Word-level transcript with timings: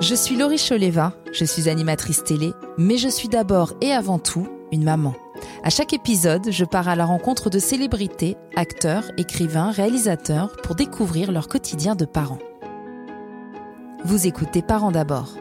Je 0.00 0.14
suis 0.14 0.34
Laurie 0.34 0.56
Choleva, 0.56 1.12
je 1.30 1.44
suis 1.44 1.68
animatrice 1.68 2.24
télé, 2.24 2.54
mais 2.78 2.96
je 2.96 3.08
suis 3.08 3.28
d'abord 3.28 3.74
et 3.82 3.92
avant 3.92 4.18
tout 4.18 4.48
une 4.72 4.82
maman. 4.82 5.14
À 5.62 5.68
chaque 5.68 5.92
épisode, 5.92 6.50
je 6.50 6.64
pars 6.64 6.88
à 6.88 6.96
la 6.96 7.04
rencontre 7.04 7.50
de 7.50 7.58
célébrités, 7.58 8.38
acteurs, 8.56 9.04
écrivains, 9.18 9.70
réalisateurs 9.70 10.56
pour 10.62 10.74
découvrir 10.74 11.32
leur 11.32 11.48
quotidien 11.48 11.96
de 11.96 12.06
parents. 12.06 12.38
Vous 14.02 14.26
écoutez 14.26 14.62
Parents 14.62 14.90
d'abord. 14.90 15.34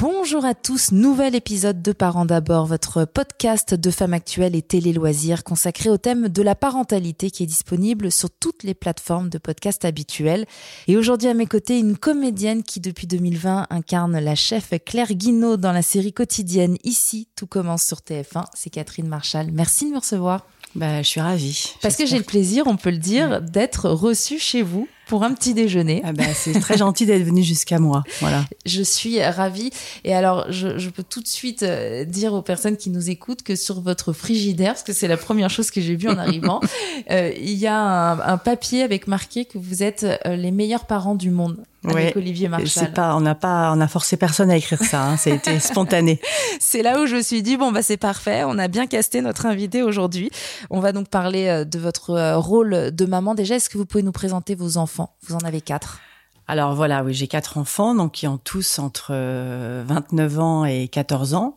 Bonjour 0.00 0.46
à 0.46 0.54
tous, 0.54 0.92
nouvel 0.92 1.34
épisode 1.34 1.82
de 1.82 1.92
Parents 1.92 2.24
d'abord, 2.24 2.64
votre 2.64 3.04
podcast 3.04 3.74
de 3.74 3.90
femmes 3.90 4.14
actuelles 4.14 4.56
et 4.56 4.62
télé-loisirs 4.62 5.44
consacré 5.44 5.90
au 5.90 5.98
thème 5.98 6.30
de 6.30 6.40
la 6.40 6.54
parentalité 6.54 7.30
qui 7.30 7.42
est 7.42 7.46
disponible 7.46 8.10
sur 8.10 8.30
toutes 8.30 8.62
les 8.62 8.72
plateformes 8.72 9.28
de 9.28 9.36
podcast 9.36 9.84
habituelles. 9.84 10.46
Et 10.88 10.96
aujourd'hui 10.96 11.28
à 11.28 11.34
mes 11.34 11.44
côtés, 11.44 11.78
une 11.78 11.98
comédienne 11.98 12.62
qui 12.62 12.80
depuis 12.80 13.06
2020 13.06 13.66
incarne 13.68 14.18
la 14.18 14.34
chef 14.34 14.72
Claire 14.86 15.12
Guinaud 15.12 15.58
dans 15.58 15.72
la 15.72 15.82
série 15.82 16.14
quotidienne 16.14 16.78
Ici, 16.82 17.28
tout 17.36 17.46
commence 17.46 17.84
sur 17.84 17.98
TF1. 17.98 18.46
C'est 18.54 18.70
Catherine 18.70 19.06
Marchal. 19.06 19.50
Merci 19.52 19.84
de 19.84 19.90
me 19.90 19.98
recevoir. 19.98 20.46
Bah, 20.76 21.02
je 21.02 21.08
suis 21.08 21.20
ravie. 21.20 21.74
Parce 21.82 21.96
que 21.96 22.06
j'ai 22.06 22.16
le 22.16 22.24
plaisir, 22.24 22.66
on 22.68 22.78
peut 22.78 22.90
le 22.90 22.96
dire, 22.96 23.42
d'être 23.42 23.90
reçue 23.90 24.38
chez 24.38 24.62
vous 24.62 24.88
pour 25.10 25.24
un 25.24 25.34
petit 25.34 25.54
déjeuner. 25.54 26.02
Ah 26.04 26.12
bah, 26.12 26.22
c'est 26.34 26.52
très 26.60 26.78
gentil 26.78 27.04
d'être 27.04 27.24
venu 27.24 27.42
jusqu'à 27.42 27.80
moi. 27.80 28.04
Voilà. 28.20 28.44
Je 28.64 28.80
suis 28.80 29.20
ravie. 29.20 29.70
Et 30.04 30.14
alors, 30.14 30.46
je, 30.52 30.78
je, 30.78 30.88
peux 30.88 31.02
tout 31.02 31.20
de 31.20 31.26
suite 31.26 31.64
euh, 31.64 32.04
dire 32.04 32.32
aux 32.32 32.42
personnes 32.42 32.76
qui 32.76 32.90
nous 32.90 33.10
écoutent 33.10 33.42
que 33.42 33.56
sur 33.56 33.80
votre 33.80 34.12
frigidaire, 34.12 34.74
parce 34.74 34.84
que 34.84 34.92
c'est 34.92 35.08
la 35.08 35.16
première 35.16 35.50
chose 35.50 35.72
que 35.72 35.80
j'ai 35.80 35.96
vue 35.96 36.08
en 36.08 36.16
arrivant, 36.16 36.60
euh, 37.10 37.32
il 37.36 37.54
y 37.54 37.66
a 37.66 37.76
un, 37.76 38.20
un, 38.20 38.38
papier 38.38 38.84
avec 38.84 39.08
marqué 39.08 39.46
que 39.46 39.58
vous 39.58 39.82
êtes 39.82 40.04
euh, 40.04 40.36
les 40.36 40.52
meilleurs 40.52 40.84
parents 40.84 41.16
du 41.16 41.30
monde. 41.30 41.58
Avec 41.88 42.16
Olivier 42.16 42.48
Marchal. 42.48 42.92
Pas, 42.92 43.16
on 43.16 43.20
n'a 43.20 43.34
pas, 43.34 43.72
on 43.74 43.80
a 43.80 43.88
forcé 43.88 44.16
personne 44.16 44.50
à 44.50 44.56
écrire 44.56 44.82
ça. 44.82 45.02
Hein, 45.02 45.16
ça 45.16 45.30
a 45.30 45.34
été 45.34 45.58
spontané. 45.60 46.20
c'est 46.58 46.82
là 46.82 47.00
où 47.00 47.06
je 47.06 47.16
me 47.16 47.22
suis 47.22 47.42
dit 47.42 47.56
bon 47.56 47.72
bah 47.72 47.82
c'est 47.82 47.96
parfait. 47.96 48.42
On 48.44 48.58
a 48.58 48.68
bien 48.68 48.86
casté 48.86 49.22
notre 49.22 49.46
invité 49.46 49.82
aujourd'hui. 49.82 50.30
On 50.68 50.80
va 50.80 50.92
donc 50.92 51.08
parler 51.08 51.64
de 51.64 51.78
votre 51.78 52.34
rôle 52.36 52.90
de 52.90 53.04
maman. 53.06 53.34
Déjà, 53.34 53.56
est-ce 53.56 53.70
que 53.70 53.78
vous 53.78 53.86
pouvez 53.86 54.02
nous 54.02 54.12
présenter 54.12 54.54
vos 54.54 54.76
enfants? 54.76 55.14
Vous 55.26 55.34
en 55.34 55.40
avez 55.40 55.60
quatre. 55.60 56.00
Alors 56.48 56.74
voilà, 56.74 57.04
oui, 57.04 57.14
j'ai 57.14 57.28
quatre 57.28 57.58
enfants, 57.58 57.94
donc 57.94 58.12
qui 58.12 58.26
ont 58.26 58.38
tous 58.38 58.80
entre 58.80 59.14
29 59.14 60.38
ans 60.40 60.64
et 60.64 60.88
14 60.88 61.34
ans. 61.34 61.56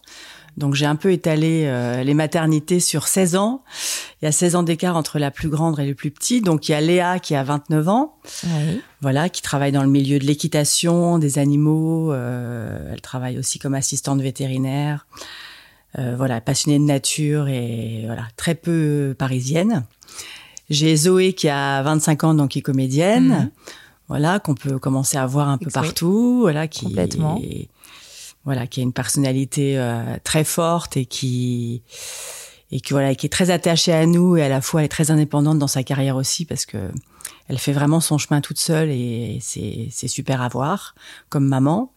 Donc 0.57 0.75
j'ai 0.75 0.85
un 0.85 0.95
peu 0.95 1.11
étalé 1.11 1.63
euh, 1.65 2.03
les 2.03 2.13
maternités 2.13 2.79
sur 2.79 3.07
16 3.07 3.35
ans. 3.35 3.63
Il 4.21 4.25
y 4.25 4.27
a 4.27 4.31
16 4.31 4.55
ans 4.55 4.63
d'écart 4.63 4.95
entre 4.95 5.17
la 5.19 5.31
plus 5.31 5.49
grande 5.49 5.79
et 5.79 5.85
le 5.85 5.95
plus 5.95 6.11
petit. 6.11 6.41
Donc 6.41 6.67
il 6.67 6.73
y 6.73 6.75
a 6.75 6.81
Léa 6.81 7.19
qui 7.19 7.35
a 7.35 7.43
29 7.43 7.89
ans. 7.89 8.17
Oui. 8.43 8.81
Voilà, 9.01 9.29
qui 9.29 9.41
travaille 9.41 9.71
dans 9.71 9.83
le 9.83 9.89
milieu 9.89 10.19
de 10.19 10.25
l'équitation, 10.25 11.17
des 11.17 11.39
animaux. 11.39 12.13
Euh, 12.13 12.91
elle 12.93 13.01
travaille 13.01 13.39
aussi 13.39 13.59
comme 13.59 13.73
assistante 13.73 14.21
vétérinaire. 14.21 15.07
Euh, 15.99 16.15
voilà, 16.15 16.41
passionnée 16.41 16.79
de 16.79 16.85
nature 16.85 17.47
et 17.47 18.03
voilà, 18.05 18.27
très 18.35 18.55
peu 18.55 19.15
parisienne. 19.17 19.83
J'ai 20.69 20.95
Zoé 20.95 21.33
qui 21.33 21.49
a 21.49 21.81
25 21.83 22.23
ans, 22.23 22.33
donc 22.33 22.51
qui 22.51 22.59
est 22.59 22.63
comédienne. 22.63 23.29
Mmh. 23.29 23.49
Voilà, 24.07 24.39
qu'on 24.39 24.55
peut 24.55 24.79
commencer 24.79 25.17
à 25.17 25.25
voir 25.25 25.49
un 25.49 25.57
peu 25.57 25.69
partout. 25.69 26.39
Voilà, 26.41 26.67
qui 26.67 26.85
Complètement. 26.85 27.39
Est, 27.43 27.67
voilà, 28.45 28.67
qui 28.67 28.80
a 28.80 28.83
une 28.83 28.94
personnalité 28.94 29.77
euh, 29.77 30.17
très 30.23 30.44
forte 30.44 30.97
et 30.97 31.05
qui 31.05 31.83
et 32.72 32.80
qui 32.80 32.94
voilà, 32.94 33.13
qui 33.16 33.27
est 33.27 33.30
très 33.30 33.52
attachée 33.52 33.94
à 33.94 34.05
nous 34.05 34.35
et 34.35 34.44
à 34.44 34.50
la 34.50 34.61
fois 34.61 34.81
elle 34.81 34.85
est 34.85 34.89
très 34.89 35.11
indépendante 35.11 35.59
dans 35.59 35.67
sa 35.67 35.83
carrière 35.83 36.16
aussi 36.16 36.45
parce 36.45 36.66
que 36.66 36.89
elle 37.47 37.59
fait 37.59 37.73
vraiment 37.73 38.00
son 38.00 38.17
chemin 38.17 38.41
toute 38.41 38.58
seule 38.58 38.89
et 38.89 39.38
c'est 39.41 39.88
c'est 39.91 40.08
super 40.08 40.41
à 40.41 40.47
voir 40.50 40.95
comme 41.30 41.47
maman. 41.47 41.91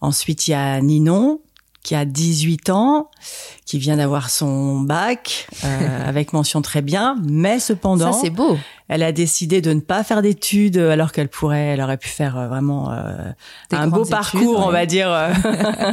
Ensuite, 0.00 0.48
il 0.48 0.52
y 0.52 0.54
a 0.54 0.80
Ninon 0.80 1.40
qui 1.82 1.94
a 1.94 2.04
18 2.04 2.70
ans, 2.70 3.10
qui 3.70 3.78
vient 3.78 3.98
d'avoir 3.98 4.30
son 4.30 4.80
bac 4.80 5.46
euh, 5.64 5.68
avec 6.08 6.32
mention 6.32 6.60
très 6.60 6.82
bien, 6.82 7.16
mais 7.22 7.60
cependant, 7.60 8.12
c'est 8.12 8.30
beau. 8.30 8.58
Elle 8.88 9.04
a 9.04 9.12
décidé 9.12 9.60
de 9.60 9.72
ne 9.72 9.78
pas 9.78 10.02
faire 10.02 10.22
d'études 10.22 10.76
alors 10.76 11.12
qu'elle 11.12 11.28
pourrait, 11.28 11.66
elle 11.66 11.80
aurait 11.80 11.96
pu 11.96 12.08
faire 12.08 12.36
euh, 12.36 12.48
vraiment 12.48 12.90
euh, 12.90 13.30
un 13.70 13.86
beau 13.86 14.04
parcours, 14.04 14.42
études, 14.42 14.66
on 14.66 14.72
va 14.72 14.86
dire, 14.86 15.08
euh, 15.12 15.32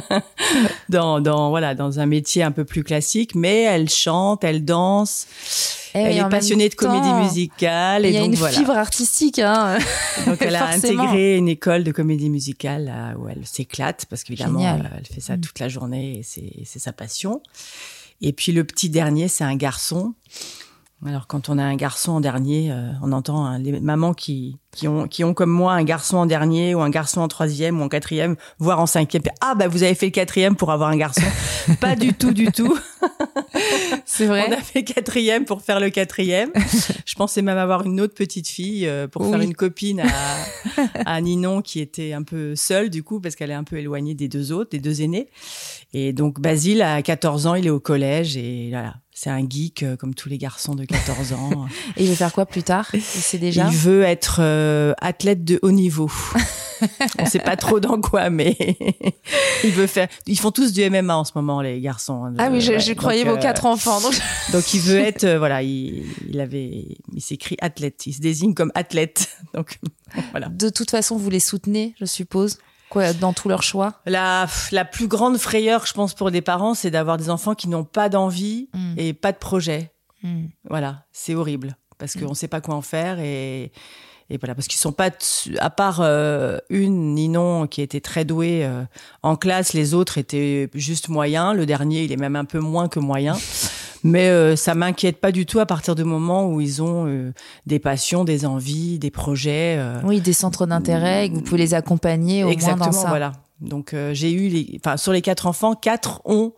dans 0.89 1.21
dans 1.21 1.51
voilà 1.51 1.75
dans 1.75 1.99
un 1.99 2.07
métier 2.07 2.41
un 2.41 2.51
peu 2.51 2.65
plus 2.65 2.83
classique. 2.83 3.35
Mais 3.35 3.61
elle 3.61 3.89
chante, 3.89 4.44
elle 4.44 4.65
danse. 4.65 5.27
Eh 5.94 5.99
elle 5.99 6.17
est 6.17 6.29
passionnée 6.29 6.69
de 6.69 6.75
comédie 6.75 7.13
musicale 7.13 8.05
Il 8.05 8.09
et 8.09 8.13
y 8.13 8.17
a 8.17 8.21
donc 8.21 8.29
une 8.29 8.35
voilà. 8.35 8.57
fibre 8.57 8.77
artistique. 8.77 9.39
Hein. 9.39 9.77
Donc 10.25 10.41
elle 10.41 10.55
a 10.55 10.67
intégré 10.67 11.38
une 11.38 11.47
école 11.47 11.83
de 11.83 11.91
comédie 11.91 12.29
musicale 12.29 12.85
là, 12.85 13.15
où 13.17 13.27
elle 13.29 13.45
s'éclate 13.45 14.05
parce 14.09 14.23
qu'évidemment 14.23 14.65
euh, 14.65 14.77
elle 14.97 15.05
fait 15.05 15.21
ça 15.21 15.38
toute 15.38 15.59
la 15.59 15.69
journée 15.69 16.19
et 16.19 16.65
c'est 16.65 16.79
sa 16.79 16.91
passion. 16.91 17.41
Et 18.22 18.33
puis 18.33 18.51
le 18.51 18.63
petit 18.63 18.89
dernier, 18.89 19.28
c'est 19.28 19.44
un 19.44 19.55
garçon. 19.55 20.13
Alors 21.05 21.27
quand 21.27 21.49
on 21.49 21.59
a 21.59 21.63
un 21.63 21.75
garçon 21.75 22.13
en 22.13 22.21
dernier, 22.21 22.71
euh, 22.71 22.91
on 23.03 23.11
entend 23.11 23.45
hein, 23.45 23.59
les 23.59 23.79
mamans 23.79 24.15
qui 24.15 24.57
qui 24.71 24.87
ont 24.87 25.07
qui 25.07 25.23
ont 25.23 25.35
comme 25.35 25.51
moi 25.51 25.73
un 25.73 25.83
garçon 25.83 26.17
en 26.17 26.25
dernier 26.25 26.73
ou 26.73 26.81
un 26.81 26.89
garçon 26.89 27.21
en 27.21 27.27
troisième 27.27 27.79
ou 27.79 27.83
en 27.83 27.89
quatrième, 27.89 28.35
voire 28.57 28.79
en 28.79 28.87
cinquième. 28.87 29.21
Ah 29.39 29.53
bah 29.53 29.67
vous 29.67 29.83
avez 29.83 29.93
fait 29.93 30.07
le 30.07 30.11
quatrième 30.11 30.55
pour 30.55 30.71
avoir 30.71 30.89
un 30.89 30.97
garçon 30.97 31.21
Pas 31.79 31.95
du 31.95 32.13
tout, 32.13 32.31
du 32.31 32.51
tout. 32.51 32.75
C'est 34.05 34.25
vrai. 34.25 34.45
On 34.49 34.51
a 34.51 34.57
fait 34.57 34.83
quatrième 34.83 35.45
pour 35.45 35.61
faire 35.61 35.79
le 35.79 35.91
quatrième. 35.91 36.49
Je 37.05 37.13
pensais 37.13 37.43
même 37.43 37.59
avoir 37.59 37.85
une 37.85 38.01
autre 38.01 38.15
petite 38.15 38.47
fille 38.47 38.87
euh, 38.87 39.07
pour 39.07 39.29
faire 39.29 39.41
une 39.41 39.53
copine 39.53 39.99
à, 39.99 40.07
à 41.05 41.21
Ninon 41.21 41.61
qui 41.61 41.79
était 41.79 42.13
un 42.13 42.23
peu 42.23 42.55
seule 42.55 42.89
du 42.89 43.03
coup 43.03 43.19
parce 43.19 43.35
qu'elle 43.35 43.51
est 43.51 43.55
un 43.55 43.63
peu 43.63 43.77
éloignée 43.77 44.15
des 44.15 44.27
deux 44.27 44.51
autres, 44.51 44.71
des 44.71 44.79
deux 44.79 45.03
aînés. 45.03 45.29
Et 45.93 46.11
donc 46.11 46.39
Basile 46.39 46.81
a 46.81 47.03
14 47.03 47.45
ans, 47.45 47.55
il 47.55 47.67
est 47.67 47.71
au 47.71 47.79
collège 47.79 48.35
et 48.35 48.69
voilà, 48.71 48.95
c'est 49.19 49.31
un 49.31 49.50
geek 49.50 49.81
euh, 49.81 49.95
comme 49.97 50.13
tous 50.13 50.29
les 50.29 50.38
garçons 50.38 50.75
de 50.75 50.85
14 50.85 51.33
ans. 51.33 51.66
Et 51.97 52.03
il 52.03 52.09
veut 52.09 52.16
faire 52.16 52.31
quoi 52.31 52.45
plus 52.45 52.61
tard? 52.61 52.88
C'est 53.01 53.39
déjà? 53.39 53.67
Il 53.72 53.75
veut 53.75 54.03
être 54.03 54.38
euh, 54.41 54.94
athlète 55.01 55.44
de 55.44 55.57
haut 55.63 55.72
niveau. 55.72 56.11
On 57.17 57.25
sait 57.25 57.39
pas 57.39 57.56
trop 57.56 57.79
dans 57.79 58.00
quoi, 58.00 58.29
mais 58.29 58.56
il 59.63 59.72
veut 59.72 59.88
faire. 59.88 60.07
Ils 60.27 60.38
font 60.39 60.51
tous 60.51 60.72
du 60.72 60.88
MMA 60.88 61.17
en 61.17 61.23
ce 61.23 61.31
moment, 61.33 61.61
les 61.61 61.81
garçons. 61.81 62.25
hein, 62.25 62.31
de- 62.31 62.38
Ah 62.39 62.50
oui, 62.51 62.61
je, 62.61 62.73
ouais. 62.73 62.79
je 62.79 62.94
croyais 62.94 63.23
Donc, 63.23 63.31
vos 63.33 63.38
euh, 63.39 63.41
quatre 63.41 63.66
enfants. 63.66 64.00
Donc... 64.01 64.13
donc 64.51 64.72
il 64.75 64.81
veut 64.81 65.00
être, 65.00 65.23
euh, 65.23 65.39
voilà, 65.39 65.63
il, 65.63 66.06
il 66.29 66.39
avait, 66.39 66.85
il 67.11 67.22
s'écrit 67.22 67.57
athlète, 67.59 68.06
il 68.06 68.13
se 68.13 68.22
désigne 68.22 68.53
comme 68.53 68.72
athlète. 68.75 69.29
Donc 69.56 69.79
voilà. 70.29 70.50
De 70.50 70.69
toute 70.69 70.91
façon, 70.91 71.17
vous 71.17 71.31
les 71.31 71.39
soutenez, 71.39 71.95
je 72.00 72.06
suppose, 72.06 72.59
quoi, 72.89 73.13
dans 73.13 73.33
tous 73.33 73.49
leurs 73.49 73.63
choix? 73.63 73.93
La, 74.05 74.47
la 74.71 74.85
plus 74.85 75.07
grande 75.07 75.37
frayeur, 75.37 75.85
je 75.85 75.93
pense, 75.93 76.13
pour 76.13 76.31
des 76.31 76.41
parents, 76.41 76.73
c'est 76.73 76.91
d'avoir 76.91 77.17
des 77.17 77.29
enfants 77.29 77.55
qui 77.55 77.67
n'ont 77.69 77.83
pas 77.83 78.09
d'envie 78.09 78.69
Mm. 78.73 78.93
et 78.97 79.13
pas 79.13 79.31
de 79.31 79.37
projet. 79.37 79.91
Hmm. 80.23 80.45
Voilà, 80.69 81.05
c'est 81.11 81.35
horrible 81.35 81.77
parce 81.97 82.15
Mm. 82.15 82.21
qu'on 82.21 82.29
ne 82.29 82.35
sait 82.35 82.47
pas 82.47 82.61
quoi 82.61 82.75
en 82.75 82.81
faire 82.81 83.19
et, 83.19 83.71
et 84.29 84.37
voilà 84.39 84.55
parce 84.55 84.67
qu'ils 84.67 84.79
sont 84.79 84.91
pas 84.91 85.09
à 85.59 85.69
part 85.69 85.99
euh, 86.01 86.57
une 86.69 87.13
Ninon 87.15 87.67
qui 87.67 87.81
était 87.81 88.01
très 88.01 88.25
douée 88.25 88.65
euh, 88.65 88.83
en 89.23 89.35
classe, 89.35 89.73
les 89.73 89.93
autres 89.93 90.17
étaient 90.17 90.69
juste 90.73 91.07
moyens. 91.09 91.55
Le 91.55 91.65
dernier, 91.65 92.03
il 92.03 92.11
est 92.11 92.17
même 92.17 92.35
un 92.35 92.45
peu 92.45 92.59
moins 92.59 92.87
que 92.89 92.99
moyen. 92.99 93.35
Mais 94.03 94.29
euh, 94.29 94.55
ça 94.55 94.75
m'inquiète 94.75 95.17
pas 95.19 95.31
du 95.31 95.45
tout 95.45 95.59
à 95.59 95.65
partir 95.65 95.95
du 95.95 96.03
moment 96.03 96.47
où 96.47 96.61
ils 96.61 96.81
ont 96.81 97.05
euh, 97.07 97.33
des 97.65 97.79
passions, 97.79 98.23
des 98.23 98.45
envies, 98.45 98.99
des 98.99 99.11
projets. 99.11 99.75
euh, 99.79 99.99
Oui, 100.03 100.21
des 100.21 100.33
centres 100.33 100.65
d'intérêt, 100.65 101.29
que 101.29 101.35
vous 101.35 101.41
pouvez 101.41 101.57
les 101.59 101.73
accompagner 101.73 102.43
au 102.43 102.49
Exactement, 102.49 102.85
moins 102.85 102.91
dans 102.93 103.01
ça. 103.01 103.09
voilà. 103.09 103.31
Donc 103.59 103.93
euh, 103.93 104.13
j'ai 104.13 104.31
eu 104.31 104.49
les, 104.49 104.79
enfin 104.83 104.97
sur 104.97 105.11
les 105.13 105.21
quatre 105.23 105.47
enfants, 105.47 105.73
quatre 105.73 106.21
ont, 106.25 106.53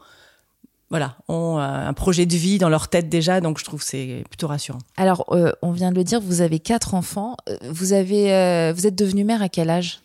voilà, 0.90 1.16
ont 1.30 1.58
euh, 1.58 1.62
un 1.62 1.94
projet 1.94 2.26
de 2.26 2.36
vie 2.36 2.58
dans 2.58 2.68
leur 2.70 2.90
tête 2.90 3.08
déjà. 3.10 3.40
Donc 3.42 3.58
je 3.58 3.64
trouve 3.64 3.82
c'est 3.82 4.24
plutôt 4.30 4.48
rassurant. 4.48 4.80
Alors, 4.98 5.26
euh, 5.32 5.52
on 5.62 5.72
vient 5.72 5.92
de 5.92 5.96
le 5.96 6.04
dire, 6.04 6.20
vous 6.20 6.42
avez 6.42 6.60
quatre 6.60 6.94
enfants. 6.94 7.38
Vous 7.70 7.94
avez, 7.94 8.34
euh, 8.34 8.74
vous 8.76 8.86
êtes 8.86 8.96
devenue 8.96 9.24
mère 9.24 9.42
à 9.42 9.48
quel 9.50 9.70
âge? 9.70 10.02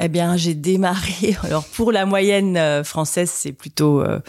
Eh 0.00 0.08
bien, 0.08 0.36
j'ai 0.36 0.54
démarré. 0.54 1.36
Alors, 1.42 1.64
pour 1.64 1.90
la 1.92 2.06
moyenne 2.06 2.56
euh, 2.56 2.84
française, 2.84 3.30
c'est 3.34 3.52
plutôt 3.52 4.00
euh, 4.00 4.20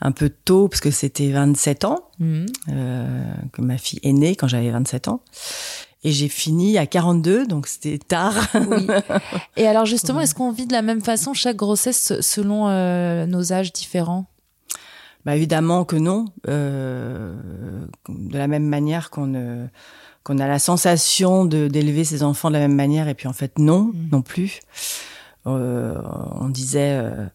un 0.00 0.12
peu 0.12 0.28
tôt, 0.30 0.68
parce 0.68 0.80
que 0.80 0.90
c'était 0.90 1.30
27 1.30 1.84
ans 1.84 1.98
Mhm. 2.18 2.46
euh, 2.70 3.24
que 3.52 3.60
ma 3.60 3.76
fille 3.76 4.00
est 4.02 4.12
née 4.12 4.36
quand 4.36 4.48
j'avais 4.48 4.70
27 4.70 5.08
ans. 5.08 5.20
Et 6.04 6.12
j'ai 6.12 6.28
fini 6.28 6.78
à 6.78 6.86
42, 6.86 7.46
donc 7.46 7.66
c'était 7.66 7.98
tard. 7.98 8.34
Oui. 8.54 8.86
Et 9.56 9.66
alors 9.66 9.84
justement, 9.86 10.20
est-ce 10.20 10.34
qu'on 10.36 10.52
vit 10.52 10.66
de 10.66 10.72
la 10.72 10.82
même 10.82 11.00
façon 11.02 11.34
chaque 11.34 11.56
grossesse 11.56 12.12
selon 12.20 12.68
euh, 12.68 13.26
nos 13.26 13.52
âges 13.52 13.72
différents? 13.72 14.26
Bah 15.24 15.34
évidemment 15.34 15.84
que 15.84 15.96
non. 15.96 16.26
De 18.08 18.38
la 18.38 18.46
même 18.46 18.66
manière 18.66 19.10
qu'on 19.10 19.26
ne- 19.26 19.66
qu'on 20.22 20.38
a 20.38 20.46
la 20.46 20.58
sensation 20.60 21.44
de 21.44 21.66
d'élever 21.68 22.04
ses 22.04 22.22
enfants 22.22 22.48
de 22.48 22.54
la 22.54 22.60
même 22.60 22.74
manière, 22.74 23.08
et 23.08 23.14
puis 23.14 23.26
en 23.28 23.32
fait 23.32 23.58
non, 23.58 23.90
Mm. 23.92 24.08
non 24.12 24.22
plus. 24.22 24.60
Euh, 25.46 25.94
on 26.40 26.48
disait 26.48 26.98
euh, 27.00 27.26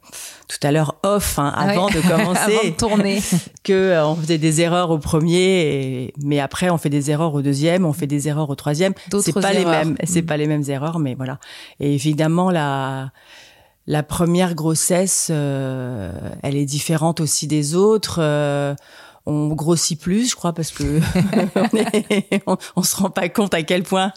tout 0.50 0.58
à 0.63 0.72
l'heure 0.72 0.96
off 1.04 1.40
hein, 1.40 1.48
avant 1.56 1.88
de 1.88 2.02
commencer 2.02 2.58
avant 2.58 2.63
de 2.69 2.75
tourner. 2.75 3.22
que 3.63 3.74
euh, 3.74 4.06
on 4.06 4.16
faisait 4.16 4.38
des 4.38 4.60
erreurs 4.60 4.92
au 4.92 4.98
premier 4.98 5.62
et, 5.62 6.13
mais 6.22 6.40
après 6.40 6.69
on 6.69 6.78
fait 6.78 6.90
des 6.90 7.10
erreurs 7.10 7.34
au 7.34 7.42
deuxième 7.42 7.86
on 7.86 7.94
fait 7.94 8.08
des 8.08 8.28
erreurs 8.28 8.50
au 8.50 8.56
troisième. 8.56 8.94
C'est 9.22 9.34
pas 9.34 9.54
les 9.54 9.66
mêmes 9.66 9.96
c'est 10.04 10.24
pas 10.24 10.38
les 10.38 10.48
mêmes 10.48 10.63
erreurs 10.68 11.00
mais 11.00 11.16
voilà. 11.16 11.40
Et 11.80 11.94
évidemment 11.94 12.52
la 12.52 13.12
la 13.88 14.04
première 14.04 14.56
grossesse 14.56 15.30
elle 15.30 16.56
est 16.56 16.66
différente 16.66 17.22
aussi 17.22 17.48
des 17.48 17.75
autres 17.75 18.22
on 19.28 19.50
grossit 19.50 20.02
plus, 20.02 20.31
je 20.31 20.36
crois, 20.36 20.52
parce 20.52 20.72
que 20.72 21.00
on, 22.48 22.58
on, 22.75 22.81
se 22.81 22.96
rend 22.96 23.12
pas 23.12 23.30
compte 23.30 23.54
à 23.54 23.62
quel 23.62 23.84
point 23.84 24.13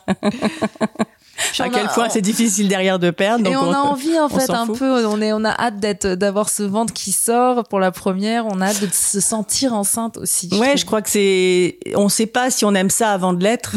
à 1.59 1.69
quel 1.69 1.89
point 1.89 2.09
c'est 2.09 2.21
difficile 2.21 2.69
derrière 2.69 2.99
de 2.99 3.11
perdre. 3.11 3.49
et 3.49 3.57
on, 3.57 3.73
a 3.73 3.79
envie 3.79 4.19
en 4.19 4.29
fait 4.29 4.51
un 4.51 4.67
peu, 4.67 5.07
on 5.07 5.21
est, 5.21 5.33
on 5.33 5.45
a 5.45 5.51
hâte 5.51 5.79
d'être, 5.79 6.07
d'avoir 6.09 6.49
ce 6.49 6.63
ventre 6.63 6.93
qui 6.93 7.13
sort 7.13 7.65
pour 7.65 7.81
la 7.81 7.91
première. 7.91 8.47
On 8.47 8.61
a 8.61 8.67
hâte 8.67 8.81
de 8.81 8.89
se 8.93 9.21
sentir 9.21 9.75
enceinte 9.75 10.17
aussi. 10.17 10.49
ouais, 10.53 10.77
je 10.77 10.85
crois 10.85 11.03
que 11.03 11.11
c'est, 11.11 11.79
on 11.95 12.09
sait 12.09 12.27
pas 12.27 12.51
si 12.51 12.65
on 12.65 12.75
aime 12.75 12.91
ça 12.91 13.13
avant 13.13 13.33
de 13.33 13.43
l'être. 13.43 13.75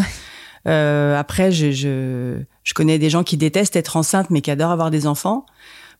Euh, 0.67 1.17
après, 1.17 1.51
je, 1.51 1.71
je, 1.71 2.39
je 2.63 2.73
connais 2.73 2.99
des 2.99 3.09
gens 3.09 3.23
qui 3.23 3.37
détestent 3.37 3.77
être 3.77 3.95
enceinte 3.95 4.29
mais 4.29 4.41
qui 4.41 4.51
adorent 4.51 4.71
avoir 4.71 4.91
des 4.91 5.07
enfants. 5.07 5.45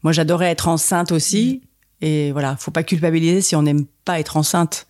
Moi, 0.04 0.12
j'adorais 0.12 0.48
être 0.52 0.68
enceinte 0.68 1.12
aussi. 1.12 1.62
Mm. 1.64 2.06
Et 2.06 2.32
voilà, 2.32 2.56
faut 2.58 2.72
pas 2.72 2.84
culpabiliser 2.84 3.42
si 3.42 3.56
on 3.56 3.64
n'aime 3.64 3.86
pas 4.06 4.20
être 4.20 4.38
enceinte. 4.38 4.88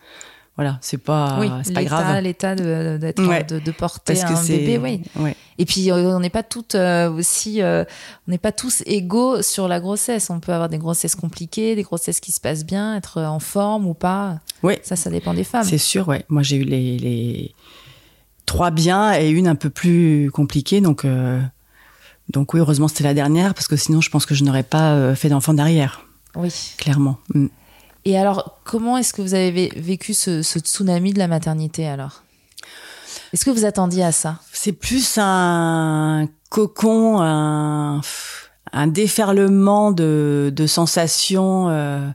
Voilà, 0.58 0.80
c'est 0.82 0.98
pas, 0.98 1.40
c'est 1.64 1.74
pas 1.74 1.84
grave. 1.84 2.24
L'état 2.24 2.56
de, 2.56 2.98
d'être, 2.98 3.22
de, 3.22 3.60
de, 3.60 3.72
porter 3.72 4.20
un 4.24 4.44
bébé, 4.44 4.80
oui. 4.80 5.02
Ouais. 5.16 5.36
Et 5.60 5.66
puis 5.66 5.92
euh, 5.92 6.16
on 6.16 6.20
n'est 6.20 6.32
pas 6.32 6.42
toutes 6.42 6.74
euh, 6.74 7.12
aussi, 7.12 7.62
euh, 7.62 7.84
on 8.28 8.32
n'est 8.32 8.40
pas 8.40 8.52
tous 8.52 8.82
égaux 8.88 9.44
sur 9.44 9.68
la 9.68 9.80
grossesse. 9.80 10.32
On 10.32 10.40
peut 10.40 10.52
avoir 10.52 10.68
des 10.68 10.80
grossesses 10.80 11.14
compliquées, 11.14 11.76
des 11.76 11.84
grossesses 11.84 12.20
qui 12.20 12.32
se 12.32 12.42
passent 12.42 12.66
bien, 12.66 12.96
être 12.96 13.22
en 13.22 13.40
forme 13.40 13.86
ou 13.86 13.94
pas. 13.94 14.40
Oui. 14.64 14.80
Ça, 14.82 14.96
ça 14.96 15.12
dépend 15.12 15.36
des 15.36 15.44
femmes. 15.44 15.64
C'est 15.64 15.78
sûr, 15.78 16.08
ouais. 16.08 16.26
Moi, 16.28 16.42
j'ai 16.42 16.58
eu 16.58 16.64
les, 16.64 16.98
les, 16.98 17.54
trois 18.48 18.72
biens 18.72 19.14
et 19.14 19.30
une 19.30 19.48
un 19.48 19.56
peu 19.56 19.70
plus 19.70 20.32
compliquée, 20.32 20.82
donc. 20.82 21.06
Donc 22.30 22.54
oui, 22.54 22.60
heureusement 22.60 22.90
c'était 22.90 23.06
la 23.06 23.14
dernière 23.14 23.54
parce 23.54 23.70
que 23.70 23.78
sinon 23.78 24.02
je 24.02 24.10
pense 24.10 24.26
que 24.26 24.36
je 24.36 24.44
n'aurais 24.44 24.64
pas 24.64 25.16
fait 25.16 25.30
d'enfant 25.30 25.54
derrière. 25.54 26.06
Oui. 26.36 26.50
Clairement. 26.78 27.20
Mm. 27.34 27.48
Et 28.08 28.18
alors, 28.18 28.58
comment 28.64 28.98
est-ce 28.98 29.12
que 29.12 29.22
vous 29.22 29.34
avez 29.34 29.70
vécu 29.76 30.14
ce, 30.14 30.42
tsunami 30.42 31.12
de 31.12 31.20
la 31.20 31.28
maternité 31.28 31.86
alors? 31.86 32.24
Est-ce 33.34 33.44
que 33.44 33.50
vous 33.50 33.66
attendiez 33.66 34.06
à 34.06 34.14
ça? 34.14 34.40
C'est 34.54 34.72
plus 34.72 35.18
un 35.22 36.30
cocon, 36.50 37.20
un, 37.20 38.00
déferlement 38.88 39.92
de, 39.92 40.54
sensations 40.68 41.68
euh, 41.68 42.08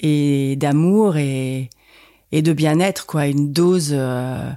et 0.00 0.56
d'amour 0.56 1.16
et, 1.16 1.70
de 2.32 2.52
bien-être, 2.52 3.06
quoi. 3.06 3.28
Une 3.28 3.52
dose, 3.52 3.90
euh, 3.92 4.50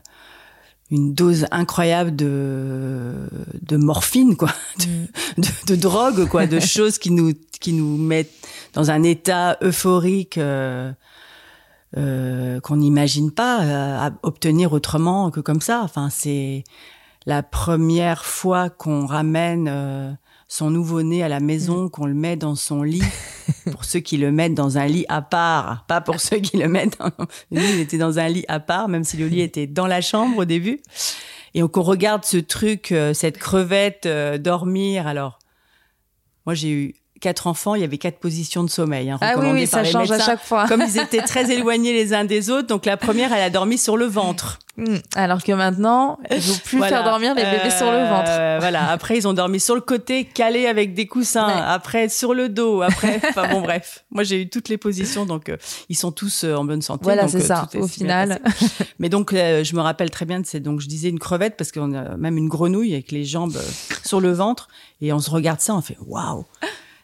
une 0.90 1.14
dose 1.14 1.46
incroyable 1.52 2.16
de, 2.16 3.14
de 3.62 3.78
morphine, 3.78 4.36
quoi, 4.36 4.54
de, 4.80 5.74
mm. 5.74 5.78
drogue, 5.78 6.28
quoi, 6.30 6.48
de 6.48 6.60
choses 6.62 6.98
qui 6.98 7.12
nous, 7.12 7.34
qui 7.60 7.74
nous 7.74 7.98
mettent 7.98 8.48
dans 8.74 8.92
un 8.92 9.04
état 9.04 9.58
euphorique 9.62 10.38
euh, 10.38 10.92
euh, 11.98 12.60
qu'on 12.62 12.78
n'imagine 12.78 13.32
pas 13.32 13.62
euh, 13.62 14.08
à 14.08 14.12
obtenir 14.24 14.74
autrement 14.74 15.32
que 15.32 15.40
comme 15.40 15.62
ça. 15.62 15.82
Enfin, 15.84 16.10
c'est 16.10 16.64
la 17.26 17.44
première 17.44 18.24
fois 18.26 18.70
qu'on 18.70 19.06
ramène 19.06 20.18
son 20.48 20.70
nouveau-né 20.70 21.24
à 21.24 21.30
la 21.30 21.40
maison, 21.40 21.84
mm. 21.84 21.90
qu'on 21.90 22.06
le 22.06 22.14
met 22.14 22.36
dans 22.36 22.56
son 22.56 22.84
lit, 22.84 23.04
pour 23.72 23.86
ceux 23.86 24.00
qui 24.00 24.18
le 24.18 24.32
mettent 24.32 24.54
dans 24.54 24.78
un 24.78 24.88
lit 24.88 25.06
à 25.10 25.22
part, 25.22 25.86
pas 25.88 26.02
pour 26.02 26.20
ceux 26.20 26.38
qui 26.38 26.58
le 26.58 26.68
mettent. 26.68 26.98
Dans... 27.00 27.12
Lui, 27.52 27.70
il 27.74 27.80
était 27.80 27.98
dans 27.98 28.20
un 28.20 28.28
lit 28.28 28.46
à 28.48 28.60
part, 28.60 28.88
même 28.88 29.04
si 29.04 29.18
le 29.18 29.28
lit 29.28 29.42
était 29.42 29.68
dans 29.68 29.88
la 29.88 30.02
chambre 30.02 30.40
au 30.40 30.46
début. 30.46 30.80
Et 31.54 31.62
qu'on 31.62 31.82
regarde 31.82 32.24
ce 32.24 32.38
truc, 32.38 32.94
cette 33.14 33.40
crevette 33.40 34.08
dormir. 34.40 35.08
Alors, 35.08 35.40
moi, 36.46 36.54
j'ai 36.54 36.70
eu 36.70 36.96
quatre 37.20 37.48
enfants, 37.48 37.76
il 37.76 37.82
y 37.82 37.84
avait 37.84 37.98
quatre 37.98 38.20
positions 38.20 38.64
de 38.64 38.70
sommeil. 38.70 39.10
Hein, 39.10 39.18
ah 39.22 39.34
oui, 39.38 39.48
oui 39.52 39.68
ça 39.68 39.84
change 39.84 40.12
à 40.12 40.20
chaque 40.20 40.44
fois. 40.44 40.68
Comme 40.68 40.82
ils 40.82 41.00
étaient 41.00 41.22
très 41.22 41.52
éloignés 41.52 41.94
les 41.94 42.14
uns 42.14 42.26
des 42.26 42.50
autres, 42.50 42.68
donc 42.68 42.86
la 42.86 42.98
première, 42.98 43.34
elle 43.34 43.44
a 43.44 43.50
dormi 43.50 43.78
sur 43.78 43.98
le 43.98 44.06
ventre. 44.06 44.60
Hmm. 44.78 44.98
Alors 45.16 45.44
que 45.44 45.52
maintenant, 45.54 46.20
il 46.30 46.40
faut 46.40 46.62
plus 46.64 46.80
faire 46.84 47.04
dormir 47.04 47.34
les 47.34 47.42
bébés 47.42 47.72
sur 47.72 47.92
le 47.92 47.98
ventre. 47.98 48.30
Euh, 48.30 48.58
voilà. 48.62 48.92
Après, 48.92 49.18
ils 49.18 49.28
ont 49.28 49.34
dormi 49.34 49.60
sur 49.60 49.74
le 49.74 49.82
côté, 49.82 50.24
calés 50.24 50.68
avec 50.68 50.94
des 50.94 51.08
coussins. 51.08 51.48
Après, 51.48 52.10
sur 52.10 52.36
le 52.36 52.48
dos. 52.48 52.84
Après, 52.84 53.20
enfin 53.30 53.48
bon, 53.50 53.62
bref. 53.62 54.06
Moi, 54.12 54.24
j'ai 54.24 54.44
eu 54.44 54.50
toutes 54.50 54.70
les 54.70 54.78
positions, 54.78 55.26
donc 55.26 55.50
euh, 55.50 55.58
ils 55.90 55.98
sont 55.98 56.12
tous 56.12 56.44
euh, 56.44 56.54
en 56.54 56.64
bonne 56.64 56.84
santé. 56.84 57.06
Voilà, 57.06 57.28
c'est 57.28 57.40
ça. 57.40 57.68
Au 57.74 57.88
final. 57.88 58.40
Mais 59.00 59.10
donc, 59.10 59.32
je 59.34 59.76
me 59.76 59.82
rappelle 59.82 60.12
très 60.12 60.26
bien 60.26 60.42
de 60.42 60.46
c'est 60.46 60.60
donc 60.60 60.80
je 60.80 60.88
disais 60.88 61.10
une 61.10 61.18
crevette 61.18 61.58
parce 61.58 61.72
qu'on 61.72 61.96
a 61.96 62.16
même 62.16 62.38
une 62.38 62.48
grenouille 62.48 62.94
avec 62.94 63.12
les 63.12 63.26
jambes 63.26 63.58
sur 64.04 64.22
le 64.22 64.32
ventre 64.32 64.68
et 65.02 65.12
on 65.12 65.20
se 65.20 65.32
regarde 65.32 65.60
ça, 65.60 65.74
on 65.74 65.82
fait 65.82 65.98
waouh 66.06 66.46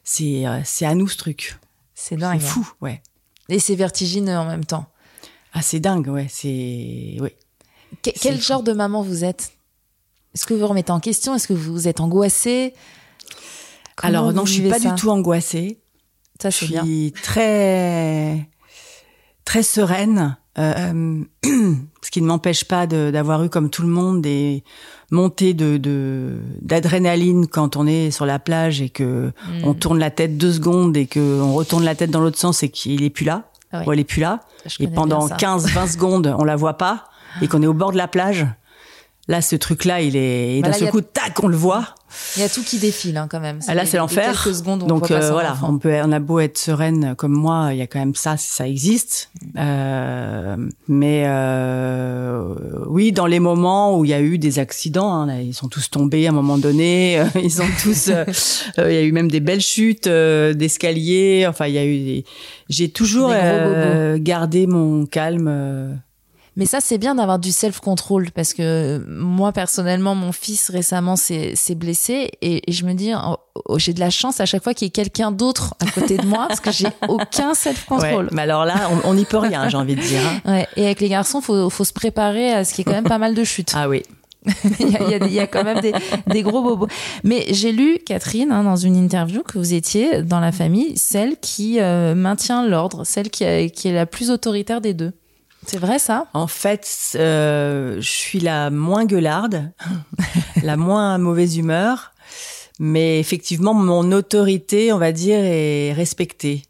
c'est 0.04 0.48
euh, 0.48 0.62
c'est 0.64 0.86
à 0.86 0.96
nous 0.96 1.08
ce 1.08 1.18
truc. 1.18 1.58
C'est 1.96 2.18
dingue. 2.18 2.40
C'est 2.42 2.48
fou, 2.48 2.70
ouais. 2.82 3.02
Et 3.50 3.60
c'est 3.60 3.76
vertigineux 3.76 4.38
en 4.38 4.46
même 4.46 4.66
temps. 4.66 4.86
Ah, 5.54 5.62
c'est 5.62 5.80
dingue, 5.80 6.08
ouais. 6.08 6.28
C'est 6.30 7.18
ouais. 7.20 7.38
quel 8.02 8.42
genre 8.42 8.64
de 8.64 8.74
maman 8.74 9.02
vous 9.02 9.24
êtes? 9.24 9.54
Est-ce 10.34 10.46
que 10.46 10.54
vous 10.54 10.68
remettez 10.68 10.92
en 10.92 11.00
question? 11.00 11.36
Est-ce 11.36 11.48
que 11.48 11.54
vous 11.54 11.88
êtes 11.88 12.00
angoissée? 12.00 12.74
Alors 14.02 14.34
non, 14.34 14.46
je 14.46 14.54
suis 14.54 14.70
pas 14.70 14.80
du 14.80 14.94
tout 14.96 15.10
angoissée. 15.10 15.80
Ça. 16.42 16.50
Je 16.50 16.66
suis 16.66 17.14
très 17.22 18.50
très 19.46 19.64
sereine. 19.64 20.38
Euh, 20.60 21.24
ce 21.44 22.12
qui 22.12 22.22
ne 22.22 22.28
m'empêche 22.28 22.66
pas 22.66 22.86
d'avoir 22.86 23.44
eu 23.44 23.50
comme 23.50 23.70
tout 23.72 23.82
le 23.82 23.88
monde 23.88 24.22
des 24.22 24.64
montée 25.10 25.54
de 25.54 26.38
d'adrénaline 26.62 27.48
quand 27.48 27.76
on 27.76 27.88
est 27.88 28.12
sur 28.12 28.26
la 28.26 28.40
plage 28.40 28.82
et 28.82 28.90
que 28.90 29.28
hmm. 29.28 29.64
on 29.64 29.74
tourne 29.74 30.00
la 30.00 30.12
tête 30.12 30.38
deux 30.38 30.54
secondes 30.54 30.96
et 30.96 31.08
que 31.08 31.42
on 31.42 31.54
retourne 31.54 31.84
la 31.84 31.96
tête 31.96 32.12
dans 32.12 32.22
l'autre 32.22 32.38
sens 32.38 32.62
et 32.64 32.70
qu'il 32.70 33.04
est 33.04 33.10
plus 33.10 33.26
là. 33.26 33.44
Ah 33.72 33.82
elle 33.92 34.00
est 34.00 34.04
plus 34.04 34.22
là. 34.22 34.42
et 34.80 34.88
pendant 34.88 35.28
15-20 35.28 35.94
secondes, 35.94 36.36
on 36.38 36.44
la 36.44 36.56
voit 36.56 36.78
pas 36.78 37.06
et 37.42 37.48
qu'on 37.48 37.64
est 37.64 37.68
au 37.68 37.74
bord 37.74 37.92
de 37.92 37.98
la 37.98 38.08
plage. 38.08 38.46
Là, 39.30 39.42
ce 39.42 39.56
truc-là, 39.56 40.02
il 40.02 40.18
est, 40.18 40.62
bah 40.62 40.70
d'un 40.70 40.74
seul 40.74 40.90
coup, 40.90 41.00
tac, 41.00 41.42
on 41.42 41.48
le 41.48 41.56
voit. 41.56 41.96
Il 42.36 42.42
y 42.42 42.46
a 42.46 42.50
tout 42.50 42.62
qui 42.62 42.78
défile 42.78 43.16
hein, 43.18 43.28
quand 43.30 43.40
même. 43.40 43.60
Ah, 43.68 43.74
là, 43.74 43.86
c'est 43.86 43.98
l'enfer. 43.98 44.48
Donc 44.86 45.12
euh, 45.12 45.32
voilà, 45.32 45.58
on 45.64 45.78
peut, 45.78 45.96
on 46.04 46.12
a 46.12 46.20
beau 46.20 46.40
être 46.40 46.58
sereine 46.58 47.16
comme 47.16 47.32
moi, 47.32 47.70
il 47.72 47.78
y 47.78 47.82
a 47.82 47.88
quand 47.88 48.00
même 48.00 48.16
ça, 48.16 48.36
ça 48.36 48.68
existe. 48.68 49.32
Euh, 49.58 50.58
mais 50.90 51.24
euh, 51.26 52.54
oui, 52.88 53.14
dans 53.14 53.26
les 53.26 53.40
moments 53.40 53.98
où 53.98 54.04
il 54.04 54.12
y 54.12 54.14
a 54.14 54.22
eu 54.22 54.38
des 54.38 54.60
accidents, 54.60 55.14
hein, 55.14 55.40
ils 55.40 55.54
sont 55.54 55.70
tous 55.70 55.90
tombés 55.90 56.28
à 56.28 56.30
un 56.30 56.34
moment 56.34 56.58
donné. 56.58 57.24
ils 57.42 57.52
sont 57.52 57.64
tous. 57.82 58.10
Euh, 58.10 58.26
il 58.78 58.94
y 58.94 58.98
a 58.98 59.04
eu 59.04 59.14
même 59.14 59.32
des 59.32 59.40
belles 59.40 59.62
chutes 59.62 60.08
d'escalier. 60.08 61.46
Enfin, 61.48 61.68
il 61.68 61.74
y 61.74 61.78
a 61.78 61.86
eu. 61.86 62.24
J'ai 62.70 62.90
toujours 62.90 63.34
gardé 64.18 64.68
mon 64.68 65.06
calme 65.06 66.02
mais 66.56 66.66
ça, 66.66 66.80
c'est 66.82 66.98
bien 66.98 67.16
d'avoir 67.16 67.40
du 67.40 67.52
self-control 67.52 68.32
parce 68.32 68.54
que 68.54 69.04
moi, 69.08 69.52
personnellement, 69.52 70.14
mon 70.14 70.32
fils 70.32 70.70
récemment 70.70 71.16
s'est 71.16 71.76
blessé 71.76 72.32
et, 72.42 72.62
je 72.72 72.86
me 72.86 72.94
dis, 72.94 73.12
oh, 73.16 73.38
oh, 73.66 73.80
j'ai 73.80 73.94
de 73.94 74.00
la 74.00 74.12
chance 74.12 74.40
à 74.40 74.46
chaque 74.46 74.64
fois 74.64 74.74
qu'il 74.74 74.86
y 74.86 74.90
ait 74.90 74.92
quelqu'un 74.92 75.32
d'autre 75.32 75.74
à 75.80 75.90
côté 75.90 76.18
de 76.18 76.26
moi 76.26 76.46
parce 76.48 76.60
que 76.60 76.72
j'ai 76.72 76.88
aucun 77.08 77.54
self-control. 77.56 78.30
mais 78.32 78.44
alors 78.44 78.66
là, 78.66 78.90
on 79.04 79.14
n'y 79.16 79.26
peut 79.26 79.38
rien, 79.38 79.68
j'ai 79.70 79.78
envie 79.78 79.96
de 79.96 80.02
dire. 80.02 80.22
Hein. 80.46 80.52
Ouais, 80.52 80.68
et 80.76 80.86
avec 80.86 81.00
les 81.02 81.10
garçons, 81.10 81.42
faut, 81.42 81.70
faut 81.70 81.86
se 81.86 81.94
préparer 81.94 82.52
à 82.52 82.64
ce 82.64 82.74
qui 82.74 82.82
est 82.82 82.84
quand 82.84 82.92
même 82.92 83.04
pas 83.04 83.20
mal 83.20 83.34
de 83.34 83.44
chutes. 83.44 83.74
Ah 83.84 83.90
oui. 83.90 84.04
il, 84.80 84.90
y 84.92 84.96
a, 84.96 85.26
il, 85.26 85.34
y 85.34 85.40
a, 85.40 85.48
quand 85.48 85.64
même 85.64 85.80
des, 85.80 85.94
des 86.28 86.44
gros 86.44 86.62
bobos. 86.62 86.88
Mais 87.24 87.46
j'ai 87.50 87.72
lu, 87.72 87.98
Catherine, 88.06 88.52
hein, 88.52 88.64
dans 88.64 88.76
une 88.76 88.96
interview, 88.96 89.42
que 89.42 89.58
vous 89.58 89.74
étiez 89.74 90.22
dans 90.22 90.40
la 90.40 90.52
famille 90.52 90.98
celle 90.98 91.38
qui 91.38 91.80
euh, 91.80 92.14
maintient 92.14 92.66
l'ordre, 92.66 93.06
celle 93.06 93.30
qui, 93.30 93.72
qui 93.72 93.88
est 93.88 93.94
la 93.94 94.06
plus 94.06 94.32
autoritaire 94.32 94.82
des 94.82 94.94
deux. 94.94 95.14
C'est 95.66 95.78
vrai 95.80 96.00
ça? 96.00 96.28
En 96.34 96.48
fait, 96.48 96.88
euh, 97.16 97.96
je 98.00 98.10
suis 98.10 98.40
la 98.40 98.70
moins 98.70 99.06
gueularde, 99.06 99.72
la 100.64 100.78
moins 100.78 101.18
mauvaise 101.18 101.58
humeur, 101.58 102.12
mais 102.80 103.20
effectivement, 103.20 103.74
mon 103.74 104.12
autorité, 104.12 104.92
on 104.94 104.98
va 104.98 105.12
dire, 105.12 105.40
est 105.40 105.94
respectée. 105.94 106.64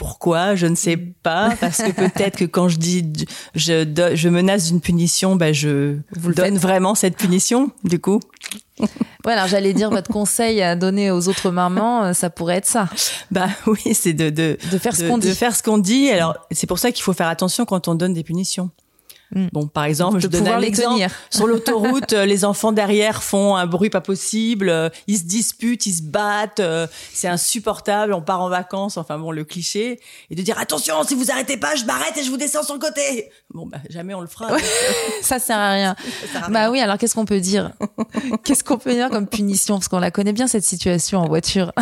Pourquoi 0.00 0.54
Je 0.54 0.66
ne 0.66 0.76
sais 0.76 0.96
mm. 0.96 1.12
pas, 1.22 1.52
parce 1.60 1.82
que 1.82 1.92
peut-être 1.92 2.38
que 2.38 2.46
quand 2.46 2.70
je 2.70 2.78
dis 2.78 3.06
je, 3.54 3.84
je 4.14 4.28
menace 4.30 4.68
d'une 4.68 4.80
punition, 4.80 5.36
ben 5.36 5.52
je 5.52 5.98
vous 6.16 6.32
donne 6.32 6.56
vraiment 6.56 6.94
cette 6.94 7.18
punition, 7.18 7.70
du 7.84 8.00
coup. 8.00 8.18
Voilà, 9.24 9.46
j'allais 9.46 9.74
dire 9.74 9.90
votre 9.90 10.10
conseil 10.10 10.62
à 10.62 10.74
donner 10.74 11.10
aux 11.10 11.28
autres 11.28 11.50
mamans, 11.50 12.04
euh, 12.04 12.12
ça 12.14 12.30
pourrait 12.30 12.56
être 12.56 12.66
ça. 12.66 12.88
Bah 13.30 13.48
oui, 13.66 13.92
c'est 13.92 14.14
de, 14.14 14.30
de, 14.30 14.56
de 14.72 14.78
faire 14.78 14.96
ce 14.96 15.06
qu'on 15.06 15.18
dit. 15.18 15.28
De 15.28 15.34
faire 15.34 15.54
ce 15.54 15.62
qu'on 15.62 15.76
dit. 15.76 16.08
Alors, 16.08 16.34
c'est 16.50 16.66
pour 16.66 16.78
ça 16.78 16.92
qu'il 16.92 17.02
faut 17.02 17.12
faire 17.12 17.28
attention 17.28 17.66
quand 17.66 17.86
on 17.86 17.94
donne 17.94 18.14
des 18.14 18.24
punitions. 18.24 18.70
Mm. 19.34 19.46
Bon, 19.52 19.66
par 19.68 19.84
exemple, 19.84 20.18
je 20.18 20.26
donne 20.26 20.48
un 20.48 20.60
exemple. 20.60 21.06
Sur 21.30 21.46
l'autoroute, 21.46 22.12
euh, 22.12 22.26
les 22.26 22.44
enfants 22.44 22.72
derrière 22.72 23.22
font 23.22 23.54
un 23.56 23.66
bruit 23.66 23.90
pas 23.90 24.00
possible, 24.00 24.68
euh, 24.68 24.88
ils 25.06 25.18
se 25.18 25.24
disputent, 25.24 25.86
ils 25.86 25.94
se 25.94 26.02
battent, 26.02 26.60
euh, 26.60 26.86
c'est 27.12 27.28
insupportable, 27.28 28.12
on 28.12 28.22
part 28.22 28.40
en 28.40 28.48
vacances, 28.48 28.96
enfin 28.96 29.18
bon, 29.18 29.30
le 29.30 29.44
cliché. 29.44 30.00
Et 30.30 30.34
de 30.34 30.42
dire, 30.42 30.58
attention, 30.58 31.02
si 31.04 31.14
vous 31.14 31.30
arrêtez 31.30 31.56
pas, 31.56 31.76
je 31.76 31.84
m'arrête 31.84 32.16
et 32.16 32.24
je 32.24 32.30
vous 32.30 32.36
descends 32.36 32.62
sur 32.62 32.74
le 32.74 32.80
côté. 32.80 33.30
Bon, 33.54 33.66
bah, 33.66 33.78
jamais 33.88 34.14
on 34.14 34.20
le 34.20 34.26
fera. 34.26 34.48
ça 35.22 35.38
sert 35.38 35.58
à 35.58 35.72
rien. 35.72 35.96
bah 36.50 36.70
oui, 36.70 36.80
alors 36.80 36.98
qu'est-ce 36.98 37.14
qu'on 37.14 37.24
peut 37.24 37.40
dire? 37.40 37.72
Qu'est-ce 38.44 38.64
qu'on 38.64 38.78
peut 38.78 38.92
dire 38.94 39.10
comme 39.10 39.28
punition? 39.28 39.76
Parce 39.76 39.88
qu'on 39.88 40.00
la 40.00 40.10
connaît 40.10 40.32
bien, 40.32 40.48
cette 40.48 40.64
situation 40.64 41.20
en 41.20 41.28
voiture. 41.28 41.72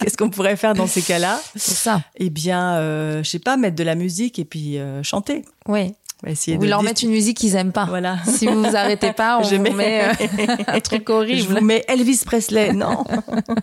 qu'est-ce 0.00 0.16
qu'on 0.16 0.30
pourrait 0.30 0.56
faire 0.56 0.74
dans 0.74 0.86
ces 0.86 1.02
cas-là? 1.02 1.40
C'est 1.54 1.74
ça. 1.74 2.02
Eh 2.16 2.30
bien, 2.30 2.78
je 3.22 3.28
sais 3.28 3.38
pas, 3.38 3.56
mettre 3.56 3.76
de 3.76 3.84
la 3.84 3.94
musique 3.94 4.38
et 4.38 4.44
puis 4.44 4.78
chanter. 5.02 5.44
Oui. 5.68 5.94
Vous 6.24 6.64
leur 6.64 6.82
mettre 6.82 7.04
une 7.04 7.10
musique 7.10 7.36
qu'ils 7.36 7.54
aiment 7.56 7.72
pas. 7.72 7.84
Voilà. 7.84 8.16
Si 8.24 8.46
vous 8.46 8.62
vous 8.62 8.74
arrêtez 8.74 9.12
pas, 9.12 9.38
on 9.38 9.42
vous 9.42 9.72
met 9.72 10.02
euh, 10.02 10.56
un 10.66 10.80
truc 10.80 11.08
horrible. 11.10 11.38
Je 11.38 11.46
vous 11.46 11.64
mets 11.64 11.84
Elvis 11.88 12.22
Presley. 12.24 12.72
Non. 12.72 13.04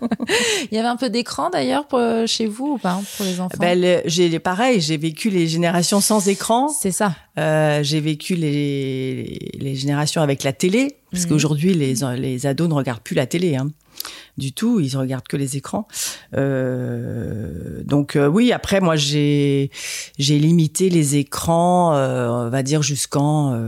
Il 0.71 0.75
y 0.75 0.77
avait 0.77 0.87
un 0.87 0.95
peu 0.95 1.09
d'écran 1.09 1.49
d'ailleurs 1.49 1.85
euh, 1.93 2.27
chez 2.27 2.45
vous 2.45 2.73
ou 2.73 2.77
pas 2.77 3.01
pour 3.17 3.25
les 3.25 3.39
enfants? 3.39 3.57
Ben, 3.59 4.01
J'ai 4.05 4.39
pareil. 4.39 4.81
J'ai 4.81 4.97
vécu 4.97 5.29
les 5.29 5.47
générations 5.47 5.99
sans 5.99 6.27
écran. 6.27 6.69
C'est 6.69 6.91
ça. 6.91 7.15
Euh, 7.39 7.81
j'ai 7.81 7.99
vécu 7.99 8.35
les, 8.35 9.51
les 9.59 9.75
générations 9.75 10.21
avec 10.21 10.43
la 10.43 10.53
télé 10.53 10.97
parce 11.11 11.23
mhm. 11.23 11.29
qu'aujourd'hui 11.29 11.73
les 11.73 11.95
les 12.17 12.45
ados 12.45 12.69
ne 12.69 12.75
regardent 12.75 13.01
plus 13.01 13.15
la 13.15 13.25
télé. 13.25 13.55
Hein 13.55 13.69
du 14.37 14.53
tout. 14.53 14.79
Ils 14.79 14.97
regardent 14.97 15.27
que 15.27 15.37
les 15.37 15.57
écrans. 15.57 15.87
Euh, 16.35 17.83
donc 17.83 18.15
euh, 18.15 18.27
oui, 18.27 18.51
après 18.51 18.81
moi 18.81 18.95
j'ai 18.95 19.71
j'ai 20.17 20.39
limité 20.39 20.89
les 20.89 21.15
écrans, 21.15 21.95
euh, 21.95 22.29
on 22.29 22.49
va 22.49 22.63
dire 22.63 22.81
jusqu'en 22.81 23.59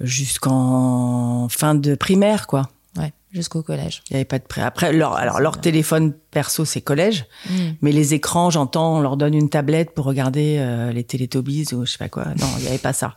jusqu'en 0.00 1.48
fin 1.48 1.74
de 1.74 1.94
primaire 1.94 2.46
quoi. 2.46 2.68
Ouais, 2.96 3.12
jusqu'au 3.32 3.62
collège. 3.62 4.02
Il 4.10 4.14
y 4.14 4.16
avait 4.16 4.24
pas 4.24 4.38
de 4.38 4.44
pré. 4.44 4.62
Après 4.62 4.92
leur 4.92 5.14
alors 5.14 5.40
leur 5.40 5.60
téléphone 5.60 6.12
perso 6.30 6.64
c'est 6.64 6.80
collège, 6.80 7.26
mm. 7.48 7.70
mais 7.82 7.92
les 7.92 8.14
écrans 8.14 8.50
j'entends 8.50 8.96
on 8.96 9.00
leur 9.00 9.16
donne 9.16 9.34
une 9.34 9.48
tablette 9.48 9.92
pour 9.92 10.04
regarder 10.04 10.90
les 10.92 11.04
Télétobies 11.04 11.72
ou 11.72 11.86
je 11.86 11.92
sais 11.92 11.98
pas 11.98 12.08
quoi. 12.08 12.26
Non, 12.38 12.48
il 12.58 12.64
y 12.64 12.68
avait 12.68 12.78
pas 12.78 12.92
ça. 12.92 13.16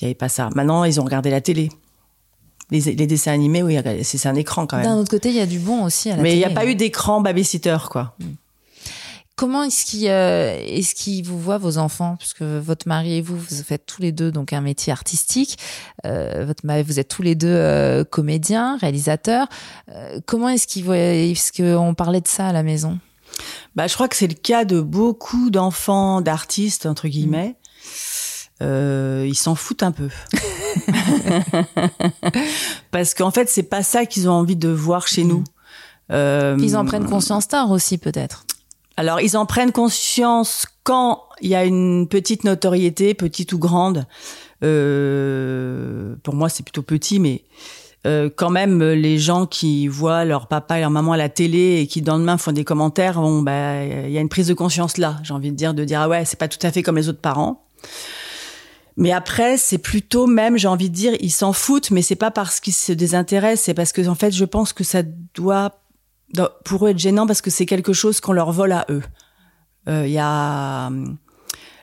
Il 0.00 0.02
y 0.02 0.04
avait 0.06 0.14
pas 0.14 0.28
ça. 0.28 0.50
Maintenant 0.54 0.84
ils 0.84 1.00
ont 1.00 1.04
regardé 1.04 1.30
la 1.30 1.40
télé. 1.40 1.70
Les, 2.82 3.06
dessins 3.06 3.32
animés, 3.32 3.62
oui, 3.62 3.78
c'est 4.02 4.26
un 4.26 4.34
écran 4.34 4.66
quand 4.66 4.76
même. 4.76 4.86
D'un 4.86 4.96
autre 4.96 5.10
côté, 5.10 5.28
il 5.30 5.36
y 5.36 5.40
a 5.40 5.46
du 5.46 5.58
bon 5.58 5.84
aussi 5.84 6.10
à 6.10 6.16
la 6.16 6.22
Mais 6.22 6.32
il 6.34 6.38
n'y 6.38 6.44
a 6.44 6.50
pas 6.50 6.66
eu 6.66 6.74
d'écran 6.74 7.20
babysitter, 7.20 7.76
quoi. 7.90 8.14
Hmm. 8.18 8.34
Comment 9.36 9.64
est-ce 9.64 9.84
qu'ils 9.84 10.08
euh, 10.08 11.22
vous 11.24 11.40
voient 11.40 11.58
vos 11.58 11.78
enfants? 11.78 12.14
Puisque 12.16 12.42
votre 12.42 12.86
mari 12.86 13.16
et 13.16 13.20
vous 13.20 13.36
vous 13.36 13.62
faites 13.64 13.84
tous 13.84 14.00
les 14.00 14.12
deux 14.12 14.30
donc 14.30 14.52
un 14.52 14.60
métier 14.60 14.92
artistique. 14.92 15.58
Euh, 16.06 16.44
votre 16.46 16.64
mari 16.64 16.84
vous 16.84 17.00
êtes 17.00 17.08
tous 17.08 17.22
les 17.22 17.34
deux 17.34 17.48
euh, 17.48 18.04
comédiens 18.04 18.76
réalisateurs. 18.76 19.48
Comment 20.26 20.50
est-ce 20.50 20.68
qu'ils 20.68 20.84
voient 20.84 20.96
est-ce 20.96 21.52
qu'on 21.52 21.94
parlait 21.94 22.20
de 22.20 22.28
ça 22.28 22.48
à 22.48 22.52
la 22.52 22.62
maison? 22.62 23.00
Bah 23.74 23.88
je 23.88 23.94
crois 23.94 24.06
que 24.06 24.14
c'est 24.14 24.28
le 24.28 24.34
cas 24.34 24.64
de 24.64 24.80
beaucoup 24.80 25.50
d'enfants 25.50 26.20
d'artistes 26.20 26.86
entre 26.86 27.08
guillemets 27.08 27.56
euh, 28.62 29.24
ils 29.26 29.36
s'en 29.36 29.54
foutent 29.54 29.82
un 29.82 29.92
peu. 29.92 30.08
Parce 32.90 33.14
qu'en 33.14 33.30
fait, 33.30 33.48
c'est 33.48 33.64
pas 33.64 33.82
ça 33.82 34.06
qu'ils 34.06 34.28
ont 34.28 34.32
envie 34.32 34.56
de 34.56 34.68
voir 34.68 35.06
chez 35.06 35.24
nous. 35.24 35.44
Euh, 36.12 36.56
ils 36.60 36.76
en 36.76 36.84
prennent 36.84 37.06
conscience 37.06 37.48
tard 37.48 37.70
aussi, 37.70 37.98
peut-être. 37.98 38.44
Alors, 38.96 39.20
ils 39.20 39.36
en 39.36 39.46
prennent 39.46 39.72
conscience 39.72 40.66
quand 40.84 41.22
il 41.40 41.50
y 41.50 41.54
a 41.54 41.64
une 41.64 42.06
petite 42.08 42.44
notoriété, 42.44 43.14
petite 43.14 43.52
ou 43.52 43.58
grande. 43.58 44.06
Euh, 44.62 46.14
pour 46.22 46.34
moi, 46.34 46.48
c'est 46.48 46.62
plutôt 46.62 46.82
petit, 46.82 47.18
mais 47.18 47.42
euh, 48.06 48.30
quand 48.34 48.50
même, 48.50 48.82
les 48.82 49.18
gens 49.18 49.46
qui 49.46 49.88
voient 49.88 50.24
leur 50.24 50.46
papa 50.46 50.78
et 50.78 50.82
leur 50.82 50.90
maman 50.90 51.12
à 51.12 51.16
la 51.16 51.28
télé 51.28 51.80
et 51.80 51.86
qui 51.86 52.02
dans 52.02 52.18
le 52.18 52.24
main 52.24 52.38
font 52.38 52.52
des 52.52 52.64
commentaires, 52.64 53.20
bon, 53.20 53.42
bah, 53.42 53.84
il 53.84 54.10
y 54.10 54.18
a 54.18 54.20
une 54.20 54.28
prise 54.28 54.46
de 54.46 54.54
conscience 54.54 54.98
là. 54.98 55.16
J'ai 55.24 55.34
envie 55.34 55.50
de 55.50 55.56
dire, 55.56 55.74
de 55.74 55.84
dire 55.84 56.02
ah 56.02 56.08
ouais, 56.08 56.24
c'est 56.24 56.38
pas 56.38 56.48
tout 56.48 56.64
à 56.64 56.70
fait 56.70 56.82
comme 56.82 56.96
les 56.96 57.08
autres 57.08 57.20
parents. 57.20 57.66
Mais 58.96 59.10
après, 59.10 59.56
c'est 59.56 59.78
plutôt 59.78 60.26
même, 60.26 60.56
j'ai 60.56 60.68
envie 60.68 60.88
de 60.88 60.94
dire, 60.94 61.14
ils 61.20 61.32
s'en 61.32 61.52
foutent, 61.52 61.90
mais 61.90 62.02
c'est 62.02 62.14
pas 62.14 62.30
parce 62.30 62.60
qu'ils 62.60 62.74
se 62.74 62.92
désintéressent, 62.92 63.64
c'est 63.64 63.74
parce 63.74 63.92
que 63.92 64.06
en 64.06 64.14
fait, 64.14 64.30
je 64.30 64.44
pense 64.44 64.72
que 64.72 64.84
ça 64.84 65.02
doit 65.34 65.80
pour 66.64 66.86
eux 66.86 66.90
être 66.90 66.98
gênant 66.98 67.26
parce 67.26 67.42
que 67.42 67.50
c'est 67.50 67.66
quelque 67.66 67.92
chose 67.92 68.20
qu'on 68.20 68.32
leur 68.32 68.52
vole 68.52 68.72
à 68.72 68.86
eux. 68.90 69.02
Il 69.86 69.92
euh, 69.92 70.06
y 70.06 70.18
a 70.18 70.86
hum, 70.86 71.16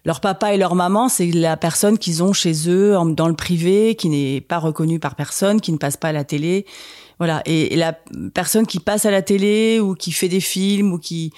leur 0.05 0.21
papa 0.21 0.53
et 0.53 0.57
leur 0.57 0.75
maman, 0.75 1.09
c'est 1.09 1.27
la 1.27 1.57
personne 1.57 1.97
qu'ils 1.97 2.23
ont 2.23 2.33
chez 2.33 2.69
eux 2.69 2.97
dans 3.15 3.27
le 3.27 3.35
privé, 3.35 3.95
qui 3.95 4.09
n'est 4.09 4.41
pas 4.41 4.57
reconnue 4.57 4.99
par 4.99 5.15
personne, 5.15 5.61
qui 5.61 5.71
ne 5.71 5.77
passe 5.77 5.97
pas 5.97 6.09
à 6.09 6.11
la 6.11 6.23
télé. 6.23 6.65
Voilà. 7.19 7.41
Et, 7.45 7.73
et 7.73 7.75
la 7.75 7.93
personne 8.33 8.65
qui 8.65 8.79
passe 8.79 9.05
à 9.05 9.11
la 9.11 9.21
télé 9.21 9.79
ou 9.79 9.95
qui 9.95 10.11
fait 10.11 10.29
des 10.29 10.39
films 10.39 10.93
ou 10.93 10.97
qui 10.97 11.31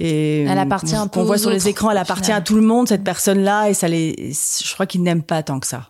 et 0.00 0.42
elle 0.42 0.58
appartient 0.58 0.96
qu'on 1.12 1.24
voit 1.24 1.38
sur 1.38 1.50
les 1.50 1.68
écrans, 1.68 1.90
elle 1.90 1.98
appartient 1.98 2.32
à 2.32 2.40
tout 2.40 2.56
le 2.56 2.62
monde 2.62 2.88
cette 2.88 3.04
personne-là 3.04 3.68
et 3.68 3.74
ça 3.74 3.88
les, 3.88 4.32
je 4.32 4.74
crois 4.74 4.86
qu'ils 4.86 5.02
n'aiment 5.02 5.22
pas 5.22 5.42
tant 5.42 5.60
que 5.60 5.66
ça. 5.66 5.88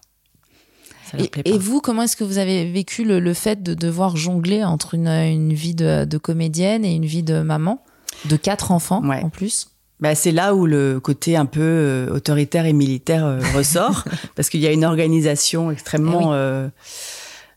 et, 1.17 1.59
vous, 1.59 1.81
comment 1.81 2.03
est-ce 2.03 2.17
que 2.17 2.25
vous 2.25 2.39
avez 2.39 2.71
vécu 2.71 3.05
le, 3.05 3.35
fait 3.35 3.63
de 3.63 3.75
devoir 3.75 4.17
jongler 4.17 4.65
entre 4.65 4.95
une, 4.95 5.09
une 5.09 5.55
vie 5.55 5.75
de, 5.75 6.05
de, 6.05 6.19
comédienne 6.19 6.85
et 6.85 6.95
une 6.95 7.07
vie 7.07 7.23
de 7.23 7.41
maman, 7.41 7.83
de 8.27 8.37
quatre 8.37 8.73
enfants 8.73 9.03
en 9.05 9.31
plus? 9.31 9.69
Bah, 10.01 10.15
c'est 10.15 10.33
là 10.33 10.55
où 10.55 10.67
le 10.67 11.01
côté 11.01 11.37
un 11.37 11.47
peu 11.47 11.61
euh, 11.63 12.15
autoritaire 12.15 12.67
et 12.67 12.73
militaire 12.73 13.25
euh, 13.25 13.41
ressort, 13.55 14.05
parce 14.35 14.51
qu'il 14.51 14.61
y 14.61 14.67
a 14.67 14.73
une 14.73 14.85
organisation 14.85 15.71
extrêmement 15.71 16.35
eh 16.35 16.37
euh, 16.37 16.69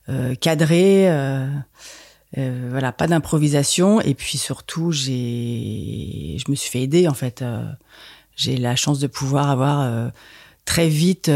euh, 0.10 0.36
cadrée. 0.36 1.10
Euh, 1.10 1.48
voilà, 2.70 2.92
pas 2.92 3.08
d'improvisation. 3.08 4.02
Et 4.02 4.14
puis 4.14 4.38
surtout, 4.38 4.92
j'ai, 4.92 6.38
je 6.38 6.52
me 6.52 6.56
suis 6.56 6.70
fait 6.70 6.82
aider 6.82 7.08
en 7.08 7.14
fait. 7.14 7.42
Euh, 7.42 7.64
j'ai 8.36 8.58
la 8.58 8.76
chance 8.76 9.00
de 9.00 9.08
pouvoir 9.08 9.50
avoir 9.50 9.82
euh, 9.82 10.10
très 10.66 10.90
vite 10.90 11.30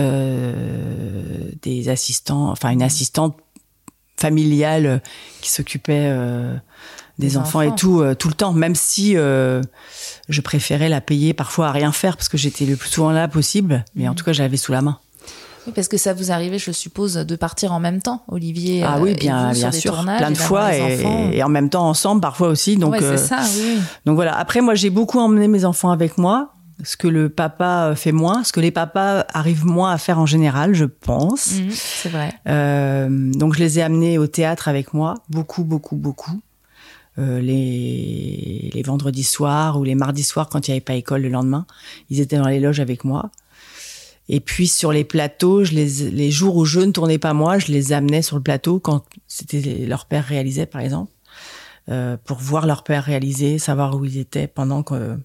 des 1.62 1.90
assistants, 1.90 2.50
enfin 2.50 2.70
une 2.70 2.84
assistante 2.84 3.38
familiale 4.18 5.02
qui 5.42 5.50
s'occupait 5.50 6.16
des, 7.18 7.38
enfants, 7.38 7.62
et 7.62 7.74
tout 7.74 8.04
tout 8.20 8.28
le 8.28 8.36
temps, 8.36 8.54
même 8.54 8.76
si 8.76 9.14
je 9.14 10.42
préférais 10.44 10.90
la 10.90 11.02
payer 11.02 11.34
parfois 11.34 11.70
à 11.70 11.72
rien 11.72 11.92
faire 11.92 12.18
parce 12.18 12.30
que 12.30 12.38
j'étais 12.38 12.66
le 12.66 12.76
plus 12.76 12.90
souvent 12.90 13.12
là 13.12 13.28
possible. 13.28 13.84
Mais 13.96 14.08
en 14.08 14.12
mmh. 14.12 14.16
tout 14.16 14.26
cas, 14.26 14.34
j'avais 14.34 14.58
sous 14.58 14.74
la 14.74 14.84
main. 14.84 15.00
Oui, 15.68 15.74
parce 15.76 15.88
que 15.88 15.98
ça 15.98 16.14
vous 16.14 16.32
arrivait, 16.32 16.58
je 16.58 16.72
suppose, 16.72 17.14
de 17.14 17.36
partir 17.36 17.72
en 17.72 17.80
même 17.80 18.02
temps, 18.02 18.24
Olivier. 18.28 18.84
Ah 18.84 18.98
oui, 19.00 19.12
euh, 19.12 19.16
bien, 19.16 19.52
bien 19.52 19.72
sûr, 19.72 20.04
plein 20.04 20.32
de 20.32 20.38
fois 20.38 20.76
et, 20.76 21.44
en 21.44 21.50
même 21.50 21.70
temps 21.70 21.88
ensemble, 21.88 22.22
parfois 22.22 22.48
aussi. 22.48 22.78
Donc, 22.78 22.96
c'est 22.98 23.06
euh, 23.06 23.18
ça, 23.18 23.42
oui. 23.56 23.78
Donc 24.06 24.16
voilà. 24.16 24.36
Après, 24.38 24.62
moi, 24.62 24.76
j'ai 24.76 24.90
beaucoup 24.90 25.20
emmené 25.20 25.48
mes 25.48 25.66
enfants 25.66 25.92
avec 25.92 26.18
moi, 26.18 26.54
ce 26.84 26.98
que 26.98 27.08
le 27.08 27.30
papa 27.30 27.94
fait 27.96 28.12
moins, 28.12 28.44
ce 28.44 28.52
que 28.52 28.60
les 28.60 28.72
papas 28.72 29.26
arrivent 29.34 29.66
moins 29.66 29.92
à 29.92 29.98
faire 29.98 30.20
en 30.20 30.26
général, 30.26 30.74
je 30.74 30.86
pense. 30.86 31.54
Mhm, 31.54 31.70
c'est 31.72 32.10
vrai. 32.10 32.34
Euh, 32.48 33.08
donc 33.10 33.54
je 33.54 33.60
les 33.60 33.80
ai 33.80 33.82
amenés 33.82 34.18
au 34.18 34.28
théâtre 34.28 34.68
avec 34.68 34.94
moi, 34.94 35.16
beaucoup, 35.30 35.64
beaucoup, 35.64 35.96
beaucoup. 35.96 36.42
Euh, 37.20 37.42
les, 37.42 38.72
les 38.74 38.84
vendredis 38.84 39.26
soirs 39.26 39.78
ou 39.78 39.84
les 39.84 39.96
mardis 39.96 40.24
soirs 40.24 40.48
quand 40.48 40.68
il 40.68 40.72
n'y 40.72 40.76
avait 40.76 40.82
pas 40.82 40.94
école 40.94 41.22
le 41.22 41.30
lendemain. 41.30 41.66
Ils 42.10 42.22
étaient 42.22 42.38
dans 42.38 42.48
les 42.48 42.60
loges 42.60 42.80
avec 42.80 43.04
moi. 43.04 43.30
Et 44.34 44.40
puis 44.40 44.68
sur 44.68 44.94
les 44.94 45.04
plateaux, 45.04 45.66
je 45.66 45.74
les, 45.74 46.10
les 46.10 46.32
jours 46.32 46.56
où 46.56 46.64
je 46.64 46.80
ne 46.80 46.92
tournais 46.92 47.18
pas 47.20 47.34
moi, 47.34 47.60
je 47.60 47.68
les 47.68 47.92
amenais 47.92 48.22
sur 48.22 48.38
le 48.38 48.42
plateau 48.42 48.80
quand 48.80 49.04
c'était 49.28 49.86
leur 49.86 50.06
père 50.06 50.26
réalisait 50.26 50.66
par 50.66 50.80
exemple, 50.80 51.12
euh, 51.90 52.16
pour 52.24 52.38
voir 52.38 52.66
leur 52.66 52.84
père 52.84 53.04
réaliser, 53.04 53.60
savoir 53.60 53.98
où 53.98 54.06
ils 54.06 54.18
étaient 54.18 54.48
pendant 54.48 54.84
qu'on 54.84 55.20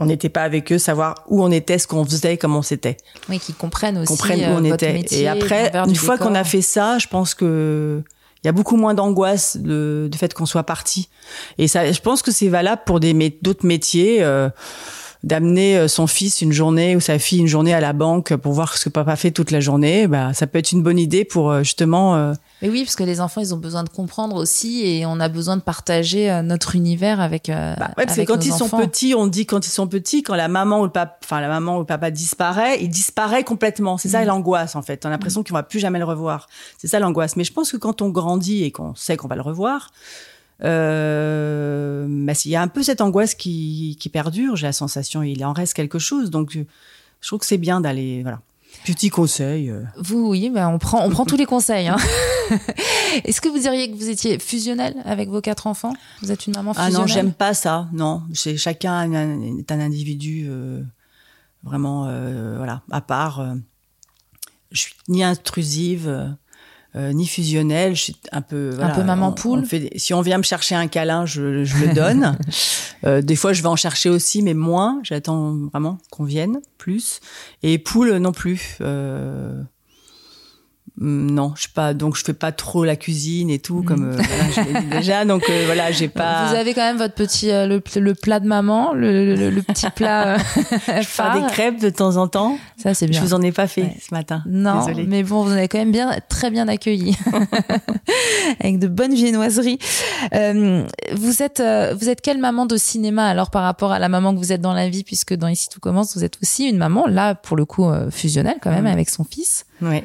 n'était 0.00 0.28
pas 0.30 0.42
avec 0.42 0.72
eux, 0.72 0.78
savoir 0.78 1.14
où 1.28 1.44
on 1.44 1.52
était, 1.52 1.78
ce 1.78 1.86
qu'on 1.86 2.04
faisait, 2.04 2.36
comment 2.36 2.62
c'était. 2.62 2.96
Oui, 3.28 3.38
qu'ils 3.38 3.54
comprennent 3.54 3.98
aussi 3.98 4.08
comprennent 4.08 4.52
où 4.52 4.56
on 4.58 4.64
euh, 4.64 4.74
était. 4.74 4.94
Métier, 4.94 5.22
et 5.22 5.28
après, 5.28 5.70
une 5.86 5.94
fois 5.94 6.18
qu'on 6.18 6.34
a 6.34 6.42
fait 6.42 6.62
ça, 6.62 6.98
je 6.98 7.06
pense 7.06 7.34
que 7.34 8.02
il 8.42 8.46
y 8.46 8.48
a 8.48 8.52
beaucoup 8.52 8.76
moins 8.76 8.94
d'angoisse 8.94 9.56
de, 9.56 10.10
fait 10.16 10.32
qu'on 10.34 10.46
soit 10.46 10.64
parti. 10.64 11.08
Et 11.58 11.68
ça, 11.68 11.90
je 11.90 12.00
pense 12.00 12.22
que 12.22 12.30
c'est 12.30 12.48
valable 12.48 12.82
pour 12.84 12.98
des 12.98 13.12
d'autres 13.42 13.66
métiers. 13.66 14.22
Euh, 14.22 14.48
d'amener 15.24 15.76
euh, 15.76 15.88
son 15.88 16.06
fils 16.06 16.42
une 16.42 16.52
journée 16.52 16.94
ou 16.94 17.00
sa 17.00 17.18
fille 17.18 17.40
une 17.40 17.48
journée 17.48 17.74
à 17.74 17.80
la 17.80 17.92
banque 17.92 18.34
pour 18.36 18.52
voir 18.52 18.76
ce 18.76 18.84
que 18.84 18.88
papa 18.88 19.16
fait 19.16 19.30
toute 19.30 19.50
la 19.50 19.60
journée, 19.60 20.06
bah, 20.06 20.32
ça 20.32 20.46
peut 20.46 20.58
être 20.58 20.72
une 20.72 20.82
bonne 20.82 20.98
idée 20.98 21.24
pour 21.24 21.50
euh, 21.50 21.62
justement. 21.62 22.14
Euh, 22.14 22.34
Mais 22.62 22.68
oui, 22.68 22.84
parce 22.84 22.94
que 22.94 23.02
les 23.02 23.20
enfants, 23.20 23.40
ils 23.40 23.52
ont 23.52 23.58
besoin 23.58 23.82
de 23.82 23.88
comprendre 23.88 24.36
aussi 24.36 24.86
et 24.86 25.06
on 25.06 25.18
a 25.18 25.28
besoin 25.28 25.56
de 25.56 25.62
partager 25.62 26.40
notre 26.42 26.76
univers 26.76 27.20
avec. 27.20 27.48
Bah, 27.48 27.90
ouais, 27.98 28.06
parce 28.06 28.16
que 28.16 28.22
quand 28.22 28.44
ils 28.44 28.52
sont 28.52 28.68
petits, 28.68 29.14
on 29.14 29.26
dit 29.26 29.46
quand 29.46 29.66
ils 29.66 29.70
sont 29.70 29.88
petits, 29.88 30.22
quand 30.22 30.36
la 30.36 30.48
maman 30.48 30.80
ou 30.80 30.84
le 30.84 30.90
papa, 30.90 31.18
enfin 31.24 31.40
la 31.40 31.48
maman 31.48 31.76
ou 31.76 31.80
le 31.80 31.86
papa 31.86 32.10
disparaît, 32.10 32.78
il 32.80 32.88
disparaît 32.88 33.42
complètement. 33.42 33.98
C'est 33.98 34.08
ça 34.08 34.22
mm. 34.22 34.26
l'angoisse 34.26 34.76
en 34.76 34.82
fait. 34.82 35.04
On 35.04 35.08
a 35.08 35.12
l'impression 35.12 35.42
qu'on 35.42 35.54
va 35.54 35.62
plus 35.62 35.80
jamais 35.80 35.98
le 35.98 36.04
revoir. 36.04 36.48
C'est 36.78 36.88
ça 36.88 37.00
l'angoisse. 37.00 37.36
Mais 37.36 37.44
je 37.44 37.52
pense 37.52 37.72
que 37.72 37.76
quand 37.76 38.02
on 38.02 38.10
grandit 38.10 38.64
et 38.64 38.70
qu'on 38.70 38.94
sait 38.94 39.16
qu'on 39.16 39.28
va 39.28 39.36
le 39.36 39.42
revoir, 39.42 39.90
euh, 40.64 41.77
il 42.44 42.50
y 42.50 42.56
a 42.56 42.62
un 42.62 42.68
peu 42.68 42.82
cette 42.82 43.00
angoisse 43.00 43.34
qui, 43.34 43.96
qui 44.00 44.08
perdure. 44.08 44.56
J'ai 44.56 44.66
la 44.66 44.72
sensation 44.72 45.22
il 45.22 45.44
en 45.44 45.52
reste 45.52 45.74
quelque 45.74 45.98
chose. 45.98 46.30
Donc 46.30 46.52
je 47.20 47.26
trouve 47.26 47.40
que 47.40 47.46
c'est 47.46 47.58
bien 47.58 47.80
d'aller, 47.80 48.22
voilà. 48.22 48.40
Petit 48.84 49.08
conseil. 49.08 49.70
euh. 49.70 49.82
Vous, 49.96 50.28
oui, 50.28 50.50
bah, 50.50 50.68
on 50.68 50.78
prend, 50.78 51.04
on 51.04 51.10
prend 51.10 51.24
tous 51.26 51.36
les 51.36 51.46
conseils. 51.46 51.88
Hein. 51.88 51.96
Est-ce 53.24 53.40
que 53.40 53.48
vous 53.48 53.58
diriez 53.58 53.90
que 53.90 53.96
vous 53.96 54.08
étiez 54.08 54.38
fusionnel 54.38 54.94
avec 55.04 55.28
vos 55.30 55.40
quatre 55.40 55.66
enfants? 55.66 55.94
Vous 56.22 56.30
êtes 56.30 56.46
une 56.46 56.54
maman 56.54 56.72
Ah 56.76 56.86
fusionnelle? 56.86 57.08
non, 57.08 57.12
j'aime 57.12 57.32
pas 57.32 57.54
ça. 57.54 57.88
Non, 57.92 58.22
c'est 58.34 58.56
chacun 58.56 59.10
est 59.12 59.72
un 59.72 59.80
individu 59.80 60.46
euh, 60.48 60.82
vraiment, 61.64 62.06
euh, 62.08 62.56
voilà, 62.58 62.82
à 62.90 63.00
part. 63.00 63.40
euh, 63.40 63.54
je 64.70 64.80
suis 64.82 64.94
ni 65.08 65.24
intrusive. 65.24 66.36
Euh, 66.96 67.12
ni 67.12 67.26
fusionnelle, 67.26 67.94
je 67.94 68.02
suis 68.04 68.16
un 68.32 68.40
peu 68.42 68.70
voilà, 68.74 68.94
peu 68.94 69.02
maman 69.04 69.28
on- 69.28 69.32
poule. 69.32 69.60
on 69.60 69.64
fait 69.64 69.80
des- 69.80 69.98
si 69.98 70.14
on 70.14 70.20
vient 70.22 70.38
me 70.38 70.42
chercher 70.42 70.74
un 70.74 70.86
câlin, 70.88 71.26
je, 71.26 71.64
je 71.64 71.76
le 71.84 71.94
donne. 71.94 72.36
Euh, 73.04 73.22
des 73.22 73.36
fois, 73.36 73.52
je 73.52 73.62
vais 73.62 73.68
en 73.68 73.76
chercher 73.76 74.10
aussi, 74.10 74.42
mais 74.42 74.54
moins. 74.54 74.98
J'attends 75.04 75.54
vraiment 75.72 75.98
qu'on 76.10 76.24
vienne 76.24 76.58
plus. 76.78 77.20
Et 77.62 77.78
poule 77.78 78.16
non 78.16 78.32
plus. 78.32 78.76
Euh, 78.80 79.62
non, 81.00 81.52
je 81.54 81.60
suis 81.62 81.70
pas. 81.70 81.94
Donc, 81.94 82.16
je 82.16 82.24
fais 82.24 82.32
pas 82.32 82.50
trop 82.52 82.84
la 82.84 82.96
cuisine 82.96 83.50
et 83.50 83.58
tout, 83.60 83.82
comme 83.82 84.04
euh, 84.10 84.16
voilà, 84.16 84.50
je 84.52 84.60
l'ai 84.60 84.80
dit 84.80 84.86
déjà. 84.88 85.24
Donc 85.28 85.44
euh, 85.48 85.62
voilà, 85.66 85.92
j'ai 85.92 86.08
pas. 86.08 86.48
Vous 86.48 86.54
avez 86.56 86.74
quand 86.74 86.80
même 86.82 86.96
votre 86.98 87.14
petit 87.14 87.50
euh, 87.50 87.66
le, 87.66 87.82
le 88.00 88.14
plat 88.14 88.40
de 88.40 88.46
maman, 88.46 88.92
le, 88.94 89.34
le- 89.36 89.50
le 89.50 89.62
petit 89.62 89.88
plat 89.90 90.34
euh, 90.34 90.38
faire 90.80 91.04
phare. 91.04 91.40
des 91.40 91.46
crêpes 91.52 91.80
de 91.80 91.90
temps 91.90 92.16
en 92.16 92.26
temps. 92.28 92.58
Ça 92.76 92.94
c'est 92.94 93.06
bien. 93.06 93.20
Je 93.20 93.24
vous 93.26 93.34
en 93.34 93.42
ai 93.42 93.52
pas 93.52 93.66
fait 93.68 93.82
Ouais. 93.82 93.96
ce 94.00 94.12
matin. 94.14 94.42
Non, 94.46 94.84
Désolée. 94.86 95.06
mais 95.06 95.22
bon, 95.22 95.42
vous 95.44 95.52
avez 95.52 95.68
quand 95.68 95.78
même 95.78 95.92
bien, 95.92 96.16
très 96.28 96.50
bien 96.50 96.66
accueilli, 96.68 97.16
avec 98.60 98.78
de 98.78 98.88
bonnes 98.88 99.14
viennoiseries. 99.14 99.78
Euh, 100.34 100.84
vous 101.14 101.42
êtes, 101.42 101.60
euh, 101.60 101.94
vous 101.98 102.08
êtes 102.08 102.20
quelle 102.20 102.38
maman 102.38 102.66
de 102.66 102.76
cinéma 102.76 103.26
alors 103.26 103.50
par 103.50 103.62
rapport 103.62 103.92
à 103.92 103.98
la 103.98 104.08
maman 104.08 104.32
que 104.34 104.38
vous 104.38 104.52
êtes 104.52 104.60
dans 104.60 104.74
la 104.74 104.88
vie, 104.88 105.04
puisque 105.04 105.34
dans 105.34 105.48
Ici 105.48 105.68
tout 105.68 105.80
commence, 105.80 106.16
vous 106.16 106.24
êtes 106.24 106.38
aussi 106.42 106.68
une 106.68 106.76
maman 106.76 107.06
là 107.06 107.34
pour 107.34 107.56
le 107.56 107.64
coup 107.64 107.88
euh, 107.88 108.10
fusionnelle 108.10 108.56
quand 108.62 108.70
même 108.70 108.84
Mm. 108.84 108.86
avec 108.88 109.10
son 109.10 109.24
fils. 109.24 109.64
Oui. 109.82 110.02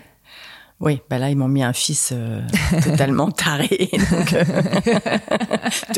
Oui, 0.86 1.00
bah 1.10 1.18
là 1.18 1.30
ils 1.30 1.38
m'ont 1.38 1.48
mis 1.48 1.64
un 1.64 1.72
fils 1.72 2.10
euh, 2.14 2.42
totalement 2.84 3.32
taré, 3.32 3.90
donc 4.12 4.34
euh, 4.34 4.44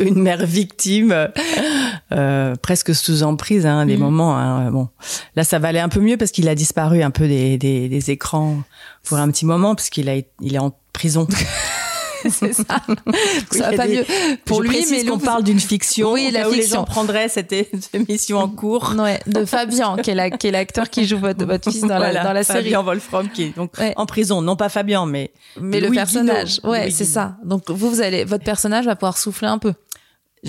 une 0.04 0.22
mère 0.22 0.46
victime, 0.46 1.28
euh, 2.12 2.54
presque 2.62 2.94
sous 2.94 3.24
emprise, 3.24 3.66
hein, 3.66 3.84
des 3.84 3.96
Mm. 3.96 4.00
moments. 4.00 4.36
hein, 4.38 4.70
bon, 4.70 4.88
là 5.34 5.42
ça 5.42 5.58
va 5.58 5.68
aller 5.68 5.80
un 5.80 5.88
peu 5.88 6.00
mieux 6.00 6.16
parce 6.16 6.30
qu'il 6.30 6.48
a 6.48 6.54
disparu 6.54 7.02
un 7.02 7.10
peu 7.10 7.26
des, 7.26 7.58
des, 7.58 7.88
des 7.88 8.10
écrans 8.12 8.58
pour 9.04 9.18
un 9.18 9.28
petit 9.30 9.44
moment 9.44 9.74
parce 9.74 9.90
qu'il 9.90 10.08
a 10.08 10.14
il 10.40 10.54
est 10.54 10.58
en 10.58 10.72
prison. 10.92 11.26
C'est 12.30 12.52
ça. 12.52 12.64
Ça 13.50 13.70
va 13.70 13.76
pas 13.76 13.86
des- 13.86 13.96
mieux 13.98 14.04
pour 14.44 14.62
Je 14.62 14.68
lui, 14.68 14.84
mais 14.90 15.04
qu'on 15.04 15.16
le- 15.16 15.22
parle 15.24 15.42
d'une 15.44 15.60
fiction. 15.60 16.12
Oui, 16.12 16.30
la 16.32 16.48
où 16.48 16.52
les 16.52 16.60
fiction. 16.62 16.80
gens 16.80 16.84
prendraient 16.84 17.28
cette 17.28 17.54
émission 17.94 18.38
en 18.38 18.48
cours. 18.48 18.94
Ouais, 18.98 19.20
de 19.26 19.44
Fabien, 19.44 19.96
qui 20.02 20.10
est 20.10 20.14
la- 20.14 20.30
qui 20.30 20.46
est 20.48 20.50
l'acteur 20.50 20.90
qui 20.90 21.06
joue 21.06 21.18
votre, 21.18 21.44
votre 21.44 21.70
fils 21.70 21.82
dans 21.82 21.98
la, 21.98 22.22
dans 22.24 22.32
la 22.32 22.44
série. 22.44 22.58
Fabien 22.64 22.82
Wolfram 22.82 23.28
qui 23.28 23.44
est 23.44 23.56
donc 23.56 23.72
Ouais. 23.78 23.92
en 23.96 24.06
prison, 24.06 24.42
non 24.42 24.56
pas 24.56 24.68
Fabien, 24.68 25.06
mais 25.06 25.30
Mais 25.60 25.80
le 25.80 25.90
personnage, 25.90 26.56
Guido. 26.56 26.70
ouais, 26.70 26.90
c'est 26.90 27.04
ça. 27.04 27.36
Donc 27.44 27.70
vous, 27.70 27.90
vous 27.90 28.00
allez, 28.00 28.24
votre 28.24 28.44
personnage 28.44 28.84
va 28.86 28.96
pouvoir 28.96 29.16
souffler 29.18 29.48
un 29.48 29.58
peu. 29.58 29.72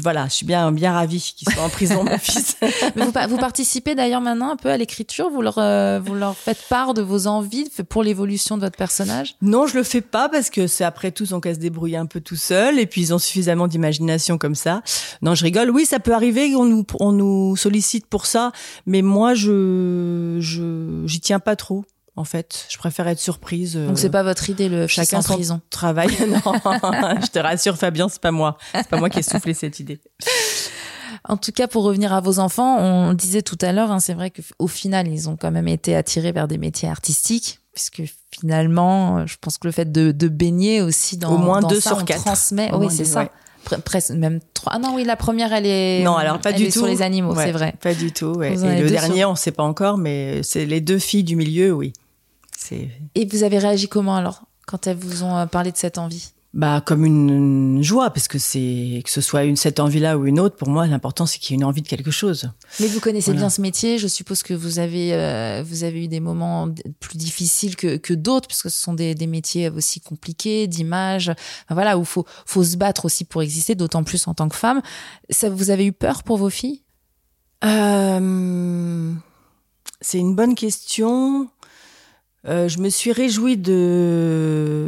Voilà, 0.01 0.25
je 0.27 0.33
suis 0.33 0.45
bien 0.45 0.71
bien 0.71 0.93
ravie 0.93 1.33
qu'il 1.35 1.51
soit 1.51 1.63
en 1.63 1.69
prison, 1.69 2.03
mon 2.03 2.17
fils. 2.19 2.55
Mais 2.95 3.05
vous, 3.05 3.11
pa- 3.11 3.27
vous 3.27 3.37
participez 3.37 3.95
d'ailleurs 3.95 4.21
maintenant 4.21 4.51
un 4.51 4.55
peu 4.55 4.69
à 4.69 4.77
l'écriture. 4.77 5.29
Vous 5.29 5.41
leur, 5.41 5.57
euh, 5.57 5.99
vous 6.03 6.13
leur 6.15 6.35
faites 6.35 6.61
part 6.69 6.93
de 6.93 7.01
vos 7.01 7.27
envies 7.27 7.69
pour 7.89 8.03
l'évolution 8.03 8.57
de 8.57 8.61
votre 8.61 8.77
personnage? 8.77 9.35
Non, 9.41 9.67
je 9.67 9.75
le 9.77 9.83
fais 9.83 10.01
pas 10.01 10.29
parce 10.29 10.49
que 10.49 10.67
c'est 10.67 10.83
après 10.83 11.11
tout, 11.11 11.33
on 11.33 11.39
qu'à 11.39 11.53
se 11.53 11.59
débrouiller 11.59 11.97
un 11.97 12.05
peu 12.05 12.21
tout 12.21 12.35
seul 12.35 12.79
et 12.79 12.85
puis 12.85 13.01
ils 13.01 13.13
ont 13.13 13.19
suffisamment 13.19 13.67
d'imagination 13.67 14.37
comme 14.37 14.55
ça. 14.55 14.81
Non, 15.21 15.35
je 15.35 15.43
rigole. 15.43 15.69
Oui, 15.71 15.85
ça 15.85 15.99
peut 15.99 16.13
arriver, 16.13 16.55
on 16.55 16.65
nous, 16.65 16.85
on 16.99 17.11
nous 17.11 17.55
sollicite 17.55 18.05
pour 18.07 18.25
ça, 18.25 18.51
mais 18.85 19.01
moi, 19.01 19.33
je, 19.33 20.37
je, 20.39 21.03
j'y 21.05 21.19
tiens 21.19 21.39
pas 21.39 21.55
trop. 21.55 21.85
En 22.17 22.23
fait, 22.23 22.65
je 22.69 22.77
préfère 22.79 23.07
être 23.07 23.19
surprise. 23.19 23.75
euh, 23.77 23.87
Donc 23.87 23.99
c'est 23.99 24.09
pas 24.09 24.23
votre 24.23 24.49
idée 24.49 24.67
le 24.69 24.87
chacun 24.87 25.21
son 25.21 25.35
prison. 25.35 25.61
travail. 25.69 26.07
non, 26.27 26.41
je 27.21 27.27
te 27.27 27.37
rassure, 27.39 27.77
Fabien, 27.77 28.09
c'est 28.09 28.19
pas 28.21 28.31
moi. 28.31 28.57
C'est 28.73 28.87
pas 28.89 28.97
moi 28.97 29.09
qui 29.09 29.19
ai 29.19 29.23
soufflé 29.23 29.53
cette 29.53 29.79
idée. 29.79 29.99
En 31.29 31.37
tout 31.37 31.51
cas, 31.51 31.67
pour 31.67 31.83
revenir 31.83 32.13
à 32.13 32.21
vos 32.21 32.39
enfants, 32.39 32.77
on 32.79 33.13
disait 33.13 33.41
tout 33.41 33.57
à 33.61 33.71
l'heure, 33.71 33.91
hein, 33.91 33.99
c'est 33.99 34.13
vrai 34.13 34.31
qu'au 34.31 34.67
final, 34.67 35.07
ils 35.07 35.29
ont 35.29 35.35
quand 35.35 35.51
même 35.51 35.67
été 35.67 35.95
attirés 35.95 36.31
vers 36.31 36.47
des 36.47 36.57
métiers 36.57 36.89
artistiques, 36.89 37.59
puisque 37.73 38.03
finalement, 38.31 39.19
euh, 39.19 39.23
je 39.27 39.35
pense 39.39 39.57
que 39.57 39.67
le 39.67 39.71
fait 39.71 39.91
de, 39.91 40.11
de 40.11 40.27
baigner 40.27 40.81
aussi 40.81 41.17
dans, 41.17 41.33
Au 41.33 41.37
moins 41.37 41.59
dans 41.61 41.67
deux 41.67 41.79
ça, 41.79 41.91
sur 41.91 41.99
on 41.99 42.05
quatre. 42.05 42.23
transmet. 42.23 42.71
Au 42.71 42.77
oui, 42.79 42.87
c'est 42.89 43.05
ça. 43.05 43.21
ouais. 43.21 43.77
Presque 43.83 44.11
même 44.11 44.39
trois. 44.53 44.71
Ah 44.75 44.79
non, 44.79 44.95
oui, 44.95 45.03
la 45.03 45.17
première, 45.17 45.51
elle 45.51 45.65
est. 45.65 46.01
Non, 46.01 46.15
alors 46.15 46.39
pas 46.39 46.51
elle 46.51 46.55
du 46.55 46.63
est 46.63 46.67
tout. 46.67 46.79
sur 46.79 46.87
les 46.87 47.01
animaux, 47.01 47.33
Ouais, 47.35 47.45
c'est 47.45 47.51
vrai. 47.51 47.73
Pas 47.81 47.93
du 47.93 48.13
tout. 48.13 48.27
ouais. 48.37 48.53
Et 48.53 48.81
le 48.81 48.89
dernier, 48.89 49.19
sur- 49.21 49.29
on 49.31 49.35
sait 49.35 49.51
pas 49.51 49.63
encore, 49.63 49.97
mais 49.97 50.41
c'est 50.43 50.65
les 50.65 50.79
deux 50.79 50.99
filles 50.99 51.25
du 51.25 51.35
milieu, 51.35 51.73
oui. 51.73 51.91
Et 53.15 53.25
vous 53.25 53.43
avez 53.43 53.59
réagi 53.59 53.87
comment 53.87 54.15
alors 54.15 54.43
quand 54.65 54.87
elles 54.87 54.97
vous 54.97 55.23
ont 55.23 55.37
euh, 55.37 55.45
parlé 55.45 55.71
de 55.71 55.77
cette 55.77 55.97
envie? 55.97 56.31
Bah 56.53 56.81
comme 56.83 57.05
une, 57.05 57.29
une 57.29 57.83
joie 57.83 58.09
parce 58.09 58.27
que 58.27 58.39
c'est 58.39 59.01
que 59.03 59.11
ce 59.11 59.21
soit 59.21 59.43
une 59.43 59.55
cette 59.57 59.79
envie-là 59.79 60.17
ou 60.17 60.25
une 60.25 60.39
autre. 60.39 60.55
Pour 60.55 60.69
moi, 60.69 60.87
l'important 60.87 61.25
c'est 61.25 61.37
qu'il 61.39 61.51
y 61.51 61.53
ait 61.53 61.59
une 61.61 61.65
envie 61.65 61.81
de 61.83 61.87
quelque 61.87 62.09
chose. 62.09 62.49
Mais 62.79 62.87
vous 62.87 62.99
connaissez 62.99 63.31
Voilà. 63.31 63.41
bien 63.41 63.49
ce 63.49 63.61
métier. 63.61 63.99
Je 63.99 64.07
suppose 64.07 64.41
que 64.43 64.53
vous 64.55 64.79
avez 64.79 65.13
euh, 65.13 65.61
vous 65.63 65.83
avez 65.83 66.05
eu 66.05 66.07
des 66.07 66.19
moments 66.21 66.67
plus 66.99 67.17
difficiles 67.17 67.75
que, 67.75 67.97
que 67.97 68.13
d'autres, 68.13 68.47
puisque 68.47 68.71
ce 68.71 68.79
sont 68.81 68.93
des, 68.93 69.13
des 69.13 69.27
métiers 69.27 69.69
aussi 69.69 70.01
compliqués, 70.01 70.67
d'image. 70.67 71.29
Enfin, 71.29 71.75
voilà, 71.75 71.97
où 71.97 72.03
faut 72.05 72.25
faut 72.45 72.63
se 72.63 72.77
battre 72.77 73.05
aussi 73.05 73.23
pour 73.25 73.43
exister, 73.43 73.75
d'autant 73.75 74.03
plus 74.03 74.27
en 74.27 74.33
tant 74.33 74.49
que 74.49 74.55
femme. 74.55 74.81
Ça, 75.29 75.49
vous 75.49 75.69
avez 75.69 75.85
eu 75.85 75.93
peur 75.93 76.23
pour 76.23 76.37
vos 76.37 76.49
filles? 76.49 76.81
Euh, 77.65 79.13
c'est 80.01 80.17
une 80.17 80.35
bonne 80.35 80.55
question. 80.55 81.49
Euh, 82.47 82.67
je 82.67 82.79
me 82.79 82.89
suis 82.89 83.11
réjouie 83.11 83.57
de 83.57 84.87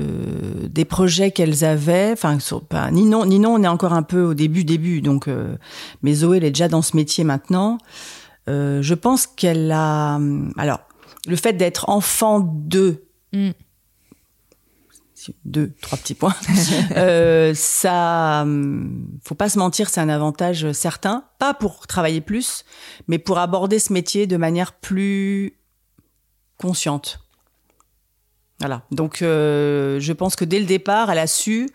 des 0.69 0.85
projets 0.85 1.31
qu'elles 1.31 1.65
avaient. 1.65 2.11
Enfin, 2.13 2.39
sur, 2.39 2.63
pas, 2.63 2.89
Ninon, 2.91 3.25
Ninon, 3.25 3.55
on 3.55 3.63
est 3.63 3.67
encore 3.67 3.93
un 3.93 4.03
peu 4.03 4.21
au 4.21 4.33
début, 4.33 4.63
début. 4.63 5.01
Donc, 5.01 5.27
euh, 5.27 5.57
mais 6.01 6.13
Zoé, 6.13 6.37
elle 6.37 6.45
est 6.45 6.51
déjà 6.51 6.69
dans 6.69 6.81
ce 6.81 6.95
métier 6.95 7.23
maintenant. 7.23 7.77
Euh, 8.47 8.81
je 8.81 8.93
pense 8.93 9.27
qu'elle 9.27 9.71
a. 9.71 10.19
Alors, 10.57 10.79
le 11.27 11.35
fait 11.35 11.53
d'être 11.53 11.89
enfant 11.89 12.39
de 12.39 13.03
Mm. 13.33 13.51
deux, 15.45 15.73
trois 15.81 15.97
petits 15.97 16.15
points. 16.15 16.35
euh, 16.95 17.53
ça, 17.55 18.41
hum, 18.43 19.07
faut 19.23 19.35
pas 19.35 19.49
se 19.49 19.59
mentir, 19.59 19.89
c'est 19.89 20.01
un 20.01 20.09
avantage 20.09 20.71
certain. 20.71 21.25
Pas 21.37 21.53
pour 21.53 21.87
travailler 21.87 22.21
plus, 22.21 22.65
mais 23.07 23.19
pour 23.19 23.37
aborder 23.37 23.79
ce 23.79 23.93
métier 23.93 24.27
de 24.27 24.37
manière 24.37 24.73
plus 24.73 25.59
consciente. 26.57 27.19
Voilà. 28.59 28.83
Donc, 28.91 29.21
euh, 29.21 29.99
je 29.99 30.13
pense 30.13 30.35
que 30.35 30.45
dès 30.45 30.59
le 30.59 30.65
départ, 30.65 31.09
elle 31.11 31.19
a 31.19 31.27
su 31.27 31.69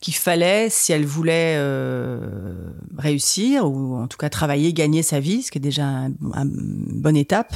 qu'il 0.00 0.14
fallait, 0.14 0.68
si 0.70 0.92
elle 0.92 1.04
voulait 1.04 1.56
euh, 1.58 2.70
réussir 2.96 3.68
ou 3.68 3.96
en 3.96 4.06
tout 4.06 4.16
cas 4.18 4.28
travailler, 4.28 4.72
gagner 4.72 5.02
sa 5.02 5.18
vie, 5.18 5.42
ce 5.42 5.50
qui 5.50 5.58
est 5.58 5.60
déjà 5.60 5.84
un- 5.86 6.12
un- 6.34 6.44
une 6.44 7.00
bonne 7.00 7.16
étape, 7.16 7.54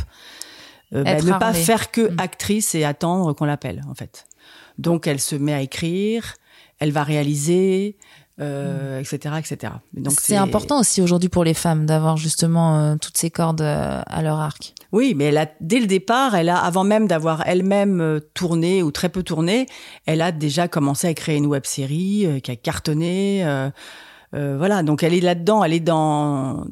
euh, 0.93 1.05
bah, 1.05 1.15
ne 1.23 1.39
pas 1.39 1.53
faire 1.55 1.91
que 1.93 2.11
Mm. 2.11 2.17
actrice 2.19 2.75
et 2.75 2.83
attendre 2.85 3.33
qu'on 3.33 3.45
l'appelle 3.45 3.83
en 3.89 3.95
fait. 3.95 4.27
Donc, 4.79 5.07
elle 5.07 5.21
se 5.21 5.37
met 5.37 5.53
à 5.55 5.61
écrire, 5.63 6.35
elle 6.81 6.91
va 6.91 7.05
réaliser, 7.05 7.97
euh, 8.41 8.99
etc., 8.99 9.35
etc. 9.39 9.75
Donc, 9.95 10.15
C'est 10.21 10.37
important 10.37 10.81
aussi 10.81 11.03
aujourd'hui 11.03 11.29
pour 11.29 11.45
les 11.45 11.55
femmes 11.55 11.87
d'avoir 11.87 12.17
justement 12.17 12.79
euh, 12.79 12.97
toutes 12.97 13.17
ces 13.17 13.31
cordes 13.31 13.61
euh, 13.61 14.01
à 14.07 14.23
leur 14.23 14.41
arc. 14.41 14.75
Oui, 14.91 15.15
mais 15.17 15.25
elle 15.25 15.39
a, 15.39 15.47
dès 15.61 15.81
le 15.81 15.87
départ, 15.87 16.35
elle 16.35 16.49
a, 16.49 16.57
avant 16.59 16.85
même 16.85 17.07
d'avoir 17.07 17.47
elle-même 17.47 18.01
euh, 18.01 18.21
tourné 18.35 18.83
ou 18.83 18.91
très 18.91 19.09
peu 19.11 19.23
tourné, 19.23 19.67
elle 20.07 20.23
a 20.23 20.33
déjà 20.33 20.67
commencé 20.69 21.07
à 21.07 21.15
créer 21.15 21.37
une 21.37 21.47
web 21.47 21.65
série 21.67 22.41
qui 22.43 22.51
a 22.51 22.57
cartonné. 22.57 23.45
voilà, 24.33 24.83
donc 24.83 25.03
elle 25.03 25.15
est 25.15 25.21
là-dedans, 25.21 25.63
elle 25.63 25.75
est 25.75 25.81
dans 25.81 26.65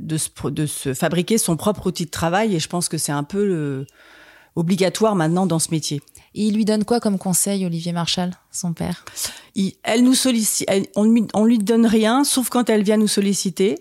de 0.00 0.16
se, 0.18 0.28
de 0.48 0.66
se 0.66 0.94
fabriquer 0.94 1.38
son 1.38 1.56
propre 1.56 1.86
outil 1.88 2.04
de 2.04 2.10
travail 2.10 2.54
et 2.54 2.60
je 2.60 2.68
pense 2.68 2.88
que 2.88 2.98
c'est 2.98 3.12
un 3.12 3.24
peu 3.24 3.44
le- 3.44 3.86
obligatoire 4.56 5.14
maintenant 5.14 5.46
dans 5.46 5.58
ce 5.58 5.70
métier. 5.70 6.02
Et 6.34 6.46
il 6.48 6.54
lui 6.54 6.64
donne 6.64 6.84
quoi 6.84 7.00
comme 7.00 7.18
conseil, 7.18 7.64
Olivier 7.64 7.92
Marchal, 7.92 8.32
son 8.50 8.72
père? 8.72 9.04
Il- 9.54 9.74
elle 9.84 10.02
nous 10.02 10.14
sollicite, 10.14 10.66
elle- 10.68 10.86
on, 10.96 11.04
lui, 11.04 11.26
on 11.34 11.44
lui 11.44 11.58
donne 11.58 11.86
rien, 11.86 12.24
sauf 12.24 12.48
quand 12.48 12.68
elle 12.68 12.82
vient 12.82 12.96
nous 12.98 13.06
solliciter. 13.08 13.76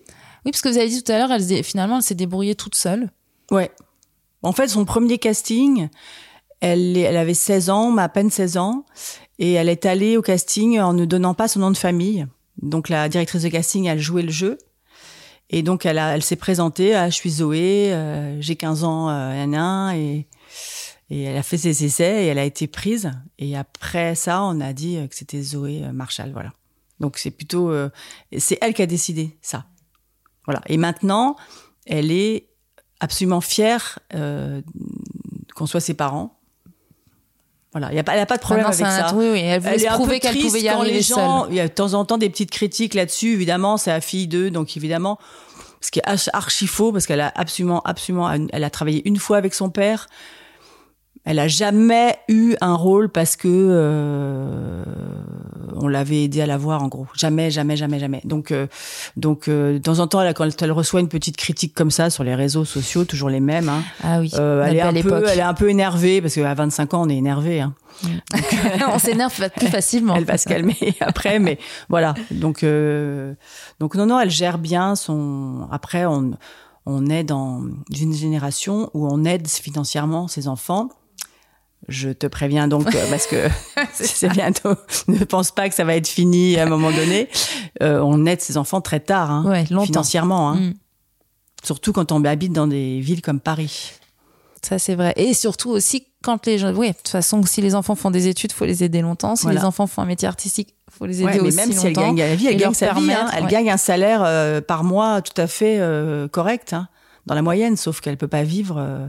Oui, 0.46 0.52
parce 0.52 0.62
que 0.62 0.70
vous 0.70 0.78
avez 0.78 0.88
dit 0.90 1.02
tout 1.04 1.12
à 1.12 1.18
l'heure, 1.18 1.32
elle, 1.32 1.64
finalement, 1.64 1.98
elle 1.98 2.04
s'est 2.04 2.14
débrouillée 2.16 2.56
toute 2.56 2.76
seule. 2.76 3.10
Ouais. 3.52 3.72
En 4.44 4.52
fait, 4.52 4.68
son 4.68 4.86
premier 4.86 5.18
casting, 5.18 5.90
elle, 6.62 6.98
avait 7.18 7.34
16 7.34 7.70
ans, 7.70 7.92
mais 7.92 8.04
à 8.04 8.10
peine 8.10 8.30
16 8.30 8.58
ans, 8.58 8.86
et 9.40 9.54
elle 9.54 9.70
est 9.70 9.86
allée 9.86 10.18
au 10.18 10.22
casting 10.22 10.80
en 10.80 10.94
ne 10.94 11.06
donnant 11.06 11.34
pas 11.34 11.48
son 11.48 11.60
nom 11.60 11.72
de 11.72 11.78
famille. 11.78 12.26
Donc 12.62 12.88
la 12.90 13.10
directrice 13.10 13.42
de 13.42 13.50
casting, 13.50 13.86
elle 13.86 14.00
jouait 14.00 14.22
le 14.22 14.32
jeu. 14.32 14.58
Et 15.50 15.62
donc 15.62 15.86
elle, 15.86 15.98
a- 15.98 16.16
elle 16.16 16.24
s'est 16.24 16.36
présentée, 16.38 16.96
ah, 16.96 17.10
je 17.10 17.16
suis 17.16 17.30
Zoé, 17.30 17.92
euh, 17.94 18.40
j'ai 18.42 18.56
15 18.56 18.84
ans, 18.84 19.10
euh, 19.10 19.92
et, 19.94 20.26
et 21.10 21.24
elle 21.24 21.38
a 21.38 21.44
fait 21.44 21.58
ses 21.58 21.86
essais 21.86 22.24
et 22.26 22.28
elle 22.28 22.40
a 22.40 22.44
été 22.46 22.68
prise. 22.68 23.12
Et 23.38 23.56
après 23.56 24.16
ça, 24.16 24.42
on 24.44 24.60
a 24.62 24.74
dit 24.74 24.98
euh, 24.98 25.08
que 25.08 25.16
c'était 25.16 25.42
Zoé 25.42 25.84
euh, 25.84 25.92
Marshall, 25.92 26.32
voilà. 26.32 26.52
Donc 27.00 27.18
c'est 27.18 27.32
plutôt, 27.32 27.70
euh, 27.72 27.90
c'est 28.38 28.58
elle 28.62 28.74
qui 28.74 28.82
a 28.82 28.86
décidé 28.86 29.38
ça. 29.42 29.66
Voilà. 30.46 30.62
Et 30.68 30.78
maintenant, 30.78 31.36
elle 31.86 32.12
est 32.12 32.48
absolument 33.00 33.42
fière 33.42 34.00
euh, 34.14 34.62
qu'on 35.56 35.66
soit 35.66 35.82
ses 35.82 35.94
parents. 35.94 36.40
Voilà, 37.72 37.92
il 37.92 37.94
n'y 37.96 38.00
a, 38.00 38.04
pas- 38.06 38.14
elle 38.14 38.22
a 38.22 38.26
pas 38.26 38.38
de 38.38 38.42
problème 38.42 38.66
avec 38.66 38.78
ça. 38.78 39.14
Oui, 39.16 39.28
oui, 39.34 39.40
elle 39.40 39.60
voulait 39.60 39.74
Elle 39.74 39.80
se 39.82 39.86
est 39.86 39.90
un 39.90 39.96
prouver 39.96 40.20
peu 40.20 40.28
qu'elle 40.30 40.40
pouvait 40.42 40.62
y 40.62 40.70
arriver 40.70 40.94
les 40.94 41.02
gens. 41.02 41.48
Il 41.50 41.56
y 41.56 41.60
a 41.60 41.68
de 41.68 41.74
temps 41.74 41.94
en 41.94 42.06
temps 42.06 42.18
des 42.18 42.30
petites 42.30 42.52
critiques 42.52 42.94
là-dessus. 42.94 43.34
Évidemment, 43.34 43.76
c'est 43.76 43.90
la 43.90 44.00
fille 44.00 44.30
d'eux, 44.30 44.50
donc 44.50 44.78
évidemment, 44.78 45.20
ce 45.82 45.92
qui 45.92 46.00
est 46.00 46.04
archi 46.32 46.68
faux 46.68 46.94
parce 46.94 47.06
qu'elle 47.06 47.20
a 47.20 47.34
absolument, 47.36 47.82
absolument, 47.82 48.32
elle 48.32 48.64
a 48.64 48.70
travaillé 48.70 49.06
une 49.06 49.18
fois 49.18 49.36
avec 49.36 49.54
son 49.54 49.70
père. 49.70 50.08
Elle 51.26 51.40
a 51.40 51.48
jamais 51.48 52.16
eu 52.28 52.56
un 52.62 52.76
rôle 52.76 53.10
parce 53.10 53.36
que 53.36 53.48
euh, 53.50 54.84
on 55.76 55.88
l'avait 55.88 56.24
aidé 56.24 56.42
à 56.42 56.46
l'avoir 56.46 56.84
en 56.84 56.88
gros. 56.88 57.08
Jamais, 57.16 57.52
jamais, 57.52 57.76
jamais, 57.76 58.00
jamais. 58.00 58.22
Donc, 58.24 58.52
euh, 58.52 58.68
donc 59.18 59.48
euh, 59.48 59.74
de 59.74 59.78
temps 59.80 60.00
en 60.00 60.08
temps, 60.08 60.22
elle, 60.22 60.34
quand 60.34 60.62
elle 60.62 60.72
reçoit 60.72 61.00
une 61.00 61.10
petite 61.10 61.38
critique 61.38 61.74
comme 61.74 61.92
ça 61.92 62.10
sur 62.10 62.24
les 62.24 62.36
réseaux 62.36 62.66
sociaux, 62.66 63.06
toujours 63.06 63.30
les 63.30 63.40
mêmes. 63.40 63.70
Hein, 63.70 63.84
Ah 64.04 64.20
oui, 64.20 64.32
euh, 64.36 64.64
elle, 64.66 64.78
est 64.78 64.82
un 64.82 64.94
peu, 64.94 65.24
elle 65.28 65.40
est 65.40 65.42
un 65.42 65.54
peu 65.54 65.70
énervée 65.70 66.22
parce 66.22 66.36
qu'à 66.36 66.54
25 66.54 66.94
ans, 66.94 67.02
on 67.06 67.10
est 67.10 67.18
énervé. 67.18 67.62
Hein. 67.62 67.74
on 68.94 69.00
s'énerve 69.00 69.50
plus 69.56 69.68
facilement. 69.68 70.16
Elle 70.16 70.26
va 70.26 70.38
se 70.38 70.48
calmer 70.48 70.78
après, 71.00 71.40
mais 71.40 71.58
voilà. 71.90 72.14
Donc, 72.32 72.64
euh, 72.64 73.34
donc 73.80 73.96
non, 73.96 74.06
non, 74.06 74.20
elle 74.20 74.32
gère 74.32 74.58
bien 74.58 74.96
son. 74.96 75.68
Après, 75.72 76.06
on, 76.06 76.32
on 76.86 77.08
est 77.08 77.24
dans 77.24 77.64
une 77.90 78.14
génération 78.14 78.90
où 78.94 79.08
on 79.08 79.24
aide 79.24 79.48
financièrement 79.48 80.28
ses 80.28 80.48
enfants. 80.48 80.90
Je 81.88 82.10
te 82.10 82.26
préviens 82.28 82.68
donc 82.68 82.88
euh, 82.96 83.10
parce 83.10 83.28
que 83.28 83.48
c'est 83.94 84.30
bientôt. 84.34 84.74
Ne 85.08 85.24
pense 85.24 85.52
pas 85.52 85.70
que 85.70 85.76
ça 85.76 85.84
va 85.84 85.96
être 85.96 86.08
fini 86.08 86.58
à 86.58 86.64
un 86.64 86.70
moment 86.70 86.92
donné. 86.92 87.30
Euh, 87.84 88.00
on 88.02 88.26
aide 88.26 88.42
ses 88.42 88.58
enfants 88.58 88.82
très 88.82 89.00
tard, 89.00 89.30
hein, 89.32 89.46
Ouais, 89.46 89.66
financièrement. 89.86 90.50
Hein. 90.52 90.56
Mm. 90.56 90.74
Surtout 91.64 91.94
quand 91.94 92.12
on 92.12 92.24
habite 92.26 92.54
dans 92.54 92.68
des 92.68 93.00
villes 93.00 93.22
comme 93.22 93.40
Paris. 93.40 93.94
Ça, 94.62 94.80
c'est 94.80 94.96
vrai. 94.96 95.14
Et 95.16 95.34
surtout 95.36 95.70
aussi, 95.70 96.08
quand 96.24 96.46
les 96.48 96.58
gens. 96.58 96.74
Oui, 96.74 96.88
de 96.90 96.94
toute 96.94 97.08
façon, 97.10 97.44
si 97.44 97.62
les 97.62 97.76
enfants 97.76 97.94
font 97.96 98.10
des 98.10 98.28
études, 98.28 98.52
faut 98.52 98.66
les 98.66 98.84
aider 98.84 99.02
longtemps. 99.02 99.36
Si 99.36 99.44
Voilà. 99.44 99.60
les 99.60 99.66
enfants 99.66 99.86
font 99.86 100.02
un 100.02 100.06
métier 100.06 100.28
artistique, 100.28 100.74
faut 100.90 101.06
les 101.06 101.18
aider 101.22 101.26
Ouais, 101.26 101.34
mais 101.36 101.48
aussi 101.48 101.58
même 101.58 101.72
si 101.72 101.86
elle 101.88 101.94
longtemps. 101.94 102.14
gagne 102.14 102.18
la 102.30 102.36
vie, 102.36 102.48
et 102.48 102.50
elle 102.50 102.58
gagne 102.58 102.64
leur 102.70 102.76
sa 102.76 102.94
vie. 102.94 103.12
hein. 103.14 103.30
ouais. 103.48 103.70
un 103.70 103.78
salaire 103.78 104.24
euh, 104.26 104.60
par 104.62 104.84
mois 104.84 105.22
tout 105.22 105.40
à 105.40 105.46
fait 105.46 105.78
euh, 105.80 106.28
correct, 106.28 106.74
hein, 106.74 106.88
dans 107.28 107.36
la 107.36 107.44
moyenne, 107.44 107.78
sauf 107.78 108.00
qu'elle 108.02 108.18
peut 108.18 108.28
pas 108.28 108.42
vivre 108.44 108.78
euh, 108.80 109.06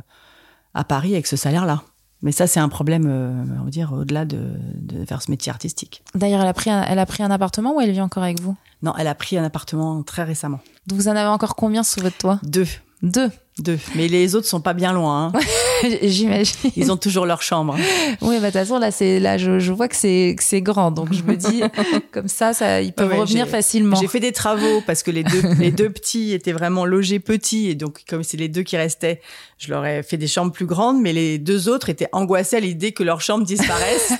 à 0.74 0.84
Paris 0.84 1.14
avec 1.14 1.26
ce 1.26 1.36
salaire-là. 1.36 1.82
Mais 2.22 2.32
ça, 2.32 2.46
c'est 2.46 2.60
un 2.60 2.68
problème, 2.68 3.04
euh, 3.06 3.44
on 3.60 3.64
va 3.64 3.70
dire, 3.70 3.92
au-delà 3.92 4.24
de, 4.24 4.38
de 4.74 5.04
faire 5.04 5.20
ce 5.22 5.30
métier 5.30 5.50
artistique. 5.50 6.02
D'ailleurs, 6.14 6.40
elle 6.40 6.48
a 6.48 6.54
pris 6.54 6.70
un, 6.70 6.82
elle 6.82 6.98
a 6.98 7.06
pris 7.06 7.22
un 7.22 7.30
appartement 7.30 7.74
ou 7.76 7.80
elle 7.80 7.90
vit 7.92 8.00
encore 8.00 8.22
avec 8.22 8.40
vous? 8.40 8.56
Non, 8.82 8.94
elle 8.98 9.06
a 9.06 9.14
pris 9.14 9.36
un 9.38 9.44
appartement 9.44 10.02
très 10.02 10.22
récemment. 10.24 10.60
Vous 10.90 11.08
en 11.08 11.12
avez 11.12 11.28
encore 11.28 11.56
combien 11.56 11.82
sous 11.82 12.00
votre 12.00 12.16
toit? 12.16 12.38
Deux. 12.42 12.66
Deux. 13.02 13.30
Deux. 13.58 13.78
Mais 13.94 14.08
les 14.08 14.34
autres 14.34 14.46
sont 14.46 14.60
pas 14.60 14.72
bien 14.74 14.92
loin. 14.92 15.26
hein. 15.34 15.38
J'imagine. 16.02 16.70
Ils 16.76 16.90
ont 16.92 16.96
toujours 16.96 17.26
leur 17.26 17.42
chambre. 17.42 17.76
Oui, 18.22 18.36
bah 18.40 18.40
de 18.40 18.44
toute 18.46 18.52
façon 18.52 18.78
là, 18.78 18.90
c'est 18.90 19.20
là, 19.20 19.38
je, 19.38 19.58
je 19.58 19.72
vois 19.72 19.88
que 19.88 19.96
c'est 19.96 20.36
grand, 20.62 20.90
donc 20.90 21.12
je 21.12 21.22
me 21.22 21.36
dis 21.36 21.62
comme 22.12 22.28
ça, 22.28 22.52
ça 22.52 22.80
ils 22.80 22.92
peuvent 22.92 23.10
Ouais, 23.10 23.18
revenir 23.18 23.46
facilement. 23.48 23.96
J'ai 23.96 24.08
fait 24.08 24.20
des 24.20 24.32
travaux 24.32 24.80
parce 24.86 25.02
que 25.02 25.10
les 25.10 25.22
deux, 25.24 25.42
les 25.58 25.70
deux 25.70 25.90
petits 25.90 26.32
étaient 26.32 26.52
vraiment 26.52 26.84
logés 26.84 27.20
petits 27.20 27.68
et 27.68 27.74
donc 27.74 28.02
comme 28.08 28.22
c'est 28.22 28.36
les 28.36 28.48
deux 28.48 28.62
qui 28.62 28.76
restaient, 28.76 29.20
je 29.58 29.70
leur 29.70 29.84
ai 29.86 30.02
fait 30.02 30.16
des 30.16 30.26
chambres 30.26 30.52
plus 30.52 30.66
grandes, 30.66 31.00
mais 31.00 31.12
les 31.12 31.38
deux 31.38 31.68
autres 31.68 31.88
étaient 31.88 32.08
angoissés 32.12 32.56
à 32.56 32.60
l'idée 32.60 32.92
que 32.92 33.02
leurs 33.02 33.20
chambres 33.20 33.44
disparaissent. 33.46 34.12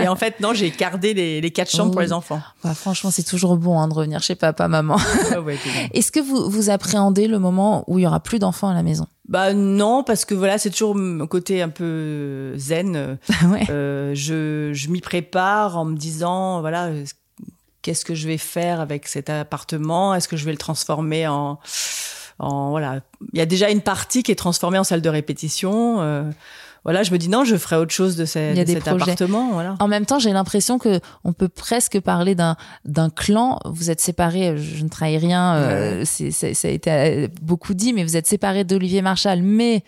et 0.00 0.08
en 0.08 0.16
fait, 0.16 0.40
non, 0.40 0.52
j'ai 0.54 0.70
gardé 0.70 1.14
les, 1.14 1.40
les 1.40 1.50
quatre 1.50 1.70
chambres 1.70 1.92
pour 1.92 2.00
les 2.00 2.12
enfants. 2.12 2.40
Bah, 2.62 2.74
franchement, 2.74 3.10
c'est 3.10 3.22
toujours 3.22 3.56
bon 3.56 3.78
hein, 3.78 3.88
de 3.88 3.94
revenir 3.94 4.22
chez 4.22 4.34
papa, 4.34 4.68
maman. 4.68 4.96
Ah 5.32 5.40
ouais. 5.40 5.58
Est-ce 5.92 6.12
que 6.12 6.20
vous 6.20 6.50
vous 6.50 6.70
appréhendez 6.70 7.26
le 7.28 7.38
moment 7.38 7.84
où 7.86 7.98
il 7.98 8.02
y 8.02 8.06
aura 8.06 8.20
plus 8.20 8.38
d'enfants 8.38 8.68
à 8.68 8.74
la 8.74 8.82
maison? 8.82 9.06
Bah 9.28 9.54
non, 9.54 10.04
parce 10.04 10.24
que 10.24 10.34
voilà, 10.34 10.58
c'est 10.58 10.70
toujours 10.70 10.94
mon 10.94 11.26
côté 11.26 11.62
un 11.62 11.68
peu 11.70 12.52
zen. 12.56 12.94
Euh, 12.96 13.16
Ouais. 13.48 13.66
Euh, 13.70 14.12
je 14.14 14.72
je 14.74 14.88
m'y 14.90 15.00
prépare 15.00 15.76
en 15.78 15.84
me 15.86 15.96
disant 15.96 16.60
voilà 16.60 16.86
euh, 16.86 17.04
qu'est-ce 17.82 18.04
que 18.04 18.14
je 18.14 18.26
vais 18.26 18.38
faire 18.38 18.80
avec 18.80 19.08
cet 19.08 19.30
appartement? 19.30 20.14
Est-ce 20.14 20.28
que 20.28 20.36
je 20.36 20.44
vais 20.44 20.52
le 20.52 20.58
transformer 20.58 21.26
en 21.26 21.58
en 22.38 22.70
voilà 22.70 23.00
Il 23.32 23.38
y 23.38 23.42
a 23.42 23.46
déjà 23.46 23.70
une 23.70 23.80
partie 23.80 24.22
qui 24.22 24.32
est 24.32 24.36
transformée 24.36 24.78
en 24.78 24.84
salle 24.84 25.02
de 25.02 25.08
répétition. 25.08 26.00
euh, 26.02 26.24
voilà, 26.84 27.02
je 27.02 27.10
me 27.12 27.18
dis 27.18 27.28
non, 27.28 27.44
je 27.44 27.56
ferai 27.56 27.76
autre 27.76 27.92
chose 27.92 28.14
de, 28.16 28.24
ce- 28.26 28.38
Il 28.52 28.56
y 28.56 28.60
a 28.60 28.64
de 28.64 28.66
des 28.68 28.74
cet 28.74 28.84
projets. 28.84 29.02
appartement. 29.02 29.50
Voilà. 29.52 29.74
En 29.80 29.88
même 29.88 30.04
temps, 30.06 30.18
j'ai 30.18 30.32
l'impression 30.32 30.78
que 30.78 31.00
on 31.24 31.32
peut 31.32 31.48
presque 31.48 31.98
parler 32.00 32.34
d'un 32.34 32.56
d'un 32.84 33.10
clan. 33.10 33.58
Vous 33.64 33.90
êtes 33.90 34.00
séparés, 34.00 34.56
je 34.58 34.84
ne 34.84 34.88
trahis 34.88 35.18
rien. 35.18 35.54
euh, 35.56 36.02
c'est 36.04 36.30
c'est- 36.30 36.54
ça 36.54 36.68
a 36.68 36.70
été 36.70 36.90
euh, 36.90 37.28
beaucoup 37.42 37.74
dit, 37.74 37.92
mais 37.92 38.04
vous 38.04 38.16
êtes 38.16 38.26
séparés 38.26 38.64
d'Olivier 38.64 39.00
Marchal, 39.02 39.42
mais 39.42 39.82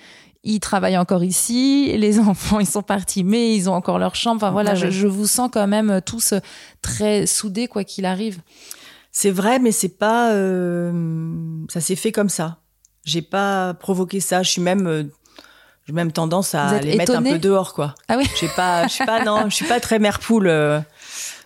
il 0.48 0.60
travaille 0.60 0.96
encore 0.96 1.24
ici. 1.24 1.92
Les 1.98 2.18
enfants, 2.30 2.60
ils 2.60 2.66
sont 2.66 2.82
partis, 2.82 3.24
mais 3.24 3.54
ils 3.54 3.68
ont 3.68 3.74
encore 3.74 3.98
leur 3.98 4.14
chambre. 4.14 4.36
Enfin 4.36 4.50
voilà, 4.52 4.70
Ouais, 4.70 4.76
je, 4.76 4.90
je 4.90 5.06
vous 5.06 5.26
sens 5.26 5.50
quand 5.52 5.66
même 5.66 6.00
tous 6.06 6.32
très 6.82 7.26
soudés 7.26 7.66
quoi 7.68 7.84
qu'il 7.84 8.04
arrive. 8.06 8.40
C'est 9.12 9.30
vrai, 9.30 9.58
mais 9.58 9.72
c'est 9.72 9.98
pas. 9.98 10.32
euh, 10.32 10.92
ça 11.68 11.80
s'est 11.80 11.96
fait 11.96 12.12
comme 12.12 12.28
ça. 12.28 12.58
J'ai 13.04 13.22
pas 13.22 13.74
provoqué 13.74 14.20
ça. 14.20 14.42
Je 14.42 14.50
suis 14.50 14.62
même. 14.62 15.10
Euh, 15.86 15.88
j'ai 15.88 15.92
même 15.92 16.12
tendance 16.12 16.54
à 16.54 16.80
les 16.80 16.96
mettre 16.96 17.16
un 17.16 17.22
peu 17.22 17.38
dehors, 17.38 17.74
quoi. 17.74 17.94
Ah 18.08 18.16
oui. 18.18 18.24
J'ai 18.40 18.48
pas. 18.48 18.86
Je 18.86 18.92
suis 18.92 19.04
pas. 19.06 19.24
Non, 19.24 19.48
je 19.48 19.54
suis 19.54 19.66
pas 19.66 19.80
très 19.80 19.98
mère 19.98 20.18
poule. 20.18 20.48
euh, 20.48 20.80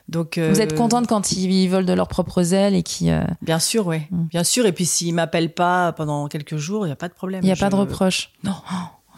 donc. 0.09 0.39
Vous 0.39 0.61
êtes 0.61 0.73
euh, 0.73 0.77
contente 0.77 1.07
quand 1.07 1.33
ils 1.33 1.69
volent 1.69 1.87
de 1.87 1.93
leurs 1.93 2.09
propres 2.09 2.53
ailes 2.55 2.75
et 2.75 2.83
qui, 2.83 3.11
euh, 3.11 3.23
Bien 3.43 3.59
sûr, 3.59 3.87
oui. 3.87 4.03
Mm. 4.11 4.25
Bien 4.25 4.45
sûr. 4.45 4.67
Et 4.67 4.73
puis 4.73 4.87
s'ils 4.87 5.15
m'appellent 5.15 5.53
pas 5.55 5.93
pendant 5.93 6.27
quelques 6.29 6.57
jours, 6.57 6.87
il 6.87 6.89
y 6.89 6.93
a 6.93 6.97
pas 6.97 7.09
de 7.09 7.15
problème. 7.15 7.41
il 7.43 7.47
n'y 7.47 7.53
a 7.53 7.57
pas 7.57 7.71
de 7.71 7.77
reproche. 7.77 8.31
Non. 8.45 8.55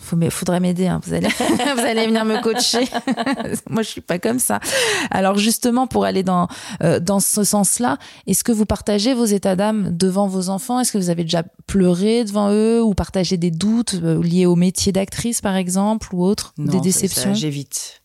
Faut, 0.02 0.16
faudrait 0.30 0.60
m'aider. 0.60 0.86
hein. 0.86 1.00
Vous 1.04 1.14
allez, 1.14 1.28
vous 1.76 1.80
allez 1.80 2.06
venir 2.06 2.24
me 2.24 2.42
coacher. 2.42 2.84
Moi, 3.70 3.82
je 3.82 3.88
suis 3.88 4.00
pas 4.00 4.18
comme 4.18 4.38
ça. 4.38 4.60
Alors 5.10 5.38
justement, 5.38 5.86
pour 5.86 6.04
aller 6.04 6.22
dans 6.22 6.48
euh, 6.82 7.00
dans 7.00 7.20
ce 7.20 7.44
sens-là, 7.44 7.98
est-ce 8.26 8.44
que 8.44 8.52
vous 8.52 8.66
partagez 8.66 9.14
vos 9.14 9.24
états 9.24 9.56
d'âme 9.56 9.96
devant 9.96 10.26
vos 10.26 10.48
enfants? 10.50 10.80
Est-ce 10.80 10.92
que 10.92 10.98
vous 10.98 11.10
avez 11.10 11.22
déjà 11.22 11.44
pleuré 11.66 12.24
devant 12.24 12.50
eux 12.50 12.82
ou 12.82 12.94
partagé 12.94 13.36
des 13.36 13.50
doutes 13.50 13.94
euh, 14.02 14.22
liés 14.22 14.46
au 14.46 14.56
métier 14.56 14.92
d'actrice, 14.92 15.40
par 15.40 15.56
exemple, 15.56 16.08
ou 16.14 16.24
autre, 16.24 16.52
Non, 16.58 16.72
des 16.72 16.80
déceptions? 16.80 17.34
J'évite. 17.34 18.02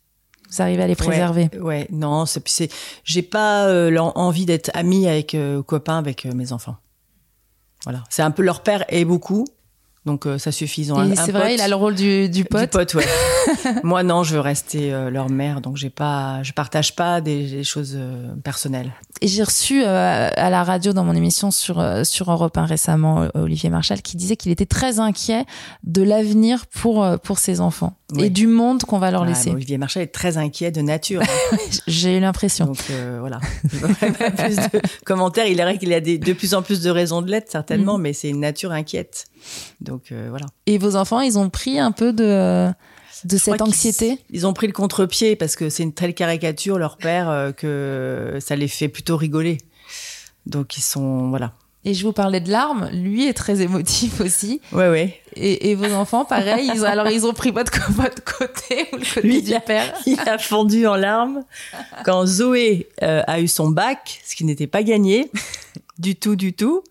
Vous 0.50 0.62
arrivez 0.62 0.84
à 0.84 0.88
les 0.88 0.96
préserver? 0.96 1.50
Ouais, 1.56 1.60
ouais, 1.60 1.88
non, 1.92 2.26
c'est, 2.26 2.72
j'ai 3.04 3.22
pas 3.22 3.66
euh, 3.68 3.98
envie 3.98 4.46
d'être 4.46 4.72
amie 4.74 5.06
avec 5.08 5.36
euh, 5.36 5.62
copain 5.62 5.98
avec 5.98 6.26
euh, 6.26 6.32
mes 6.34 6.54
enfants. 6.54 6.78
Voilà, 7.84 8.04
c'est 8.10 8.22
un 8.22 8.32
peu 8.32 8.44
leur 8.44 8.64
père 8.64 8.86
et 8.90 9.04
beaucoup, 9.06 9.46
donc 10.08 10.26
euh, 10.26 10.40
ça 10.40 10.52
suffit. 10.52 10.82
Ils 10.82 10.94
ont 10.94 10.98
un, 10.98 11.12
Et 11.12 11.16
c'est 11.16 11.32
pote. 11.32 11.42
vrai, 11.42 11.54
il 11.54 11.62
a 11.62 11.68
le 11.68 11.76
rôle 11.76 11.94
du, 11.94 12.30
du 12.30 12.40
Du 12.42 12.46
pote. 12.46 12.72
pote, 12.72 12.96
ouais. 12.96 13.06
Moi, 13.84 14.02
non, 14.02 14.24
je 14.24 14.34
veux 14.34 14.40
rester 14.40 14.92
euh, 14.92 15.12
leur 15.12 15.30
mère, 15.30 15.62
donc 15.62 15.78
j'ai 15.78 15.92
pas, 15.92 16.42
je 16.42 16.52
partage 16.54 16.96
pas 16.96 17.22
des, 17.22 17.46
des 17.48 17.64
choses 17.64 17.94
euh, 17.96 18.34
personnelles. 18.44 18.92
Et 19.22 19.28
j'ai 19.28 19.44
reçu 19.44 19.84
euh, 19.84 20.30
à 20.36 20.50
la 20.50 20.64
radio 20.64 20.94
dans 20.94 21.04
mon 21.04 21.14
émission 21.14 21.52
sur 21.52 21.84
sur 22.06 22.32
Europe 22.32 22.58
1 22.58 22.66
récemment 22.66 23.28
Olivier 23.36 23.70
Marchal 23.70 24.02
qui 24.02 24.16
disait 24.18 24.36
qu'il 24.36 24.52
était 24.52 24.66
très 24.66 25.00
inquiet 25.00 25.46
de 25.84 26.02
l'avenir 26.04 26.66
pour 26.68 27.06
pour 27.24 27.38
ses 27.40 27.60
enfants 27.62 27.94
Oui. 28.14 28.24
et 28.26 28.30
du 28.30 28.48
monde 28.48 28.84
qu'on 28.84 29.00
va 29.00 29.12
leur 29.12 29.24
Ah, 29.24 29.28
laisser. 29.28 29.52
Olivier 29.52 29.78
Marchal 29.78 30.04
est 30.04 30.08
très 30.08 30.38
inquiet 30.38 30.72
de 30.72 30.82
nature. 30.82 31.22
hein. 31.22 31.58
J'ai 31.88 32.18
eu 32.18 32.20
l'impression. 32.22 32.66
Donc 32.68 32.80
euh, 32.90 33.18
voilà. 33.20 33.40
plus 33.68 34.56
de 34.56 34.82
commentaires. 35.06 35.46
Il 35.48 35.60
est 35.60 35.64
vrai 35.64 35.78
qu'il 35.78 35.92
a 35.94 36.00
des, 36.00 36.18
de 36.18 36.34
plus 36.34 36.54
en 36.54 36.62
plus 36.62 36.82
de 36.82 36.90
raisons 36.90 37.22
de 37.22 37.30
l'être, 37.30 37.52
certainement, 37.52 37.98
mais 37.98 38.14
c'est 38.14 38.30
une 38.30 38.40
nature 38.40 38.72
inquiète. 38.72 39.26
Donc 39.82 40.12
euh, 40.12 40.28
voilà. 40.30 40.46
Et 40.68 40.78
vos 40.78 40.96
enfants, 40.96 41.20
ils 41.20 41.38
ont 41.38 41.50
pris 41.50 41.80
un 41.80 41.92
peu 41.92 42.14
de 42.14 42.70
de 43.26 43.36
Je 43.36 43.42
cette 43.42 43.62
anxiété? 43.62 44.20
Ils, 44.30 44.46
ont 44.46 44.54
pris 44.54 44.68
le 44.68 44.74
contre-pied 44.74 45.36
parce 45.36 45.56
que 45.56 45.70
c'est 45.70 45.84
une 45.84 45.94
telle 45.94 46.14
caricature, 46.14 46.78
leur 46.78 46.98
père, 46.98 47.30
euh, 47.30 47.52
que 47.52 48.38
ça 48.40 48.56
les 48.56 48.68
fait 48.68 48.88
plutôt 48.90 49.18
rigoler. 49.18 49.58
Donc 50.46 50.78
ils 50.78 50.82
sont. 50.84 51.30
Voilà. 51.30 51.54
Et 51.90 51.94
je 51.94 52.04
vous 52.06 52.12
parlais 52.12 52.42
de 52.42 52.52
larmes. 52.52 52.90
Lui 52.92 53.28
est 53.28 53.34
très 53.34 53.62
émotif 53.62 54.20
aussi. 54.26 54.60
Ouais, 54.74 54.90
ouais. 54.90 55.20
Et, 55.36 55.70
et 55.72 55.76
vos 55.76 55.92
enfants, 55.94 56.26
pareil. 56.26 56.70
Ils 56.74 56.82
ont, 56.82 56.86
alors 56.86 57.08
ils 57.10 57.26
ont 57.26 57.34
pris 57.34 57.52
votre, 57.52 57.72
votre 57.92 58.22
côté 58.24 58.88
ou 58.92 58.98
le 58.98 59.06
côté 59.16 59.22
Lui, 59.28 59.42
du 59.42 59.50
il 59.52 59.56
a- 59.56 59.60
père. 59.62 59.94
Il 60.06 60.20
a 60.20 60.38
fondu 60.38 60.86
en 60.86 60.96
larmes 60.96 61.44
quand 62.04 62.26
Zoé 62.26 62.90
euh, 63.04 63.22
a 63.26 63.40
eu 63.40 63.48
son 63.48 63.70
bac, 63.70 64.20
ce 64.26 64.36
qui 64.36 64.44
n'était 64.44 64.68
pas 64.68 64.84
gagné 64.84 65.32
du 65.98 66.16
tout, 66.16 66.36
du 66.36 66.52
tout. 66.54 66.84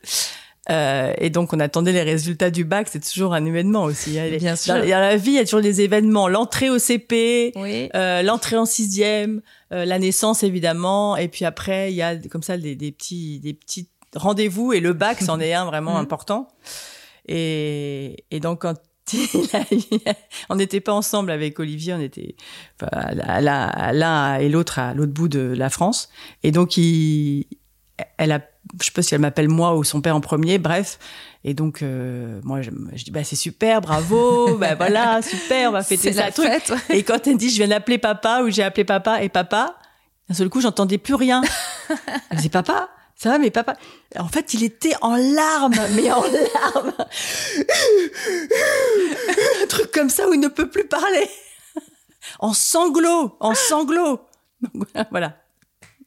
Euh, 0.68 1.12
et 1.18 1.30
donc 1.30 1.52
on 1.52 1.60
attendait 1.60 1.92
les 1.92 2.02
résultats 2.02 2.50
du 2.50 2.64
bac, 2.64 2.88
c'est 2.90 2.98
toujours 2.98 3.34
un 3.34 3.44
événement 3.44 3.84
aussi. 3.84 4.18
hein. 4.18 4.26
Bien 4.38 4.52
Dans- 4.52 4.56
sûr. 4.56 4.74
Dans 4.74 4.84
la 4.84 5.16
vie, 5.16 5.30
il 5.32 5.34
y 5.34 5.38
a 5.38 5.44
toujours 5.44 5.60
des 5.60 5.80
événements. 5.80 6.26
L'entrée 6.26 6.70
au 6.70 6.78
CP, 6.80 7.52
Oui. 7.54 7.88
euh, 7.94 8.22
l'entrée 8.22 8.56
en 8.56 8.64
sixième, 8.66 9.42
euh, 9.72 9.84
la 9.84 9.98
naissance 10.00 10.42
évidemment, 10.42 11.16
et 11.16 11.28
puis 11.28 11.44
après 11.44 11.92
il 11.92 11.96
y 11.96 12.02
a 12.02 12.16
comme 12.16 12.42
ça 12.42 12.56
des, 12.56 12.74
des 12.74 12.90
petits, 12.90 13.38
des 13.38 13.52
petits 13.54 13.88
rendez-vous 14.16 14.72
et 14.72 14.80
le 14.80 14.92
bac 14.92 15.18
c'en 15.22 15.38
est 15.40 15.54
un 15.54 15.64
vraiment 15.72 15.94
Mhm. 15.94 16.00
important. 16.02 16.48
Et, 17.28 18.24
et 18.30 18.40
donc 18.40 18.62
quand 18.62 18.74
il 19.12 19.48
a 19.52 19.60
eu- 19.72 20.00
on 20.48 20.56
n'était 20.56 20.80
pas 20.80 20.92
ensemble 20.92 21.30
avec 21.30 21.58
Olivier, 21.60 21.94
on 21.94 22.00
était 22.00 22.34
enfin, 22.82 23.12
l'un 23.40 24.36
et 24.38 24.48
l'autre 24.48 24.78
à 24.80 24.94
l'autre 24.94 25.12
bout 25.12 25.28
de 25.28 25.54
la 25.56 25.70
France, 25.70 26.08
et 26.42 26.50
donc 26.50 26.76
il, 26.76 27.46
elle 28.18 28.32
a 28.32 28.40
je 28.80 28.86
sais 28.86 28.90
pas 28.92 29.02
si 29.02 29.14
elle 29.14 29.20
m'appelle 29.20 29.48
moi 29.48 29.76
ou 29.76 29.84
son 29.84 30.00
père 30.00 30.16
en 30.16 30.20
premier, 30.20 30.58
bref. 30.58 30.98
Et 31.44 31.54
donc, 31.54 31.82
euh, 31.82 32.40
moi, 32.42 32.60
je, 32.62 32.70
je, 32.94 33.04
dis, 33.04 33.12
bah, 33.12 33.22
c'est 33.22 33.36
super, 33.36 33.80
bravo, 33.80 34.56
bah 34.58 34.74
voilà, 34.74 35.22
super, 35.22 35.68
on 35.68 35.72
va 35.72 35.84
fêter 35.84 36.12
ça. 36.12 36.32
Truc. 36.32 36.48
Fête, 36.48 36.70
ouais. 36.90 36.98
Et 36.98 37.02
quand 37.04 37.24
elle 37.28 37.36
dit, 37.36 37.48
je 37.48 37.54
viens 37.58 37.68
d'appeler 37.68 37.98
papa 37.98 38.42
ou 38.42 38.50
j'ai 38.50 38.64
appelé 38.64 38.82
papa 38.84 39.22
et 39.22 39.28
papa, 39.28 39.76
d'un 40.28 40.34
seul 40.34 40.48
coup, 40.48 40.60
j'entendais 40.60 40.98
plus 40.98 41.14
rien. 41.14 41.42
Elle 42.30 42.38
disait, 42.38 42.48
papa, 42.48 42.88
ça 43.16 43.30
va, 43.30 43.38
mais 43.38 43.50
papa. 43.50 43.76
En 44.18 44.28
fait, 44.28 44.52
il 44.52 44.62
était 44.62 44.94
en 45.00 45.16
larmes, 45.16 45.74
mais 45.94 46.12
en 46.12 46.22
larmes. 46.22 46.92
Un 49.62 49.66
truc 49.68 49.90
comme 49.90 50.10
ça 50.10 50.28
où 50.28 50.34
il 50.34 50.40
ne 50.40 50.48
peut 50.48 50.68
plus 50.68 50.86
parler. 50.86 51.28
En 52.40 52.52
sanglots, 52.52 53.36
en 53.40 53.54
sanglots. 53.54 54.20
Donc, 54.60 54.88
voilà. 55.10 55.36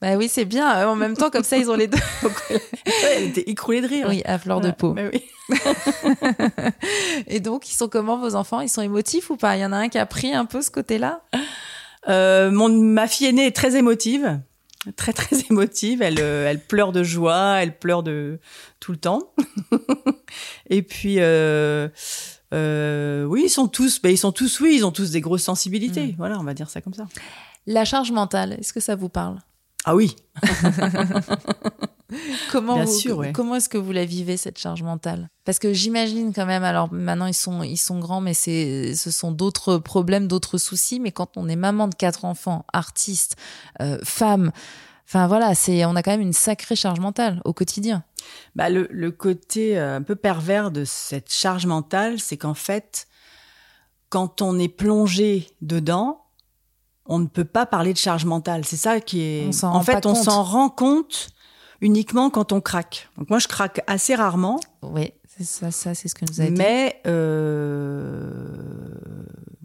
Bah 0.01 0.15
oui, 0.15 0.29
c'est 0.29 0.45
bien. 0.45 0.87
En 0.87 0.95
même 0.95 1.17
temps, 1.17 1.29
comme 1.29 1.43
ça, 1.43 1.57
ils 1.57 1.69
ont 1.69 1.75
les 1.75 1.87
deux. 1.87 1.97
elle 3.11 3.23
était 3.23 3.49
écroulée 3.49 3.81
de 3.81 3.87
rire. 3.87 4.07
Oui, 4.07 4.21
à 4.25 4.37
fleur 4.37 4.61
de 4.61 4.71
peau. 4.71 4.93
Bah 4.93 5.01
oui. 5.11 5.23
Et 7.27 7.39
donc, 7.39 7.69
ils 7.69 7.75
sont 7.75 7.89
comment 7.89 8.17
vos 8.17 8.35
enfants? 8.35 8.61
Ils 8.61 8.69
sont 8.69 8.81
émotifs 8.81 9.29
ou 9.29 9.35
pas? 9.35 9.57
Il 9.57 9.61
y 9.61 9.65
en 9.65 9.73
a 9.73 9.77
un 9.77 9.89
qui 9.89 9.97
a 9.97 10.05
pris 10.05 10.33
un 10.33 10.45
peu 10.45 10.61
ce 10.61 10.71
côté-là? 10.71 11.21
Euh, 12.07 12.49
mon, 12.51 12.69
Ma 12.69 13.07
fille 13.07 13.27
aînée 13.27 13.47
est 13.47 13.55
très 13.55 13.75
émotive. 13.75 14.39
Très, 14.95 15.13
très 15.13 15.37
émotive. 15.49 16.01
Elle, 16.01 16.19
euh, 16.19 16.49
elle 16.49 16.59
pleure 16.59 16.91
de 16.91 17.03
joie, 17.03 17.57
elle 17.61 17.77
pleure 17.77 18.03
de 18.03 18.39
tout 18.79 18.91
le 18.91 18.97
temps. 18.97 19.33
Et 20.69 20.81
puis, 20.81 21.15
euh, 21.19 21.89
euh, 22.53 23.23
oui, 23.25 23.43
ils 23.45 23.49
sont 23.49 23.67
tous, 23.67 24.01
bah, 24.01 24.09
ils 24.09 24.17
sont 24.17 24.31
tous, 24.31 24.59
oui, 24.59 24.75
ils 24.75 24.85
ont 24.85 24.91
tous 24.91 25.11
des 25.11 25.21
grosses 25.21 25.43
sensibilités. 25.43 26.07
Mm. 26.07 26.15
Voilà, 26.17 26.39
on 26.39 26.43
va 26.43 26.53
dire 26.53 26.69
ça 26.69 26.81
comme 26.81 26.93
ça. 26.93 27.07
La 27.67 27.85
charge 27.85 28.11
mentale, 28.11 28.53
est-ce 28.53 28.73
que 28.73 28.79
ça 28.79 28.95
vous 28.95 29.09
parle? 29.09 29.39
Ah 29.85 29.95
oui. 29.95 30.15
comment 32.51 32.75
Bien 32.75 32.85
vous, 32.85 32.91
sûr, 32.91 33.17
ouais. 33.17 33.31
comment 33.31 33.55
est-ce 33.55 33.69
que 33.69 33.77
vous 33.77 33.91
la 33.91 34.05
vivez 34.05 34.37
cette 34.37 34.57
charge 34.57 34.83
mentale? 34.83 35.29
Parce 35.45 35.59
que 35.59 35.73
j'imagine 35.73 36.33
quand 36.33 36.45
même. 36.45 36.63
Alors 36.63 36.91
maintenant 36.91 37.25
ils 37.25 37.33
sont 37.33 37.63
ils 37.63 37.77
sont 37.77 37.99
grands, 37.99 38.21
mais 38.21 38.33
c'est 38.33 38.95
ce 38.95 39.11
sont 39.11 39.31
d'autres 39.31 39.77
problèmes, 39.77 40.27
d'autres 40.27 40.57
soucis. 40.57 40.99
Mais 40.99 41.11
quand 41.11 41.37
on 41.37 41.47
est 41.47 41.55
maman 41.55 41.87
de 41.87 41.95
quatre 41.95 42.25
enfants, 42.25 42.65
artiste, 42.73 43.35
euh, 43.81 43.99
femme, 44.03 44.51
enfin 45.07 45.27
voilà, 45.27 45.55
c'est 45.55 45.85
on 45.85 45.95
a 45.95 46.03
quand 46.03 46.11
même 46.11 46.21
une 46.21 46.33
sacrée 46.33 46.75
charge 46.75 46.99
mentale 46.99 47.41
au 47.45 47.53
quotidien. 47.53 48.03
Bah, 48.55 48.69
le, 48.69 48.87
le 48.91 49.11
côté 49.11 49.77
euh, 49.77 49.97
un 49.97 50.01
peu 50.01 50.15
pervers 50.15 50.71
de 50.71 50.85
cette 50.85 51.31
charge 51.31 51.65
mentale, 51.65 52.19
c'est 52.19 52.37
qu'en 52.37 52.53
fait, 52.53 53.07
quand 54.09 54.41
on 54.41 54.57
est 54.59 54.67
plongé 54.67 55.47
dedans, 55.61 56.25
on 57.05 57.19
ne 57.19 57.27
peut 57.27 57.45
pas 57.45 57.65
parler 57.65 57.93
de 57.93 57.97
charge 57.97 58.25
mentale. 58.25 58.65
C'est 58.65 58.77
ça 58.77 58.99
qui 58.99 59.21
est. 59.21 59.63
On 59.63 59.67
en 59.67 59.81
fait, 59.83 60.05
on 60.05 60.15
s'en 60.15 60.43
rend 60.43 60.69
compte 60.69 61.29
uniquement 61.81 62.29
quand 62.29 62.51
on 62.51 62.61
craque. 62.61 63.09
Donc 63.17 63.29
moi, 63.29 63.39
je 63.39 63.47
craque 63.47 63.81
assez 63.87 64.15
rarement, 64.15 64.59
Oui, 64.81 65.11
c'est 65.27 65.43
ça, 65.45 65.71
ça 65.71 65.93
c'est 65.95 66.07
ce 66.07 66.15
que 66.15 66.25
nous 66.25 66.41
a 66.41 66.45
dit. 66.45 66.51
mais 66.51 67.01
euh, 67.07 68.47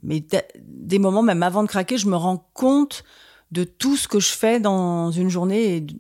mais 0.02 0.24
des 0.62 0.98
moments 0.98 1.22
même 1.22 1.42
avant 1.42 1.62
de 1.62 1.68
craquer, 1.68 1.98
je 1.98 2.06
me 2.08 2.16
rends 2.16 2.48
compte 2.54 3.04
de 3.52 3.64
tout 3.64 3.96
ce 3.96 4.08
que 4.08 4.20
je 4.20 4.28
fais 4.32 4.60
dans 4.60 5.10
une 5.10 5.28
journée 5.28 5.76
et 5.76 5.80
de- 5.80 5.94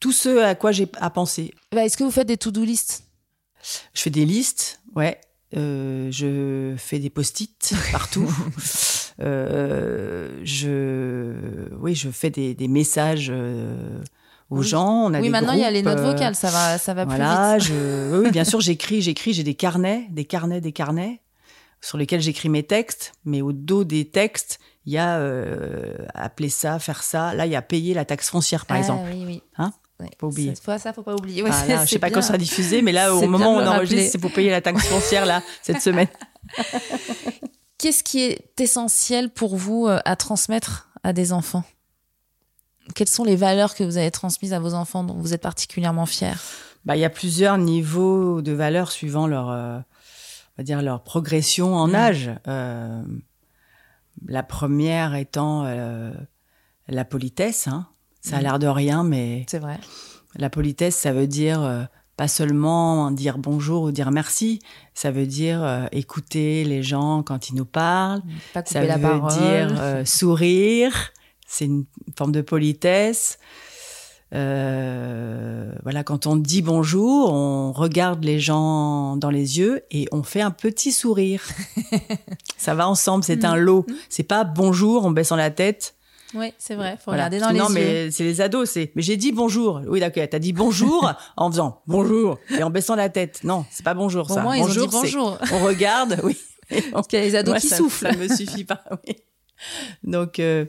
tout 0.00 0.12
ce 0.12 0.38
à 0.42 0.54
quoi 0.54 0.72
j'ai 0.72 0.88
à 0.98 1.10
penser. 1.10 1.52
Bah, 1.72 1.84
est-ce 1.84 1.96
que 1.96 2.04
vous 2.04 2.10
faites 2.10 2.26
des 2.28 2.36
to-do 2.38 2.64
list? 2.64 3.04
Je 3.92 4.00
fais 4.02 4.10
des 4.10 4.24
listes, 4.24 4.80
ouais. 4.96 5.20
Euh, 5.56 6.08
je 6.12 6.74
fais 6.78 6.98
des 7.00 7.10
post-it 7.10 7.74
partout. 7.92 8.32
euh, 9.20 10.40
je, 10.44 11.68
oui, 11.76 11.94
je 11.94 12.08
fais 12.10 12.30
des, 12.30 12.54
des 12.54 12.68
messages 12.68 13.28
euh, 13.34 14.00
aux 14.50 14.58
Oui. 14.58 14.66
gens. 14.66 15.04
On 15.06 15.14
a 15.14 15.18
Oui, 15.18 15.24
des 15.24 15.30
maintenant 15.30 15.52
il 15.54 15.60
y 15.60 15.64
a 15.64 15.70
les 15.70 15.82
notes 15.82 16.00
vocales, 16.00 16.34
ça 16.34 16.50
va 16.50 16.76
ça 16.78 16.92
va 16.94 17.04
Voilà, 17.04 17.56
plus 17.58 17.64
vite. 17.66 17.72
je, 17.72 18.12
oui, 18.16 18.24
oui, 18.26 18.30
bien 18.30 18.44
sûr, 18.44 18.60
j'écris, 18.60 19.00
j'écris, 19.00 19.32
j'ai 19.32 19.44
des 19.44 19.54
carnets, 19.54 20.06
des 20.10 20.24
carnets, 20.24 20.60
des 20.60 20.72
carnets 20.72 21.20
sur 21.80 21.96
lesquels 21.96 22.20
j'écris 22.20 22.48
mes 22.50 22.62
textes, 22.62 23.12
mais 23.24 23.40
au 23.40 23.52
dos 23.52 23.84
des 23.84 24.04
textes, 24.10 24.58
il 24.84 24.92
y 24.92 24.98
a 24.98 25.16
euh, 25.18 25.94
appeler 26.14 26.48
ça, 26.50 26.78
faire 26.78 27.02
ça. 27.02 27.32
Là, 27.34 27.46
il 27.46 27.52
y 27.52 27.56
a 27.56 27.62
payer 27.62 27.94
la 27.94 28.04
taxe 28.04 28.28
foncière, 28.28 28.66
par 28.66 28.76
Ah, 28.76 28.80
exemple. 28.80 29.08
Oui, 29.12 29.24
oui. 29.26 29.42
Hein? 29.56 29.72
Ouais. 29.98 30.10
Faut 30.18 30.26
oublier. 30.28 30.54
Cette 30.54 30.64
fois, 30.64 30.78
ça, 30.78 30.92
faut 30.92 31.02
pas 31.02 31.14
oublier. 31.14 31.42
Ouais, 31.42 31.48
Enfin, 31.50 31.62
c'est- 31.66 31.74
là, 31.74 31.84
je 31.86 31.90
sais 31.90 31.98
pas 31.98 32.08
bien. 32.08 32.14
quand 32.16 32.20
ça 32.22 32.28
sera 32.28 32.38
diffusé, 32.38 32.82
mais 32.82 32.92
là, 32.92 33.14
au 33.16 33.26
moment 33.26 33.54
où 33.54 33.58
on 33.60 33.66
enregistre, 33.66 34.10
c'est 34.12 34.18
pour 34.18 34.32
payer 34.32 34.50
la 34.50 34.60
taxe 34.60 34.86
foncière, 34.86 35.24
là, 35.26 35.42
cette 35.62 35.80
semaine. 35.80 36.08
Qu'est-ce 37.78 38.02
qui 38.04 38.20
est 38.22 38.60
essentiel 38.60 39.30
pour 39.30 39.56
vous 39.56 39.86
euh, 39.86 39.98
à 40.04 40.16
transmettre 40.16 40.90
à 41.02 41.12
des 41.14 41.32
enfants? 41.32 41.64
Quelles 42.94 43.08
sont 43.08 43.24
les 43.24 43.36
valeurs 43.36 43.74
que 43.74 43.84
vous 43.84 43.96
avez 43.96 44.10
transmises 44.10 44.52
à 44.52 44.58
vos 44.60 44.74
enfants 44.74 45.04
dont 45.04 45.14
vous 45.14 45.32
êtes 45.34 45.42
particulièrement 45.42 46.06
fiers 46.06 46.34
Bah, 46.84 46.96
il 46.96 47.00
y 47.00 47.04
a 47.04 47.10
plusieurs 47.10 47.58
niveaux 47.58 48.42
de 48.42 48.52
valeurs 48.52 48.90
suivant 48.90 49.26
leur, 49.26 49.50
euh, 49.50 49.78
on 49.78 49.82
va 50.58 50.64
dire 50.64 50.82
leur 50.82 51.02
progression 51.02 51.74
en 51.74 51.88
Mm. 51.88 51.94
âge. 51.94 52.30
Euh, 52.48 53.02
la 54.26 54.42
première 54.42 55.14
étant 55.14 55.64
euh, 55.66 56.12
la 56.88 57.04
politesse. 57.04 57.68
Hein. 57.68 57.86
Ça 58.22 58.36
a 58.36 58.40
Mm. 58.40 58.42
l'air 58.42 58.58
de 58.58 58.66
rien, 58.66 59.02
mais 59.04 59.46
C'est 59.48 59.58
vrai. 59.60 59.78
la 60.36 60.50
politesse, 60.50 60.96
ça 60.96 61.12
veut 61.12 61.26
dire 61.26 61.88
pas 62.16 62.28
seulement 62.28 63.10
dire 63.10 63.38
bonjour 63.38 63.84
ou 63.84 63.92
dire 63.92 64.10
merci. 64.10 64.60
Ça 64.92 65.10
veut 65.10 65.26
dire 65.26 65.62
euh, 65.64 65.86
écouter 65.92 66.64
les 66.64 66.82
gens 66.82 67.22
quand 67.22 67.48
ils 67.48 67.54
nous 67.54 67.64
parlent. 67.64 68.20
Pas 68.52 68.62
Ça 68.66 68.80
couper 68.80 68.86
la 68.88 68.96
veut 68.98 69.02
parole. 69.20 69.30
dire 69.32 69.76
euh, 69.80 70.04
sourire. 70.04 70.92
C'est 71.52 71.64
une 71.64 71.84
forme 72.16 72.30
de 72.30 72.42
politesse. 72.42 73.38
Euh, 74.32 75.72
voilà, 75.82 76.04
quand 76.04 76.28
on 76.28 76.36
dit 76.36 76.62
bonjour, 76.62 77.32
on 77.32 77.72
regarde 77.72 78.22
les 78.22 78.38
gens 78.38 79.16
dans 79.16 79.30
les 79.30 79.58
yeux 79.58 79.82
et 79.90 80.06
on 80.12 80.22
fait 80.22 80.42
un 80.42 80.52
petit 80.52 80.92
sourire. 80.92 81.42
Ça 82.56 82.74
va 82.76 82.88
ensemble, 82.88 83.24
c'est 83.24 83.44
un 83.44 83.56
lot. 83.56 83.84
C'est 84.08 84.22
pas 84.22 84.44
bonjour 84.44 85.04
en 85.06 85.10
baissant 85.10 85.34
la 85.34 85.50
tête. 85.50 85.96
Oui, 86.34 86.52
c'est 86.58 86.76
vrai. 86.76 86.92
Faut 86.98 87.10
Voilà. 87.10 87.24
regarder 87.24 87.40
dans 87.40 87.50
les 87.50 87.58
non, 87.58 87.66
yeux. 87.68 87.74
mais 87.74 88.10
c'est 88.12 88.22
les 88.22 88.40
ados, 88.40 88.70
c'est. 88.70 88.92
Mais 88.94 89.02
j'ai 89.02 89.16
dit 89.16 89.32
bonjour. 89.32 89.80
Oui, 89.88 89.98
d'accord. 89.98 90.22
T'as 90.30 90.38
dit 90.38 90.52
bonjour 90.52 91.12
en 91.36 91.50
faisant 91.50 91.82
bonjour 91.88 92.38
et 92.56 92.62
en 92.62 92.70
baissant 92.70 92.94
la 92.94 93.08
tête. 93.08 93.40
Non, 93.42 93.64
c'est 93.72 93.82
pas 93.84 93.94
bonjour 93.94 94.30
Au 94.30 94.34
ça. 94.34 94.42
moins, 94.42 94.56
ils 94.56 94.62
ont 94.62 94.68
dit 94.68 94.78
bonjour, 94.88 95.36
bonjour. 95.36 95.38
On 95.54 95.64
regarde, 95.64 96.20
oui. 96.22 96.36
Parce 96.92 97.08
qu'il 97.08 97.18
y 97.18 97.22
a 97.22 97.24
les 97.24 97.34
ados 97.34 97.54
Moi, 97.54 97.60
qui 97.60 97.66
ça, 97.66 97.76
soufflent. 97.78 98.12
Ça 98.12 98.16
me 98.16 98.28
suffit 98.28 98.64
pas. 98.64 98.84
Oui. 99.08 99.16
Donc 100.04 100.38
euh, 100.38 100.66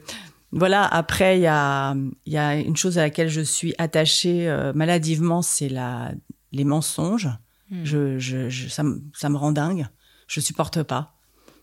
voilà. 0.52 0.86
Après, 0.86 1.38
il 1.38 1.42
y 1.44 1.48
a, 1.48 1.96
il 2.26 2.34
y 2.34 2.38
a 2.38 2.56
une 2.56 2.76
chose 2.76 2.98
à 2.98 3.02
laquelle 3.04 3.30
je 3.30 3.42
suis 3.42 3.74
attachée 3.78 4.48
euh, 4.50 4.74
maladivement, 4.74 5.42
c'est 5.42 5.70
la 5.70 6.12
les 6.52 6.66
mensonges. 6.66 7.30
Hmm. 7.70 7.84
Je, 7.86 8.20
je, 8.20 8.50
je- 8.50 8.68
ça, 8.68 8.84
me, 8.84 9.02
ça 9.14 9.30
me 9.30 9.38
rend 9.38 9.52
dingue. 9.54 9.88
Je 10.28 10.40
supporte 10.42 10.84
pas 10.84 11.14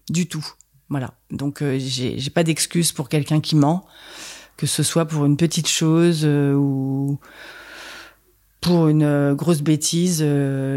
du 0.09 0.27
tout. 0.27 0.47
Voilà. 0.89 1.13
Donc 1.31 1.61
euh, 1.61 1.79
j'ai 1.79 2.19
j'ai 2.19 2.31
pas 2.31 2.45
d'excuse 2.45 2.93
pour 2.93 3.11
quelqu'un 3.11 3.41
qui 3.41 3.57
ment, 3.57 3.85
que 4.57 4.67
ce 4.67 4.83
soit 4.83 5.05
pour 5.05 5.27
une 5.27 5.37
petite 5.37 5.69
chose 5.69 6.23
euh, 6.25 6.55
ou 6.55 7.19
pour 8.63 8.89
une 8.89 9.03
euh, 9.05 9.35
grosse 9.35 9.61
bêtise. 9.61 10.19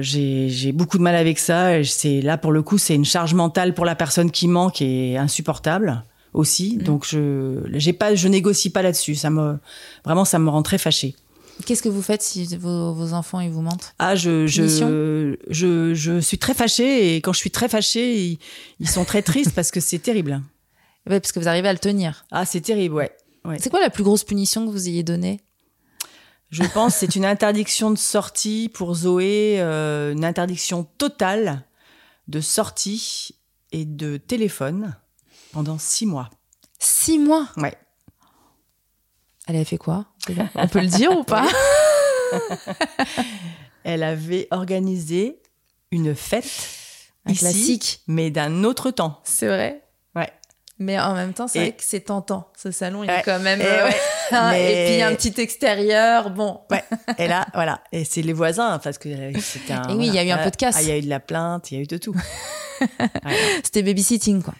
j'ai 0.01 0.49
j'ai 0.49 0.71
beaucoup 0.73 0.97
de 0.97 1.03
mal 1.03 1.15
avec 1.15 1.39
ça. 1.39 1.79
et 1.79 1.83
C'est 1.85 2.21
là 2.21 2.37
pour 2.37 2.51
le 2.51 2.61
coup, 2.61 2.77
c'est 2.77 2.95
une 2.95 3.05
charge 3.05 3.33
mentale 3.33 3.73
pour 3.73 3.85
la 3.85 3.95
personne 3.95 4.31
qui 4.31 4.47
ment 4.49 4.69
qui 4.69 4.83
est 5.13 5.17
insupportable 5.17 6.03
aussi. 6.33 6.77
Mhm. 6.77 6.83
Donc 6.83 7.05
je 7.07 7.61
j'ai 7.73 7.93
pas, 7.93 8.15
je 8.15 8.27
négocie 8.27 8.69
pas 8.69 8.81
là-dessus. 8.81 9.15
Ça 9.15 9.29
me 9.29 9.57
vraiment, 10.05 10.25
ça 10.25 10.39
me 10.39 10.49
rend 10.49 10.63
très 10.63 10.77
fâchée. 10.77 11.15
Qu'est-ce 11.65 11.83
que 11.83 11.89
vous 11.89 12.01
faites 12.01 12.23
si 12.23 12.55
vos, 12.57 12.93
vos 12.93 13.13
enfants 13.13 13.39
ils 13.39 13.51
vous 13.51 13.61
mentent? 13.61 13.93
Ah, 13.99 14.15
je, 14.15 14.47
je, 14.47 15.35
je, 15.49 15.93
je 15.93 16.19
suis 16.19 16.39
très 16.39 16.55
fâchée 16.55 17.15
et 17.15 17.21
quand 17.21 17.33
je 17.33 17.37
suis 17.39 17.51
très 17.51 17.69
fâchée, 17.69 18.17
ils, 18.17 18.39
ils 18.79 18.89
sont 18.89 19.05
très 19.05 19.21
tristes 19.21 19.53
parce 19.53 19.69
que 19.71 19.79
c'est 19.79 19.99
terrible. 19.99 20.41
Ouais, 21.09 21.19
parce 21.19 21.31
que 21.31 21.39
vous 21.39 21.47
arrivez 21.47 21.67
à 21.67 21.73
le 21.73 21.79
tenir. 21.79 22.25
Ah, 22.29 22.45
c'est 22.45 22.61
terrible, 22.61 22.93
ouais. 22.93 23.11
Ouais. 23.43 23.57
C'est 23.59 23.71
quoi 23.71 23.79
la 23.79 23.89
plus 23.89 24.03
grosse 24.03 24.23
punition 24.23 24.67
que 24.67 24.71
vous 24.71 24.87
ayez 24.87 25.01
donnée? 25.01 25.39
Je 26.51 26.63
pense 26.63 26.93
c'est 26.95 27.15
une 27.15 27.25
interdiction 27.25 27.89
de 27.89 27.97
sortie 27.97 28.69
pour 28.71 28.93
Zoé, 28.93 29.55
euh, 29.61 30.11
une 30.11 30.23
interdiction 30.23 30.87
totale 30.99 31.63
de 32.27 32.39
sortie 32.39 33.33
et 33.71 33.85
de 33.85 34.17
téléphone 34.17 34.95
pendant 35.51 35.77
six 35.77 36.05
mois. 36.05 36.29
Six 36.79 37.19
mois? 37.19 37.47
Ouais. 37.57 37.75
Elle 39.47 39.55
avait 39.55 39.65
fait 39.65 39.77
quoi 39.77 40.05
On 40.55 40.67
peut 40.67 40.81
le 40.81 40.87
dire 40.87 41.11
ou 41.17 41.23
pas? 41.23 41.47
Elle 43.83 44.03
avait 44.03 44.47
organisé 44.51 45.41
une 45.91 46.15
fête 46.15 46.45
Un 47.25 47.31
ici, 47.31 47.39
classique. 47.39 48.01
mais 48.07 48.29
d'un 48.29 48.63
autre 48.63 48.91
temps. 48.91 49.19
C'est 49.23 49.47
vrai? 49.47 49.83
Ouais. 50.15 50.31
Mais 50.79 50.99
en 50.99 51.13
même 51.15 51.33
temps, 51.33 51.47
c'est 51.47 51.59
vrai 51.59 51.71
que 51.73 51.83
c'est 51.83 52.01
tentant. 52.01 52.51
Ce 52.57 52.71
salon, 52.71 53.03
il 53.03 53.09
Ouais. 53.09 53.19
est 53.19 53.23
quand 53.23 53.39
même. 53.39 53.59
Et 53.61 53.65
euh, 53.65 53.85
ouais. 53.87 53.95
hein, 54.31 54.51
Mais- 54.51 54.71
Et 54.71 54.85
puis 54.85 54.93
il 54.95 54.99
y 54.99 55.01
a 55.01 55.07
un 55.07 55.15
petit 55.15 55.33
extérieur. 55.41 56.29
Bon. 56.29 56.61
Ouais. 56.69 56.83
Et 57.17 57.27
là, 57.27 57.47
voilà. 57.53 57.83
Et 57.91 58.05
c'est 58.05 58.21
les 58.21 58.33
voisins, 58.33 58.79
parce 58.79 58.97
que 58.97 59.09
euh, 59.09 59.33
c'était 59.39 59.73
un. 59.73 59.89
Et 59.89 59.93
oui, 59.95 60.07
il 60.07 60.13
y 60.15 60.19
a 60.19 60.23
eu 60.23 60.29
un 60.29 60.37
peu 60.43 60.51
de 60.51 60.55
casse. 60.55 60.75
Ah, 60.77 60.81
il 60.83 60.87
y 60.87 60.91
a 60.91 60.97
eu 60.97 61.01
de 61.01 61.09
la 61.09 61.19
plainte, 61.19 61.71
il 61.71 61.75
y 61.75 61.77
a 61.79 61.83
eu 61.83 61.87
de 61.87 61.97
tout. 61.97 62.15
C'était 63.63 63.83
babysitting, 63.83 64.41
quoi. 64.43 64.53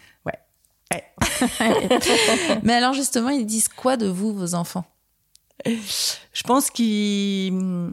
Mais 2.62 2.74
alors, 2.74 2.92
justement, 2.92 3.30
ils 3.30 3.46
disent 3.46 3.68
quoi 3.68 3.96
de 3.96 4.06
vous, 4.06 4.34
vos 4.34 4.54
enfants? 4.54 4.84
Je 5.64 6.42
pense 6.44 6.70
qu'ils 6.70 7.92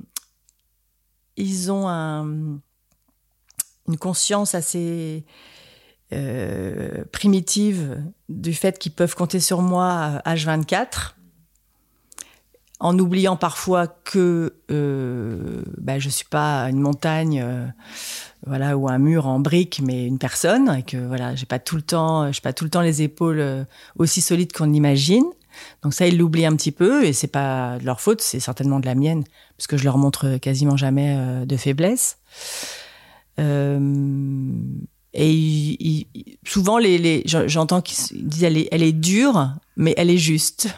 ils 1.38 1.72
ont 1.72 1.88
un, 1.88 2.60
une 3.88 3.98
conscience 3.98 4.56
assez 4.56 5.26
euh, 6.12 7.04
primitive 7.12 8.04
du 8.28 8.54
fait 8.54 8.80
qu'ils 8.80 8.92
peuvent 8.92 9.16
compter 9.16 9.40
sur 9.40 9.62
moi 9.62 10.22
à 10.26 10.36
H24 10.36 11.14
en 12.80 12.98
oubliant 12.98 13.36
parfois 13.36 13.88
que 13.88 14.56
euh, 14.72 15.64
bah, 15.78 16.00
je 16.00 16.10
suis 16.10 16.26
pas 16.26 16.70
une 16.70 16.80
montagne, 16.80 17.42
euh, 17.42 17.68
voilà, 18.45 18.78
ou 18.78 18.88
un 18.88 18.97
mur 18.99 19.28
en 19.28 19.39
briques, 19.39 19.82
mais 19.84 20.06
une 20.06 20.17
personne, 20.17 20.73
et 20.78 20.84
que 20.84 20.97
voilà, 20.97 21.36
j'ai 21.36 21.45
pas 21.45 21.60
tout 21.60 21.75
le 21.75 21.82
temps, 21.82 22.32
j'ai 22.32 22.41
pas 22.41 22.54
tout 22.54 22.63
le 22.63 22.69
temps 22.69 22.82
les 22.82 23.02
épaules 23.02 23.39
euh, 23.39 23.63
aussi 23.97 24.21
solides 24.21 24.54
qu'on 24.54 24.73
imagine. 24.73 25.25
Donc 25.84 25.93
ça, 25.93 26.08
ils 26.08 26.17
l'oublient 26.17 26.45
un 26.45 26.56
petit 26.56 26.71
peu, 26.71 27.04
et 27.04 27.12
c'est 27.13 27.28
pas 27.28 27.78
de 27.80 27.86
leur 27.86 27.99
faute, 27.99 28.21
c'est 28.21 28.39
certainement 28.39 28.80
de 28.80 28.86
la 28.86 28.95
mienne, 28.95 29.23
parce 29.58 29.67
que 29.67 29.78
je 29.78 29.84
leur 29.84 29.97
montre 29.97 30.38
quasiment 30.38 30.78
jamais 30.78 31.15
euh, 31.17 31.45
de 31.45 31.58
faiblesse. 31.58 32.17
Euh, 33.39 34.52
et 35.13 36.08
souvent, 36.45 36.78
les, 36.78 36.97
les 36.97 37.23
j'entends 37.25 37.82
qu'ils 37.82 38.28
disent 38.28 38.43
elle 38.43 38.58
est, 38.58 38.67
elle 38.71 38.84
est 38.84 38.93
dure, 38.93 39.54
mais 39.75 39.93
elle 39.97 40.10
est 40.10 40.17
juste. 40.17 40.69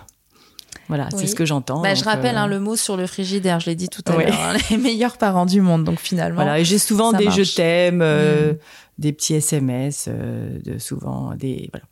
Voilà, 0.88 1.10
c'est 1.15 1.28
ce 1.28 1.36
que 1.36 1.46
j'entends. 1.46 1.82
Bah, 1.82 1.96
je 1.96 2.04
rappelle 2.04 2.36
hein, 2.36 2.46
euh, 2.46 2.50
le 2.50 2.60
mot 2.60 2.76
sur 2.76 2.98
le 2.98 3.08
frigidaire, 3.08 3.60
je 3.60 3.67
l'ai 3.67 3.76
dit 3.76 3.88
tout 3.88 4.04
à 4.08 4.15
l'heure, 4.17 4.39
hein, 4.41 4.58
les 4.70 4.78
meilleurs 4.78 5.17
parents 5.17 5.46
du 5.46 5.62
monde. 5.62 5.84
Donc 5.84 6.00
finalement, 6.00 6.36
voilà, 6.36 6.60
et 6.60 6.65
j'ai 6.65 6.78
souvent 6.78 7.13
des 7.13 7.32
je 7.32 7.56
t'aime, 7.56 8.02
euh, 8.02 8.54
mm. 8.54 8.58
des 8.98 9.13
petits 9.13 9.36
SMS, 9.36 10.06
euh, 10.10 10.60
de 10.63 10.78
souvent 10.80 11.34
des 11.36 11.70
voilà, 11.72 11.86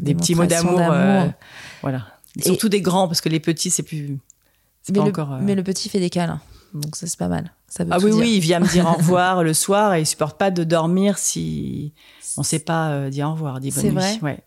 des, 0.00 0.14
petits 0.14 0.34
mots 0.34 0.46
d'amour, 0.46 0.80
voilà. 1.82 2.06
surtout 2.40 2.68
des 2.68 2.80
grands 2.80 3.08
parce 3.08 3.20
que 3.20 3.28
les 3.28 3.40
petits 3.40 3.70
c'est 3.70 3.82
plus. 3.82 4.18
Mais, 4.88 4.98
pas 4.98 5.04
le, 5.04 5.10
encore, 5.10 5.38
mais 5.40 5.54
le 5.54 5.62
petit 5.62 5.88
fait 5.88 5.98
des 5.98 6.10
câlins, 6.10 6.40
donc 6.74 6.94
ça 6.94 7.06
c'est 7.06 7.18
pas 7.18 7.28
mal. 7.28 7.52
Ça 7.68 7.84
ah 7.90 7.98
oui 8.00 8.12
oui, 8.12 8.34
il 8.36 8.40
vient 8.40 8.60
me 8.60 8.68
dire 8.68 8.86
au 8.86 8.92
revoir 8.98 9.42
le 9.42 9.54
soir 9.54 9.94
et 9.94 10.00
il 10.02 10.06
supporte 10.06 10.38
pas 10.38 10.52
de 10.52 10.62
dormir 10.62 11.18
si 11.18 11.92
on 12.36 12.44
sait 12.44 12.60
pas 12.60 13.10
dire 13.10 13.28
au 13.28 13.32
revoir, 13.32 13.58
dit 13.58 13.72
bonne 13.72 13.86
nuit. 13.86 13.94
Vrai 13.94 14.18
ouais 14.22 14.44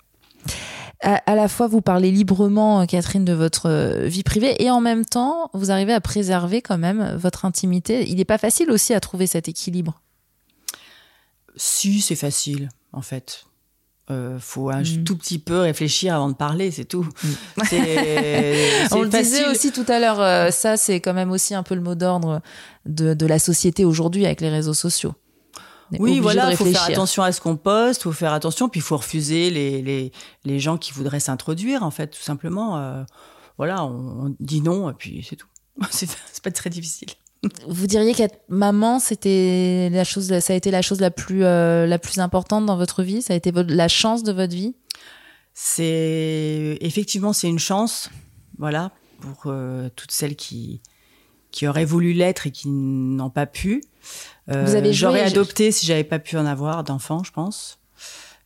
à, 1.02 1.36
la 1.36 1.48
fois 1.48 1.68
vous 1.68 1.82
parlez 1.82 2.12
librement, 2.12 2.82
euh, 2.82 2.86
Catherine, 2.86 3.26
de 3.26 3.34
votre 3.34 3.70
euh, 3.70 4.08
vie 4.08 4.24
privée 4.24 4.56
et 4.64 4.72
en 4.72 4.82
même 4.82 5.06
temps, 5.06 5.50
vous 5.54 5.72
arrivez 5.72 5.94
à 5.94 6.02
préserver 6.02 6.62
quand 6.62 6.78
même 6.78 7.16
votre 7.18 7.46
intimité. 7.46 8.10
Il 8.10 8.16
n'est 8.16 8.26
pas 8.26 8.38
facile 8.38 8.72
aussi 8.72 8.94
à 8.94 9.00
trouver 9.00 9.28
cet 9.28 9.48
équilibre. 9.48 10.02
Si, 11.56 12.02
c'est 12.02 12.16
facile, 12.16 12.70
en 12.94 13.02
fait. 13.02 13.48
Euh, 14.10 14.40
faut 14.40 14.70
un 14.70 14.84
mm. 14.84 15.04
tout 15.04 15.18
petit 15.18 15.38
peu 15.38 15.60
réfléchir 15.60 16.16
avant 16.16 16.30
de 16.30 16.36
parler, 16.36 16.72
c'est 16.72 16.86
tout. 16.86 17.04
Mm. 17.04 17.30
On 18.92 19.02
le 19.02 19.10
disait 19.10 19.48
aussi 19.50 19.74
tout 19.74 19.86
à 19.90 20.00
l'heure, 20.00 20.22
euh, 20.22 20.50
ça 20.50 20.78
c'est 20.78 21.02
quand 21.02 21.14
même 21.14 21.30
aussi 21.30 21.54
un 21.54 21.64
peu 21.64 21.76
le 21.76 21.82
mot 21.82 21.94
d'ordre 21.94 22.42
de, 22.86 23.14
de 23.14 23.26
la 23.26 23.38
société 23.38 23.84
aujourd'hui 23.84 24.26
avec 24.26 24.40
les 24.40 24.50
réseaux 24.50 24.74
sociaux. 24.74 25.14
Oui, 26.00 26.20
voilà, 26.20 26.52
il 26.52 26.58
faut 26.58 26.66
faire 26.66 26.84
attention 26.84 27.24
à 27.24 27.32
ce 27.32 27.42
qu'on 27.42 27.56
poste, 27.56 28.04
faut 28.04 28.12
faire 28.12 28.34
attention, 28.34 28.70
puis 28.70 28.80
il 28.80 28.84
faut 28.84 28.98
refuser 28.98 29.50
les, 29.50 29.82
les, 29.82 30.12
les 30.44 30.60
gens 30.60 30.78
qui 30.78 30.92
voudraient 30.92 31.20
s'introduire, 31.20 31.84
en 31.84 31.92
fait, 31.92 32.08
tout 32.08 32.22
simplement. 32.22 32.78
Euh, 32.78 33.04
voilà, 33.58 33.84
on, 33.84 34.36
dit 34.40 34.62
non, 34.62 34.90
et 34.90 34.94
puis 34.94 35.26
c'est 35.28 35.36
tout. 35.36 35.48
c'est 35.90 36.10
pas 36.44 36.52
très 36.52 36.70
difficile. 36.70 37.10
Vous 37.68 37.88
diriez 37.88 38.14
qu'être 38.14 38.42
maman, 38.50 39.00
c'était 39.00 39.90
la 39.92 40.04
chose, 40.04 40.40
ça 40.40 40.54
a 40.54 40.56
été 40.56 40.72
la 40.72 40.82
chose 40.82 41.00
la 41.00 41.12
plus, 41.12 41.44
euh, 41.44 41.86
la 41.86 42.00
plus 42.00 42.20
importante 42.20 42.66
dans 42.66 42.78
votre 42.78 43.04
vie? 43.04 43.22
Ça 43.22 43.34
a 43.34 43.36
été 43.38 43.52
la 43.52 43.88
chance 43.88 44.24
de 44.24 44.32
votre 44.32 44.54
vie? 44.54 44.76
C'est 45.54 46.78
effectivement 46.82 47.34
c'est 47.34 47.48
une 47.48 47.60
chance, 47.60 48.10
voilà, 48.58 48.92
pour 49.22 49.44
euh, 49.46 49.90
toutes 49.96 50.12
celles 50.12 50.36
qui 50.36 50.82
qui 51.58 51.68
auraient 51.68 51.86
voulu 51.86 52.14
l'être 52.14 52.46
et 52.46 52.52
qui 52.52 52.70
n'ont 52.70 53.32
pas 53.32 53.48
pu. 53.48 53.84
Euh, 54.48 54.92
j'aurais 54.92 55.24
adopté 55.24 55.72
si 55.72 55.88
j'avais 55.88 56.04
pas 56.04 56.20
pu 56.20 56.38
en 56.38 56.46
avoir 56.46 56.84
d'enfant, 56.84 57.24
je 57.24 57.32
pense. 57.32 57.80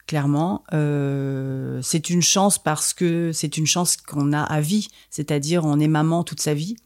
Clairement, 0.08 0.63
euh, 0.71 1.82
c'est 1.84 2.10
une 2.10 2.21
chance 2.21 2.58
parce 2.58 2.93
que 2.93 3.34
c'est 3.34 3.58
une 3.58 3.65
chance 3.65 3.97
qu'on 3.97 4.32
a 4.32 4.41
à 4.41 4.62
vie, 4.62 4.88
c'est-à-dire 5.10 5.65
on 5.65 5.78
est 5.78 5.89
maman 5.89 6.24
toute 6.24 6.39
sa 6.39 6.54
vie. 6.54 6.78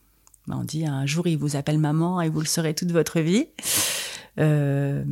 On 0.50 0.64
dit 0.64 0.88
un 0.88 1.06
jour 1.06 1.28
il 1.28 1.38
vous 1.38 1.56
appelle 1.58 1.78
maman 1.78 2.20
et 2.22 2.30
vous 2.30 2.40
le 2.40 2.48
serez 2.48 2.74
toute 2.74 2.92
votre 2.92 3.20
vie. 3.20 3.46
Euh, 4.40 5.04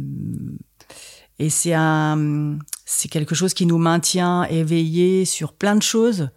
et 1.37 1.51
c'est 1.51 1.75
un, 1.75 2.57
c'est 2.85 3.07
quelque 3.07 3.35
chose 3.35 3.53
qui 3.53 3.67
nous 3.67 3.77
maintient 3.77 4.45
éveillés 4.45 5.25
sur 5.25 5.53
plein 5.53 5.75
de 5.75 5.83
choses, 5.83 6.31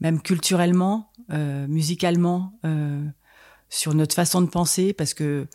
même 0.00 0.20
culturellement, 0.20 1.10
euh, 1.32 1.66
musicalement, 1.66 2.58
euh, 2.66 3.02
sur 3.72 3.94
notre 3.94 4.14
façon 4.14 4.42
de 4.42 4.48
penser, 4.48 4.92
parce 4.92 5.14
que 5.14 5.46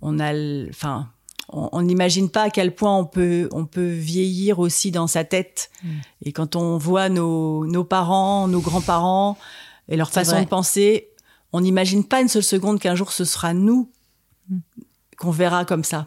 on 0.00 0.18
a, 0.20 0.32
enfin, 0.70 1.10
on 1.50 1.82
n'imagine 1.82 2.30
pas 2.30 2.44
à 2.44 2.50
quel 2.50 2.74
point 2.74 2.96
on 2.96 3.04
peut, 3.04 3.48
on 3.52 3.66
peut 3.66 3.90
vieillir 3.90 4.58
aussi 4.58 4.90
dans 4.90 5.06
sa 5.06 5.24
tête. 5.24 5.70
Mm. 5.82 5.88
Et 6.24 6.32
quand 6.32 6.56
on 6.56 6.78
voit 6.78 7.10
nos, 7.10 7.66
nos 7.66 7.84
parents, 7.84 8.48
nos 8.48 8.60
grands-parents 8.60 9.36
et 9.88 9.96
leur 9.96 10.10
façon 10.10 10.40
de 10.40 10.46
penser, 10.46 11.10
on 11.52 11.60
n'imagine 11.60 12.04
pas 12.04 12.22
une 12.22 12.28
seule 12.28 12.42
seconde 12.42 12.80
qu'un 12.80 12.94
jour 12.94 13.12
ce 13.12 13.26
sera 13.26 13.52
nous 13.52 13.90
mm. 14.48 14.58
qu'on 15.18 15.30
verra 15.30 15.66
comme 15.66 15.84
ça. 15.84 16.06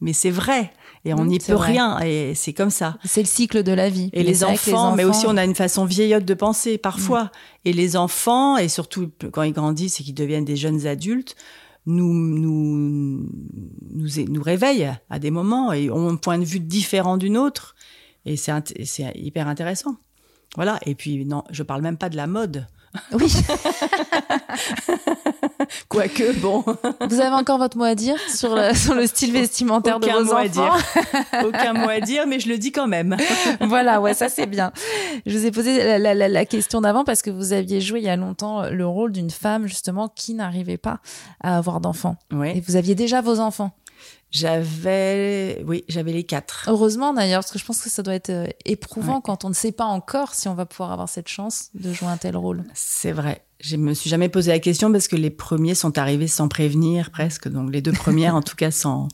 Mais 0.00 0.12
c'est 0.12 0.30
vrai. 0.30 0.72
Et 1.04 1.12
on 1.12 1.24
mm, 1.24 1.28
n'y 1.28 1.38
peut 1.38 1.56
rien. 1.56 1.98
Et 2.00 2.34
c'est 2.34 2.52
comme 2.52 2.70
ça. 2.70 2.96
C'est 3.04 3.20
le 3.20 3.26
cycle 3.26 3.62
de 3.62 3.72
la 3.72 3.90
vie. 3.90 4.10
Et 4.12 4.22
les 4.22 4.44
enfants, 4.44 4.94
mais 4.94 5.04
aussi 5.04 5.26
on 5.26 5.36
a 5.36 5.44
une 5.44 5.54
façon 5.54 5.84
vieillotte 5.84 6.24
de 6.24 6.34
penser 6.34 6.78
parfois. 6.78 7.30
Et 7.64 7.72
les 7.72 7.96
enfants, 7.96 8.56
et 8.56 8.68
surtout 8.68 9.10
quand 9.32 9.42
ils 9.42 9.52
grandissent 9.52 10.00
et 10.00 10.04
qu'ils 10.04 10.14
deviennent 10.14 10.44
des 10.44 10.56
jeunes 10.56 10.86
adultes, 10.86 11.36
nous, 11.86 12.14
nous, 12.14 13.28
nous, 13.90 14.08
nous 14.28 14.42
réveillent 14.42 14.92
à 15.10 15.18
des 15.18 15.30
moments 15.30 15.72
et 15.72 15.90
ont 15.90 16.08
un 16.08 16.16
point 16.16 16.38
de 16.38 16.44
vue 16.44 16.60
différent 16.60 17.18
d'une 17.18 17.36
autre. 17.36 17.74
Et 18.24 18.36
c'est 18.36 19.12
hyper 19.14 19.48
intéressant. 19.48 19.96
Voilà. 20.56 20.78
Et 20.86 20.94
puis, 20.94 21.26
non, 21.26 21.44
je 21.50 21.62
parle 21.62 21.82
même 21.82 21.98
pas 21.98 22.08
de 22.08 22.16
la 22.16 22.26
mode. 22.26 22.66
Oui. 23.12 23.32
Quoique, 25.88 26.32
bon. 26.40 26.64
Vous 27.08 27.20
avez 27.20 27.34
encore 27.34 27.58
votre 27.58 27.76
mot 27.76 27.84
à 27.84 27.94
dire 27.94 28.16
sur 28.28 28.54
le, 28.54 28.74
sur 28.74 28.94
le 28.94 29.06
style 29.06 29.32
vestimentaire 29.32 30.00
de 30.00 30.06
vos 30.06 30.20
enfants 30.20 30.36
à 30.36 30.48
dire. 30.48 30.76
Aucun 31.44 31.72
mot 31.72 31.88
à 31.88 32.00
dire, 32.00 32.26
mais 32.26 32.40
je 32.40 32.48
le 32.48 32.58
dis 32.58 32.72
quand 32.72 32.86
même. 32.86 33.16
voilà, 33.60 34.00
ouais, 34.00 34.14
ça 34.14 34.28
c'est 34.28 34.46
bien. 34.46 34.72
Je 35.26 35.36
vous 35.36 35.46
ai 35.46 35.50
posé 35.50 35.98
la, 35.98 36.14
la, 36.14 36.28
la 36.28 36.44
question 36.44 36.80
d'avant 36.80 37.04
parce 37.04 37.22
que 37.22 37.30
vous 37.30 37.52
aviez 37.52 37.80
joué 37.80 38.00
il 38.00 38.04
y 38.04 38.08
a 38.10 38.16
longtemps 38.16 38.68
le 38.68 38.86
rôle 38.86 39.12
d'une 39.12 39.30
femme 39.30 39.66
justement 39.66 40.08
qui 40.08 40.34
n'arrivait 40.34 40.78
pas 40.78 41.00
à 41.42 41.56
avoir 41.56 41.80
d'enfants. 41.80 42.16
Oui. 42.32 42.50
Et 42.54 42.60
vous 42.60 42.76
aviez 42.76 42.94
déjà 42.94 43.20
vos 43.20 43.40
enfants. 43.40 43.72
J'avais, 44.34 45.62
oui, 45.64 45.84
j'avais 45.88 46.10
les 46.10 46.24
quatre. 46.24 46.64
Heureusement 46.66 47.14
d'ailleurs, 47.14 47.42
parce 47.42 47.52
que 47.52 47.58
je 47.60 47.64
pense 47.64 47.80
que 47.80 47.88
ça 47.88 48.02
doit 48.02 48.16
être 48.16 48.30
euh, 48.30 48.46
éprouvant 48.64 49.20
quand 49.20 49.44
on 49.44 49.48
ne 49.48 49.54
sait 49.54 49.70
pas 49.70 49.84
encore 49.84 50.34
si 50.34 50.48
on 50.48 50.54
va 50.54 50.66
pouvoir 50.66 50.90
avoir 50.90 51.08
cette 51.08 51.28
chance 51.28 51.70
de 51.74 51.92
jouer 51.92 52.08
un 52.08 52.16
tel 52.16 52.36
rôle. 52.36 52.64
C'est 52.74 53.12
vrai. 53.12 53.44
Je 53.60 53.76
me 53.76 53.94
suis 53.94 54.10
jamais 54.10 54.28
posé 54.28 54.50
la 54.50 54.58
question 54.58 54.90
parce 54.90 55.06
que 55.06 55.14
les 55.14 55.30
premiers 55.30 55.76
sont 55.76 55.98
arrivés 55.98 56.26
sans 56.26 56.48
prévenir 56.48 57.12
presque, 57.12 57.46
donc 57.46 57.72
les 57.72 57.80
deux 57.80 57.92
premières 57.92 58.34
en 58.34 58.42
tout 58.42 58.56
cas 58.56 58.72
sans, 58.72 59.06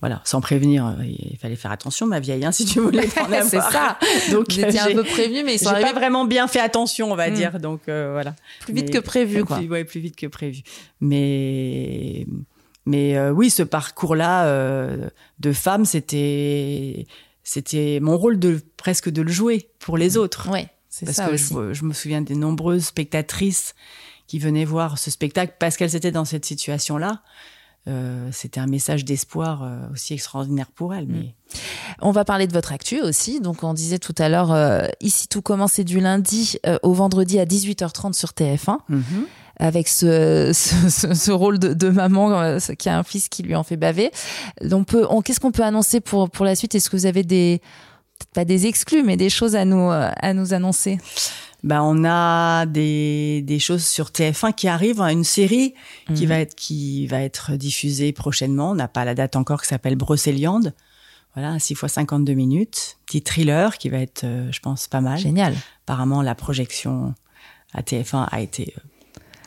voilà, 0.00 0.20
sans 0.24 0.40
prévenir. 0.40 0.86
Euh, 0.86 1.04
il 1.04 1.36
fallait 1.38 1.56
faire 1.56 1.72
attention, 1.72 2.06
ma 2.06 2.20
vieille, 2.20 2.44
hein, 2.44 2.52
si 2.52 2.66
tu 2.66 2.78
voulais 2.78 3.08
avoir. 3.16 3.42
C'est 3.42 3.60
ça. 3.60 3.98
Donc 4.30 4.56
étiez 4.56 4.78
un 4.78 4.92
peu 4.92 5.02
prévenu, 5.02 5.42
mais 5.42 5.54
ils 5.54 5.58
sont 5.58 5.72
pas 5.72 5.92
vraiment 5.92 6.24
bien 6.24 6.46
fait 6.46 6.60
attention, 6.60 7.10
on 7.10 7.16
va 7.16 7.30
hmm. 7.30 7.34
dire. 7.34 7.58
Donc 7.58 7.88
euh, 7.88 8.10
voilà. 8.12 8.36
Plus 8.60 8.74
vite 8.74 8.90
que 8.90 8.98
prévu, 8.98 9.44
quoi. 9.44 9.58
Plus, 9.58 9.68
ouais, 9.68 9.84
plus 9.84 9.98
vite 9.98 10.14
que 10.14 10.28
prévu. 10.28 10.62
Mais 11.00 12.26
mais 12.86 13.16
euh, 13.16 13.30
oui, 13.32 13.50
ce 13.50 13.62
parcours-là 13.62 14.46
euh, 14.46 15.08
de 15.40 15.52
femme, 15.52 15.84
c'était 15.84 17.06
c'était 17.42 17.98
mon 18.00 18.16
rôle 18.16 18.38
de 18.38 18.60
presque 18.76 19.10
de 19.10 19.22
le 19.22 19.30
jouer 19.30 19.68
pour 19.78 19.98
les 19.98 20.16
autres. 20.16 20.48
Oui, 20.50 20.66
c'est 20.88 21.10
ça 21.12 21.26
que 21.26 21.34
aussi. 21.34 21.54
Je, 21.54 21.74
je, 21.74 21.84
me 21.84 21.92
souviens 21.92 22.22
des 22.22 22.34
nombreuses 22.34 22.86
spectatrices 22.86 23.74
qui 24.26 24.38
venaient 24.38 24.64
voir 24.64 24.98
ce 24.98 25.10
spectacle 25.10 25.54
parce 25.58 25.76
qu'elles 25.76 25.94
étaient 25.96 26.12
dans 26.12 26.24
cette 26.24 26.44
situation-là. 26.44 27.22
Euh, 27.88 28.28
c'était 28.32 28.58
un 28.58 28.66
message 28.66 29.04
d'espoir 29.04 29.62
euh, 29.62 29.78
aussi 29.92 30.12
extraordinaire 30.14 30.66
pour 30.74 30.92
elles. 30.92 31.06
Mais... 31.06 31.34
On 32.00 32.10
va 32.10 32.24
parler 32.24 32.48
de 32.48 32.52
votre 32.52 32.72
actu 32.72 33.00
aussi. 33.00 33.40
Donc, 33.40 33.62
on 33.62 33.74
disait 33.74 34.00
tout 34.00 34.14
à 34.18 34.28
l'heure, 34.28 34.52
euh, 34.52 34.88
ici 35.00 35.28
tout 35.28 35.40
commence 35.40 35.78
du 35.78 36.00
lundi 36.00 36.58
au 36.82 36.92
vendredi 36.92 37.38
à 37.38 37.44
18h30 37.44 38.12
sur 38.14 38.30
TF1 38.30 38.78
avec 39.58 39.88
ce, 39.88 40.52
ce, 40.52 41.14
ce 41.14 41.30
rôle 41.30 41.58
de, 41.58 41.74
de, 41.74 41.88
maman 41.88 42.40
euh, 42.40 42.58
qui 42.78 42.88
a 42.88 42.98
un 42.98 43.02
fils 43.02 43.28
qui 43.28 43.42
lui 43.42 43.54
en 43.54 43.62
fait 43.62 43.76
baver. 43.76 44.10
Donc, 44.62 44.88
on, 44.94 45.22
qu'est-ce 45.22 45.40
qu'on 45.40 45.52
peut 45.52 45.64
annoncer 45.64 46.00
pour 46.00 46.30
pour 46.30 46.44
la 46.44 46.54
suite? 46.54 46.74
Est-ce 46.74 46.90
que 46.90 46.96
vous 46.96 47.06
avez 47.06 47.22
des 47.22 47.60
pas 48.34 48.44
des 48.44 48.66
exclus, 48.66 49.02
mais 49.02 49.16
des 49.16 49.30
choses 49.30 49.56
à 49.56 49.64
nous 49.64 49.90
à 49.90 50.32
nous 50.34 50.54
annoncer? 50.54 50.98
Ben, 51.66 51.82
on 51.82 52.04
a 52.04 52.64
des, 52.66 53.42
des 53.42 53.58
choses 53.58 53.84
sur 53.84 54.10
TF1 54.10 54.54
qui 54.54 54.68
arrivent, 54.68 55.00
une 55.00 55.24
série 55.24 55.74
qui 56.14 56.22
mhm. 56.22 56.28
va 56.28 56.38
être 56.38 56.54
qui 56.54 57.08
va 57.08 57.20
être 57.22 57.56
diffusée 57.56 58.12
prochainement. 58.12 58.70
On 58.70 58.74
n'a 58.76 58.86
pas 58.86 59.04
la 59.04 59.16
date 59.16 59.34
encore, 59.34 59.62
qui 59.62 59.68
s'appelle 59.68 59.96
Brocéliande. 59.96 60.74
Voilà, 61.34 61.58
6 61.58 61.74
fois 61.74 61.88
52 61.88 62.34
minutes, 62.34 62.98
petit 63.04 63.20
thriller 63.20 63.76
qui 63.78 63.90
va 63.90 63.98
être, 63.98 64.24
euh, 64.24 64.50
je 64.52 64.60
pense, 64.60 64.86
pas 64.88 65.00
mal. 65.00 65.18
Génial. 65.18 65.54
Apparemment, 65.84 66.22
la 66.22 66.34
projection 66.34 67.14
à 67.74 67.82
TF1 67.82 68.28
a 68.30 68.40
été 68.40 68.72
euh, 68.76 68.80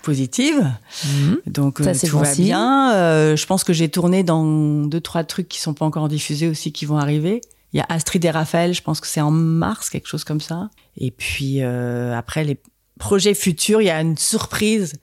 positive. 0.01 0.71
Mhm. 1.05 1.41
Donc 1.47 1.79
Ça, 1.79 1.91
euh, 1.91 2.07
tout 2.07 2.19
va 2.19 2.33
bien. 2.35 2.93
Euh, 2.93 3.35
je 3.35 3.45
pense 3.45 3.63
que 3.63 3.73
j'ai 3.73 3.89
tourné 3.89 4.23
dans 4.23 4.43
deux 4.85 5.01
trois 5.01 5.23
trucs 5.23 5.47
qui 5.47 5.59
sont 5.59 5.73
pas 5.73 5.85
encore 5.85 6.09
diffusés 6.09 6.47
aussi 6.47 6.71
qui 6.71 6.85
vont 6.85 6.97
arriver. 6.97 7.41
Il 7.73 7.77
y 7.77 7.81
a 7.81 7.85
Astrid 7.89 8.23
et 8.25 8.31
Raphaël, 8.31 8.73
je 8.73 8.81
pense 8.81 8.99
que 8.99 9.07
c'est 9.07 9.21
en 9.21 9.31
mars, 9.31 9.89
quelque 9.89 10.07
chose 10.07 10.23
comme 10.23 10.41
ça. 10.41 10.69
Et 10.97 11.11
puis 11.11 11.61
euh, 11.61 12.17
après 12.17 12.43
les 12.43 12.59
projets 12.97 13.33
futurs, 13.33 13.81
il 13.81 13.85
y 13.85 13.91
a 13.91 14.01
une 14.01 14.17
surprise 14.17 14.93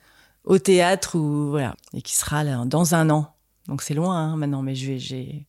au 0.45 0.59
théâtre 0.59 1.17
ou 1.17 1.51
voilà 1.51 1.75
et 1.95 2.03
qui 2.03 2.17
sera 2.17 2.45
là 2.45 2.65
dans 2.67 2.95
un 2.95 3.11
an. 3.11 3.33
Donc 3.69 3.83
c'est 3.83 3.95
loin 3.95 4.17
hein, 4.17 4.37
maintenant, 4.37 4.63
mais 4.63 4.75
je 4.75 4.93
vais, 4.93 4.99
j'ai. 4.99 5.47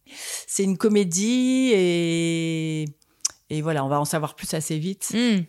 C'est 0.47 0.63
une 0.63 0.77
comédie 0.77 1.71
et 1.73 2.85
et 3.49 3.61
voilà, 3.61 3.85
on 3.85 3.87
va 3.87 3.99
en 3.99 4.05
savoir 4.05 4.35
plus 4.35 4.53
assez 4.53 4.77
vite. 4.77 5.11
Hmm. 5.13 5.43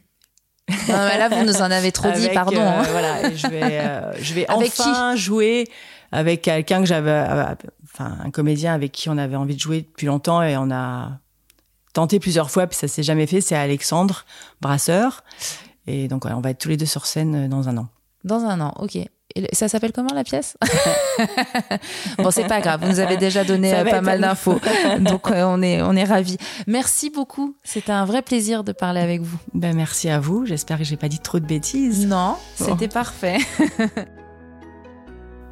Non, 0.69 0.77
mais 0.89 1.19
là, 1.19 1.29
vous 1.29 1.45
nous 1.45 1.57
en 1.57 1.71
avez 1.71 1.93
trop 1.93 2.11
dit, 2.11 2.25
Avec, 2.25 2.35
pardon. 2.35 2.61
euh, 2.61 2.81
hein. 2.81 2.83
voilà, 2.91 3.35
je 3.35 3.47
vais, 3.49 3.63
euh, 3.63 4.13
je 4.21 4.35
vais 4.35 4.47
Avec 4.49 4.73
enfin 4.79 5.17
jouer 5.17 5.65
avec 6.13 6.43
quelqu'un 6.43 6.81
que 6.81 6.87
j'avais, 6.87 7.11
euh, 7.11 7.55
enfin 7.85 8.19
un 8.25 8.31
comédien 8.31 8.75
avec 8.75 8.93
qui 8.93 9.09
on 9.09 9.19
avait 9.19 9.37
envie 9.37 9.55
de 9.55 9.61
jouer 9.61 9.83
depuis 9.83 10.07
longtemps 10.07 10.43
et 10.43 10.57
on 10.57 10.71
a 10.71 11.19
tenté 11.95 12.19
plusieurs 12.21 12.51
fois 12.51 12.67
puis 12.67 12.77
ça 12.77 12.89
s'est 12.89 13.03
jamais 13.03 13.27
fait. 13.27 13.41
C'est 13.41 13.57
Alexandre 13.57 14.25
Brasseur 14.61 15.25
et 15.87 16.09
donc 16.09 16.25
ouais, 16.25 16.33
on 16.33 16.41
va 16.41 16.51
être 16.51 16.59
tous 16.59 16.69
les 16.69 16.77
deux 16.77 16.87
sur 16.87 17.07
scène 17.07 17.49
dans 17.49 17.69
un 17.69 17.77
an. 17.79 17.89
Dans 18.25 18.45
un 18.45 18.61
an, 18.61 18.75
ok. 18.79 18.99
Ça 19.53 19.69
s'appelle 19.69 19.93
comment 19.93 20.15
la 20.15 20.25
pièce? 20.25 20.57
Bon, 22.19 22.31
c'est 22.31 22.47
pas 22.49 22.61
grave, 22.61 22.81
vous 22.83 22.89
nous 22.89 22.99
avez 23.01 23.17
déjà 23.17 23.45
donné 23.45 23.73
euh, 23.75 23.85
pas 23.85 24.01
mal 24.01 24.21
d'infos, 24.21 24.59
donc 25.01 25.31
euh, 25.31 25.45
on 25.47 25.63
est 25.63 25.81
on 25.83 25.95
est 25.95 26.05
ravis. 26.05 26.37
Merci 26.67 27.11
beaucoup, 27.11 27.55
c'était 27.63 27.93
un 27.93 28.05
vrai 28.05 28.23
plaisir 28.23 28.65
de 28.65 28.73
parler 28.73 29.01
avec 29.01 29.21
vous. 29.21 29.39
Ben 29.55 29.77
merci 29.77 30.09
à 30.09 30.19
vous. 30.19 30.47
J'espère 30.47 30.79
que 30.79 30.85
j'ai 30.85 30.97
pas 30.97 31.09
dit 31.09 31.21
trop 31.21 31.39
de 31.39 31.47
bêtises. 31.47 32.07
Non, 32.07 32.37
Bon. 32.59 32.65
c'était 32.67 32.89
parfait. 32.89 33.39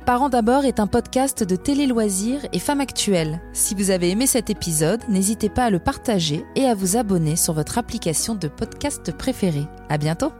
Parents 0.06 0.28
d'abord 0.28 0.64
est 0.64 0.78
un 0.80 0.86
podcast 0.86 1.42
de 1.42 1.56
Télé 1.56 1.86
Loisirs 1.86 2.46
et 2.52 2.60
Femmes 2.60 2.80
Actuelles. 2.80 3.40
Si 3.52 3.74
vous 3.74 3.90
avez 3.90 4.10
aimé 4.10 4.26
cet 4.28 4.50
épisode, 4.50 5.00
n'hésitez 5.08 5.48
pas 5.48 5.64
à 5.64 5.70
le 5.70 5.80
partager 5.80 6.44
et 6.54 6.66
à 6.66 6.74
vous 6.74 6.96
abonner 6.96 7.34
sur 7.36 7.52
votre 7.54 7.76
application 7.78 8.34
de 8.36 8.46
podcast 8.48 9.10
préférée. 9.16 9.66
À 9.88 9.98
bientôt! 9.98 10.32